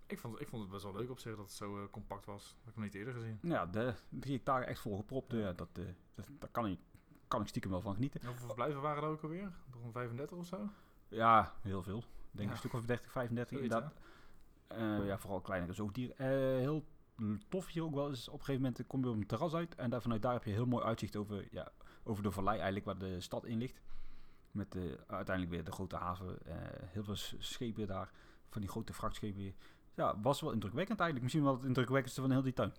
Ik 0.06 0.18
vond, 0.18 0.40
ik 0.40 0.48
vond 0.48 0.62
het 0.62 0.70
best 0.70 0.82
wel 0.82 0.92
leuk 0.94 1.10
op 1.10 1.18
zich 1.18 1.36
dat 1.36 1.44
het 1.44 1.54
zo 1.54 1.78
eh, 1.82 1.90
compact 1.90 2.26
was. 2.26 2.42
Dat 2.42 2.56
heb 2.64 2.68
ik 2.68 2.74
nog 2.74 2.84
niet 2.84 2.94
eerder 2.94 3.14
gezien. 3.14 3.38
Ja, 3.42 3.66
de 3.66 3.94
hectare 4.20 4.64
echt 4.64 4.80
vol 4.80 4.96
gepropt. 4.96 5.32
Ja, 5.32 5.52
dat, 5.52 5.68
eh, 5.72 5.84
dat, 6.14 6.26
daar 6.38 6.48
kan 6.50 6.66
ik, 6.66 6.78
kan 7.28 7.40
ik 7.40 7.46
stiekem 7.48 7.70
wel 7.70 7.80
van 7.80 7.94
genieten. 7.94 8.20
En 8.20 8.26
hoeveel 8.26 8.46
verblijven 8.46 8.80
waren 8.80 9.02
er 9.02 9.08
ook 9.08 9.22
alweer? 9.22 9.52
Een 9.84 9.92
35 9.92 10.36
of 10.36 10.46
zo? 10.46 10.68
Ja, 11.08 11.54
heel 11.62 11.82
veel. 11.82 11.98
Ik 11.98 12.04
denk 12.30 12.48
Ja. 12.48 12.54
een 12.54 12.58
stuk 12.60 12.72
of 12.72 12.84
30, 12.84 13.10
35 13.10 13.58
Zoiets, 13.58 13.74
inderdaad. 13.74 14.00
Eh, 14.66 15.06
ja, 15.06 15.18
vooral 15.18 15.40
kleinere 15.40 15.72
zoogdieren. 15.72 16.16
Heel 16.58 16.84
tof 17.48 17.66
hier 17.66 17.82
ook 17.82 17.94
wel 17.94 18.08
is, 18.10 18.28
op 18.28 18.38
een 18.38 18.44
gegeven 18.44 18.62
moment 18.62 18.86
kom 18.86 19.02
je 19.04 19.08
op 19.10 19.16
een 19.16 19.26
terras 19.26 19.54
uit 19.54 19.74
en 19.74 19.90
daar, 19.90 20.02
vanuit 20.02 20.22
daar 20.22 20.32
heb 20.32 20.44
je 20.44 20.50
heel 20.50 20.66
mooi 20.66 20.84
uitzicht 20.84 21.16
over, 21.16 21.48
ja, 21.50 21.72
over 22.02 22.22
de 22.22 22.30
vallei 22.30 22.56
eigenlijk 22.56 22.86
waar 22.86 22.98
de 22.98 23.20
stad 23.20 23.44
in 23.44 23.58
ligt. 23.58 23.80
Met 24.50 24.72
de, 24.72 24.98
uiteindelijk 25.06 25.54
weer 25.54 25.64
de 25.64 25.72
grote 25.72 25.96
haven, 25.96 26.38
heel 26.86 27.04
veel 27.04 27.16
schepen 27.38 27.86
daar, 27.86 28.10
van 28.48 28.60
die 28.60 28.70
grote 28.70 28.92
vrachtschepen 28.92 29.40
weer. 29.40 29.54
Ja, 29.96 30.20
was 30.20 30.40
wel 30.40 30.52
indrukwekkend 30.52 31.00
eigenlijk. 31.00 31.22
Misschien 31.22 31.44
wel 31.44 31.56
het 31.56 31.64
indrukwekkendste 31.64 32.20
van 32.20 32.30
heel 32.30 32.42
die 32.42 32.52
tuin. 32.52 32.72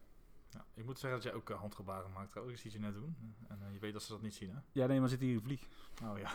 Ja, 0.49 0.65
ik 0.73 0.85
moet 0.85 0.99
zeggen 0.99 1.21
dat 1.21 1.31
jij 1.31 1.39
ook 1.39 1.49
eh, 1.49 1.59
handgebaren 1.59 2.11
maakt 2.11 2.31
trouwens. 2.31 2.63
Ik 2.63 2.71
zie 2.71 2.79
je 2.79 2.85
net 2.85 2.95
doen. 2.95 3.15
En 3.47 3.61
eh, 3.61 3.73
je 3.73 3.79
weet 3.79 3.93
dat 3.93 4.03
ze 4.03 4.11
dat 4.11 4.21
niet 4.21 4.33
zien, 4.33 4.49
hè? 4.49 4.59
Ja, 4.71 4.85
nee, 4.85 4.99
maar 4.99 5.09
zit 5.09 5.19
hier 5.19 5.35
een 5.35 5.41
vlieg. 5.41 5.67
Oh 6.03 6.17
ja. 6.17 6.31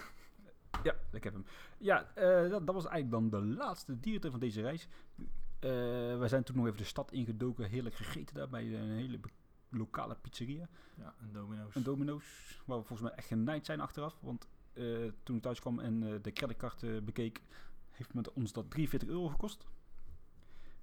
Ja, 0.83 0.95
ik 1.13 1.25
heb 1.25 1.33
hem. 1.33 1.45
Ja, 1.79 2.15
eh, 2.15 2.51
dat, 2.51 2.67
dat 2.67 2.75
was 2.75 2.87
eigenlijk 2.87 3.31
dan 3.31 3.41
de 3.41 3.47
laatste 3.47 4.01
dierentuin 4.01 4.33
van 4.33 4.41
deze 4.41 4.61
reis. 4.61 4.89
Eh 5.59 5.71
wij 6.19 6.29
zijn 6.29 6.43
toen 6.43 6.57
nog 6.57 6.67
even 6.67 6.79
de 6.79 6.85
stad 6.85 7.13
ingedoken, 7.13 7.69
heerlijk 7.69 7.95
gegeten 7.95 8.35
daar 8.35 8.49
bij 8.49 8.75
een 8.75 8.91
hele 8.91 9.21
lokale 9.69 10.15
pizzeria. 10.15 10.69
Ja, 10.95 11.15
een 11.21 11.33
domino's. 11.33 11.75
Een 11.75 11.83
Domino's, 11.83 12.25
waar 12.67 12.79
we 12.79 12.85
volgens 12.85 13.09
mij 13.09 13.19
echt 13.19 13.27
genaaid 13.27 13.67
zijn 13.67 13.81
achteraf. 13.81 14.19
Want 14.21 14.49
toen 15.23 15.37
ik 15.37 15.43
thuis 15.43 15.61
kwam 15.61 15.79
en 15.79 16.23
de 16.23 16.33
creditcard 16.33 17.05
bekeek, 17.05 17.43
heeft 17.91 18.15
met 18.15 18.33
ons 18.33 18.53
dat 18.53 18.71
43 18.71 19.09
euro 19.09 19.29
gekost. 19.29 19.67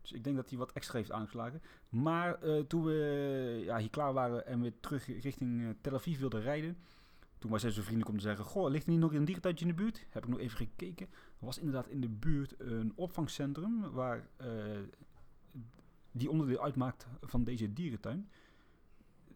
Dus 0.09 0.17
ik 0.17 0.23
denk 0.23 0.35
dat 0.35 0.49
hij 0.49 0.57
wat 0.57 0.71
extra 0.71 0.97
heeft 0.97 1.11
aangeslagen. 1.11 1.61
Maar 1.89 2.41
eh, 2.41 2.59
toen 2.59 2.83
we 2.83 3.61
ja, 3.65 3.77
hier 3.77 3.89
klaar 3.89 4.13
waren 4.13 4.45
en 4.45 4.61
we 4.61 4.73
terug 4.79 5.21
richting 5.21 5.61
eh, 5.61 5.69
Tel 5.81 5.93
Aviv 5.93 6.19
wilden 6.19 6.41
rijden, 6.41 6.77
toen 7.37 7.51
was 7.51 7.61
hij 7.61 7.71
zo 7.71 7.81
vriendelijk 7.81 8.21
zeggen: 8.21 8.45
Goh, 8.45 8.69
ligt 8.69 8.85
er 8.85 8.91
niet 8.91 8.99
nog 8.99 9.13
een 9.13 9.25
dierentuintje 9.25 9.65
in 9.65 9.71
de 9.75 9.81
buurt? 9.81 10.05
Heb 10.09 10.23
ik 10.23 10.29
nog 10.29 10.39
even 10.39 10.57
gekeken. 10.57 11.07
Er 11.39 11.45
was 11.45 11.57
inderdaad 11.57 11.87
in 11.87 12.01
de 12.01 12.09
buurt 12.09 12.55
een 12.57 12.93
opvangcentrum 12.95 13.91
waar 13.91 14.27
eh, 14.35 14.47
die 16.11 16.29
onderdeel 16.29 16.63
uitmaakt 16.63 17.07
van 17.21 17.43
deze 17.43 17.73
dierentuin. 17.73 18.29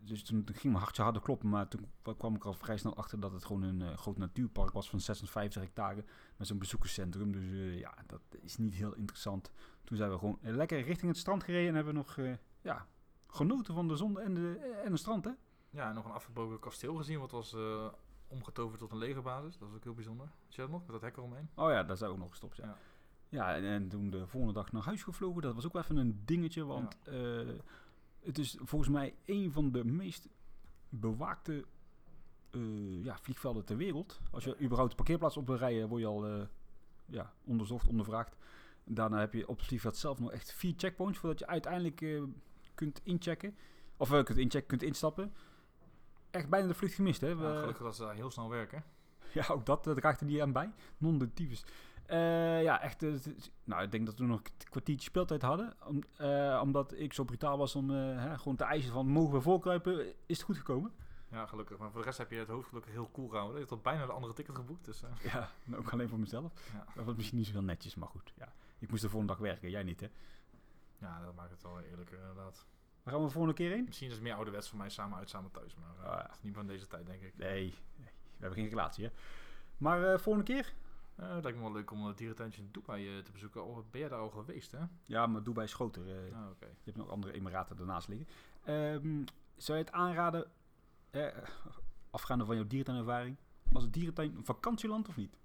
Dus 0.06 0.24
toen 0.24 0.44
ging 0.46 0.74
mijn 0.74 0.84
hartje 0.84 1.02
harder 1.02 1.22
kloppen, 1.22 1.50
maar 1.50 1.68
toen 1.68 1.92
kwam 2.18 2.36
ik 2.36 2.46
al 2.46 2.54
vrij 2.54 2.78
snel 2.78 2.96
achter 2.96 3.20
dat 3.20 3.32
het 3.32 3.46
gewoon 3.46 3.62
een 3.62 3.82
eh, 3.82 3.98
groot 3.98 4.18
natuurpark 4.18 4.72
was 4.72 4.90
van 4.90 5.00
56 5.00 5.62
hectare 5.62 6.06
met 6.38 6.48
zo'n 6.48 6.58
bezoekerscentrum. 6.58 7.32
Dus 7.32 7.44
eh, 7.44 7.80
ja, 7.80 7.94
dat 8.08 8.22
is 8.42 8.58
niet 8.58 8.74
heel 8.74 8.94
interessant. 8.94 9.52
Toen 9.84 9.98
zijn 9.98 10.12
we 10.12 10.18
gewoon 10.18 10.38
eh, 10.42 10.56
lekker 10.56 10.82
richting 10.82 11.12
het 11.12 11.20
strand 11.20 11.44
gereden 11.44 11.68
en 11.68 11.76
hebben 11.76 11.94
we 11.94 12.00
nog 12.00 12.38
ja, 12.62 12.88
genoten 13.28 13.74
van 13.74 13.88
de 13.88 13.96
zon 13.96 14.20
en, 14.20 14.34
de, 14.34 14.58
en 14.84 14.92
het 14.92 15.00
strand. 15.00 15.26
Hè? 15.26 15.32
Ja, 15.70 15.90
en 15.90 15.96
nog 15.96 16.06
een 16.06 16.12
afgebroken 16.12 16.60
kasteel 16.60 16.96
gezien, 16.96 17.20
wat 17.20 17.32
was 17.32 17.56
omgetoverd 18.28 18.80
tot 18.80 18.92
een 18.92 18.98
legerbasis. 18.98 19.58
Dat 19.58 19.68
was 19.68 19.78
ook 19.78 19.84
heel 19.84 19.94
bijzonder. 19.94 20.28
Zie 20.48 20.64
je 20.64 20.70
dat 20.70 20.70
nog, 20.70 20.82
met 20.82 20.92
dat 20.92 21.02
hek 21.02 21.18
eromheen? 21.18 21.50
Oh 21.56 21.70
ja, 21.70 21.84
daar 21.84 21.98
zijn 21.98 22.10
we 22.10 22.16
ook 22.16 22.22
nog 22.22 22.32
gestopt. 22.32 22.58
Ja, 22.58 22.66
Ja. 22.66 22.78
ja. 23.30 23.56
en, 23.56 23.64
en 23.64 23.90
toen 23.90 24.10
de 24.10 24.28
volgende 24.28 24.54
dag 24.54 24.72
naar 24.72 24.84
huis 24.84 25.04
gevlogen. 25.04 25.42
Dat 25.42 25.56
was 25.56 25.66
ook 25.66 25.74
wel 25.74 25.82
even 25.82 25.98
een 25.98 26.22
dingetje, 26.26 26.66
want 26.66 26.98
het 28.24 28.38
is 28.38 28.58
volgens 28.62 28.92
mij 28.92 29.16
een 29.26 29.52
van 29.52 29.72
de 29.72 29.86
meest 29.86 30.28
bewaakte 30.90 31.66
eh, 32.50 33.04
ja, 33.04 33.18
vliegvelden 33.18 33.66
ter 33.66 33.78
wereld. 33.78 34.20
Als 34.32 34.44
je 34.44 34.60
überhaupt 34.62 34.90
de 34.90 34.96
parkeerplaats 34.96 35.38
op 35.38 35.48
wil 35.48 35.56
rijden, 35.56 35.88
word 35.88 36.02
je 36.02 36.08
al 36.08 36.28
eh, 36.28 36.46
ja, 37.06 37.34
onderzocht, 37.44 37.88
ondervraagd. 37.88 38.36
Daarna 38.84 39.20
heb 39.20 39.34
je 39.34 39.48
op 39.48 39.58
het 39.58 39.68
vliegveld 39.68 39.98
zelf 39.98 40.20
nog 40.20 40.32
echt 40.32 40.54
vier 40.54 40.74
checkpoints 40.78 41.20
voordat 41.20 41.40
je 41.40 41.48
uiteindelijk 41.48 42.02
eh, 42.02 42.24
kunt 42.76 43.02
inchecken. 43.04 43.58
Of 43.98 44.10
kunt 44.10 44.38
inchecken, 44.38 44.68
kunt 44.68 44.84
instappen. 44.84 45.34
Echt 46.32 46.50
bijna 46.50 46.68
de 46.68 46.74
vlucht 46.74 46.94
gemist, 46.94 47.22
hè? 47.22 47.28
Ja, 47.28 47.60
gelukkig 47.60 47.84
dat 47.84 47.96
ze 47.96 48.02
daar 48.02 48.16
heel 48.16 48.32
snel 48.32 48.50
werken. 48.50 48.84
ja, 49.34 49.46
ook 49.50 49.66
dat, 49.66 49.84
dat 49.84 50.04
er 50.04 50.26
niet 50.26 50.42
aan 50.42 50.52
bij. 50.52 50.72
Non 50.98 51.18
de 51.18 51.34
tyfus. 51.34 51.66
Eh, 52.06 52.64
ja, 52.64 52.82
echt. 52.82 53.04
eh, 53.04 53.12
het 53.12 53.52
nou, 53.64 53.84
ik 53.84 53.92
denk 53.92 54.06
dat 54.06 54.18
we 54.20 54.26
nog 54.26 54.40
een 54.40 54.68
kwartiertje 54.70 55.10
speeltijd 55.10 55.42
hadden. 55.42 55.74
Om, 55.88 56.04
eh, 56.18 56.60
omdat 56.64 56.94
ik 56.98 57.14
zo 57.14 57.24
brutaal 57.24 57.58
was 57.58 57.76
om 57.76 57.90
hè, 57.90 58.38
gewoon 58.38 58.56
te 58.56 58.64
eisen 58.64 58.92
van... 58.92 59.08
mogen 59.08 59.34
we 59.34 59.42
voorkruipen? 59.42 60.06
Is 60.26 60.38
het 60.38 60.42
goed 60.42 60.58
gekomen? 60.58 60.92
Ja, 61.32 61.46
gelukkig. 61.46 61.78
Maar 61.78 61.92
voor 61.92 62.00
de 62.00 62.06
rest 62.06 62.18
heb 62.18 62.32
je 62.32 62.38
het 62.38 62.48
hoofd 62.48 62.68
gelukkig 62.68 62.92
heel 62.92 63.10
cool 63.12 63.28
gehouden. 63.28 63.54
Je 63.56 63.60
hebt 63.62 63.72
al 63.72 63.82
bijna 63.82 64.06
de 64.06 64.12
andere 64.12 64.34
ticket 64.34 64.56
geboekt. 64.56 64.86
Dus, 64.86 65.04
Ja, 65.24 65.50
nou, 65.64 65.82
ook 65.82 65.92
alleen 65.92 66.10
voor 66.10 66.20
mezelf. 66.20 66.52
ja. 66.74 66.86
Dat 66.96 67.06
was 67.06 67.16
misschien 67.16 67.38
niet 67.38 67.48
zo 67.48 67.54
heel 67.54 67.62
netjes, 67.64 67.96
maar 67.96 68.08
goed. 68.10 68.34
Ja. 68.38 68.54
Ik 68.80 68.90
moest 68.90 69.02
de 69.02 69.10
volgende 69.10 69.34
dag 69.34 69.42
werken, 69.42 69.70
jij 69.70 69.84
niet, 69.84 70.00
hè? 70.00 70.08
ja, 70.98 71.22
dat 71.26 71.36
maakt 71.36 71.52
het 71.52 71.62
wel 71.64 71.80
eerlijker 71.82 72.18
inderdaad. 72.20 72.66
Waar 73.04 73.14
gaan 73.14 73.22
we 73.22 73.28
de 73.28 73.34
volgende 73.34 73.58
keer 73.58 73.72
heen? 73.72 73.84
Misschien 73.86 74.08
is 74.08 74.14
het 74.14 74.24
meer 74.24 74.34
ouderwets 74.34 74.70
voor 74.70 74.78
mij 74.78 74.90
samen 74.90 75.18
uit, 75.18 75.30
samen 75.30 75.52
thuis. 75.52 75.76
Maar 75.76 76.06
Ah, 76.10 76.18
ja. 76.18 76.22
dat 76.22 76.32
is 76.36 76.42
niet 76.42 76.54
van 76.54 76.68
deze 76.68 76.88
tijd, 76.88 77.06
denk 77.06 77.22
ik. 77.22 77.38
Nee, 77.38 77.62
nee, 77.96 78.10
we 78.38 78.40
hebben 78.40 78.60
geen 78.60 78.70
relatie, 78.70 79.06
hè? 79.06 79.12
Maar 79.78 80.20
volgende 80.20 80.54
keer? 80.54 80.74
Eh, 81.16 81.34
het 81.34 81.44
lijkt 81.44 81.58
me 81.58 81.64
wel 81.64 81.74
leuk 81.74 81.92
om 81.92 82.06
het 82.06 82.18
dierentuintje 82.18 82.62
in 82.62 82.70
Dubai 82.72 83.18
eh, 83.18 83.24
te 83.24 83.32
bezoeken. 83.32 83.66
Oh, 83.66 83.76
ben 83.92 84.00
jij 84.00 84.10
daar 84.10 84.20
al 84.20 84.30
geweest, 84.30 84.72
hè? 84.72 84.80
Ja, 85.04 85.28
maar 85.28 85.44
Dubai 85.44 85.66
is 85.66 85.74
groter. 85.74 86.08
eh. 86.08 86.36
Ah. 86.36 86.50
Je 86.60 86.68
hebt 86.84 86.98
nog 86.98 87.10
andere 87.10 87.34
emiraten 87.34 87.76
daarnaast 87.78 88.08
liggen. 88.08 88.28
Ehm, 88.64 89.24
zou 89.58 89.78
je 89.78 89.84
het 89.84 89.94
aanraden, 89.94 90.52
eh, 91.10 91.28
afgaande 92.12 92.46
van 92.46 92.56
jouw 92.56 92.68
dierentuinervaring, 92.68 93.38
als 93.74 93.84
het 93.84 93.94
dierentuin 93.94 94.36
een 94.36 94.46
vakantieland 94.46 95.08
of 95.08 95.18
niet? 95.18 95.38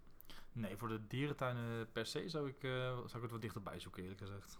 Nee, 0.52 0.76
voor 0.76 0.88
de 0.88 1.06
dierentuinen 1.06 1.92
per 1.92 2.06
se 2.06 2.28
zou 2.28 2.48
ik, 2.48 2.62
eh, 2.62 2.70
zou 2.96 3.14
ik 3.16 3.22
het 3.22 3.30
wat 3.30 3.40
dichterbij 3.40 3.80
zoeken, 3.80 4.02
eerlijk 4.02 4.20
gezegd. 4.20 4.58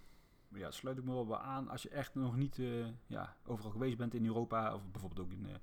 Maar 0.49 0.61
ja, 0.61 0.71
sluit 0.71 0.99
ik 0.99 1.05
me 1.05 1.13
wel 1.13 1.27
bij 1.27 1.37
aan. 1.39 1.69
Als 1.69 1.83
je 1.83 1.89
echt 1.89 2.15
nog 2.15 2.37
niet 2.37 2.59
eh, 2.59 2.87
ja, 3.07 3.37
overal 3.47 3.71
geweest 3.71 3.97
bent 3.97 4.15
in 4.15 4.27
Europa, 4.27 4.75
of 4.75 4.91
bijvoorbeeld 4.91 5.27
ook 5.27 5.33
in, 5.33 5.47
eh, 5.47 5.55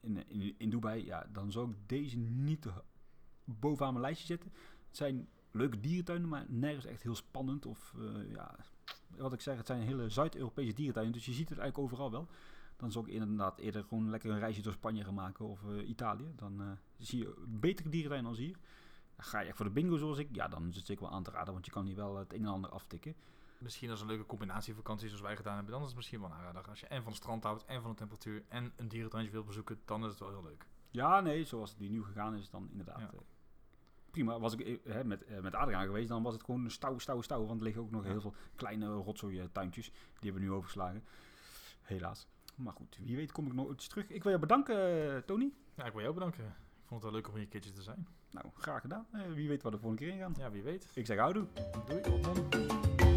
in, 0.00 0.28
in, 0.28 0.54
in 0.58 0.70
Dubai, 0.70 1.04
ja, 1.04 1.26
dan 1.32 1.52
zou 1.52 1.70
ik 1.70 1.76
deze 1.88 2.16
niet 2.18 2.66
bovenaan 3.58 3.92
mijn 3.92 4.04
lijstje 4.04 4.26
zetten. 4.26 4.52
Het 4.86 4.96
zijn 4.96 5.28
leuke 5.50 5.80
dierentuinen, 5.80 6.28
maar 6.28 6.44
nergens 6.48 6.84
echt 6.84 7.02
heel 7.02 7.14
spannend. 7.14 7.66
Of 7.66 7.94
eh, 7.98 8.32
ja, 8.32 8.56
wat 9.16 9.32
ik 9.32 9.40
zeg, 9.40 9.56
het 9.56 9.66
zijn 9.66 9.82
hele 9.82 10.08
Zuid-Europese 10.08 10.72
dierentuinen, 10.72 11.14
dus 11.14 11.26
je 11.26 11.32
ziet 11.32 11.48
het 11.48 11.58
eigenlijk 11.58 11.92
overal 11.92 12.10
wel. 12.10 12.28
Dan 12.76 12.92
zou 12.92 13.06
ik 13.06 13.12
inderdaad 13.12 13.58
eerder 13.58 13.84
gewoon 13.84 14.10
lekker 14.10 14.30
een 14.30 14.38
reisje 14.38 14.62
door 14.62 14.72
Spanje 14.72 15.04
gaan 15.04 15.14
maken 15.14 15.46
of 15.46 15.64
eh, 15.64 15.88
Italië. 15.88 16.32
Dan 16.36 16.60
eh, 16.60 16.66
zie 16.98 17.18
je 17.18 17.34
betere 17.46 17.88
dierentuinen 17.88 18.30
als 18.30 18.38
hier. 18.38 18.56
Ga 19.16 19.40
je 19.40 19.46
echt 19.46 19.56
voor 19.56 19.66
de 19.66 19.72
bingo 19.72 19.96
zoals 19.96 20.18
ik, 20.18 20.28
ja, 20.32 20.48
dan 20.48 20.68
is 20.68 20.76
het 20.76 20.86
zeker 20.86 21.02
wel 21.02 21.12
aan 21.12 21.22
te 21.22 21.30
raden, 21.30 21.52
want 21.52 21.64
je 21.66 21.72
kan 21.72 21.86
hier 21.86 21.96
wel 21.96 22.16
het 22.16 22.32
een 22.32 22.44
en 22.44 22.46
ander 22.46 22.70
aftikken. 22.70 23.14
Misschien 23.58 23.90
als 23.90 24.00
een 24.00 24.06
leuke 24.06 24.26
combinatievakantie 24.26 25.08
zoals 25.08 25.22
wij 25.22 25.36
gedaan 25.36 25.54
hebben, 25.54 25.72
dan 25.72 25.80
is 25.80 25.88
het 25.88 25.96
misschien 25.96 26.20
wel 26.20 26.30
een 26.30 26.36
aanrader. 26.36 26.68
Als 26.68 26.80
je 26.80 26.86
en 26.86 27.02
van 27.02 27.12
het 27.12 27.20
strand 27.20 27.44
houdt, 27.44 27.64
en 27.64 27.82
van 27.82 27.90
de 27.90 27.96
temperatuur, 27.96 28.44
en 28.48 28.72
een 28.76 28.88
dierentuintje 28.88 29.32
wilt 29.32 29.46
bezoeken, 29.46 29.80
dan 29.84 30.04
is 30.04 30.10
het 30.10 30.18
wel 30.18 30.28
heel 30.28 30.42
leuk. 30.42 30.66
Ja, 30.90 31.20
nee, 31.20 31.44
zoals 31.44 31.70
het 31.70 31.78
die 31.78 31.90
nu 31.90 32.04
gegaan 32.04 32.34
is, 32.34 32.50
dan 32.50 32.68
inderdaad. 32.70 32.98
Ja. 32.98 33.10
Eh, 34.10 34.24
prima. 34.24 34.38
Was 34.38 34.52
ik 34.52 34.60
eh, 34.60 34.92
hè, 34.92 35.04
met, 35.04 35.24
eh, 35.24 35.40
met 35.40 35.54
Adriaan 35.54 35.84
geweest, 35.84 36.08
dan 36.08 36.22
was 36.22 36.34
het 36.34 36.44
gewoon 36.44 36.70
stouw, 36.70 36.98
stouw, 36.98 37.20
stouw. 37.20 37.46
Want 37.46 37.58
er 37.58 37.64
liggen 37.64 37.82
ook 37.82 37.90
nog 37.90 38.04
heel 38.04 38.20
veel 38.20 38.34
kleine 38.56 38.86
rotzooi 38.86 39.48
tuintjes. 39.52 39.90
Die 39.90 40.30
hebben 40.30 40.42
we 40.42 40.48
nu 40.48 40.52
overgeslagen. 40.54 41.04
Helaas. 41.82 42.26
Maar 42.54 42.72
goed, 42.72 42.98
wie 43.02 43.16
weet 43.16 43.32
kom 43.32 43.46
ik 43.46 43.52
nog 43.52 43.72
iets 43.72 43.88
terug. 43.88 44.08
Ik 44.08 44.22
wil 44.22 44.32
je 44.32 44.38
bedanken, 44.38 44.76
eh, 44.76 45.16
Tony. 45.18 45.52
Ja, 45.74 45.84
ik 45.84 45.92
wil 45.92 46.02
jou 46.02 46.14
bedanken. 46.14 46.44
Ik 46.44 46.86
vond 46.86 47.02
het 47.02 47.10
wel 47.10 47.12
leuk 47.12 47.28
om 47.28 47.34
hier 47.34 47.42
een 47.42 47.48
keertje 47.48 47.72
te 47.72 47.82
zijn. 47.82 48.06
Nou, 48.30 48.46
graag 48.54 48.80
gedaan. 48.80 49.06
Eh, 49.12 49.20
wie 49.34 49.48
weet 49.48 49.62
wat 49.62 49.72
de 49.72 49.78
volgende 49.78 50.04
keer 50.04 50.12
in 50.12 50.20
gaan. 50.20 50.34
Ja, 50.38 50.50
wie 50.50 50.62
weet. 50.62 50.90
Ik 50.94 51.06
zeg 51.06 51.18
houdoe. 51.18 51.46
Doei. 51.86 53.09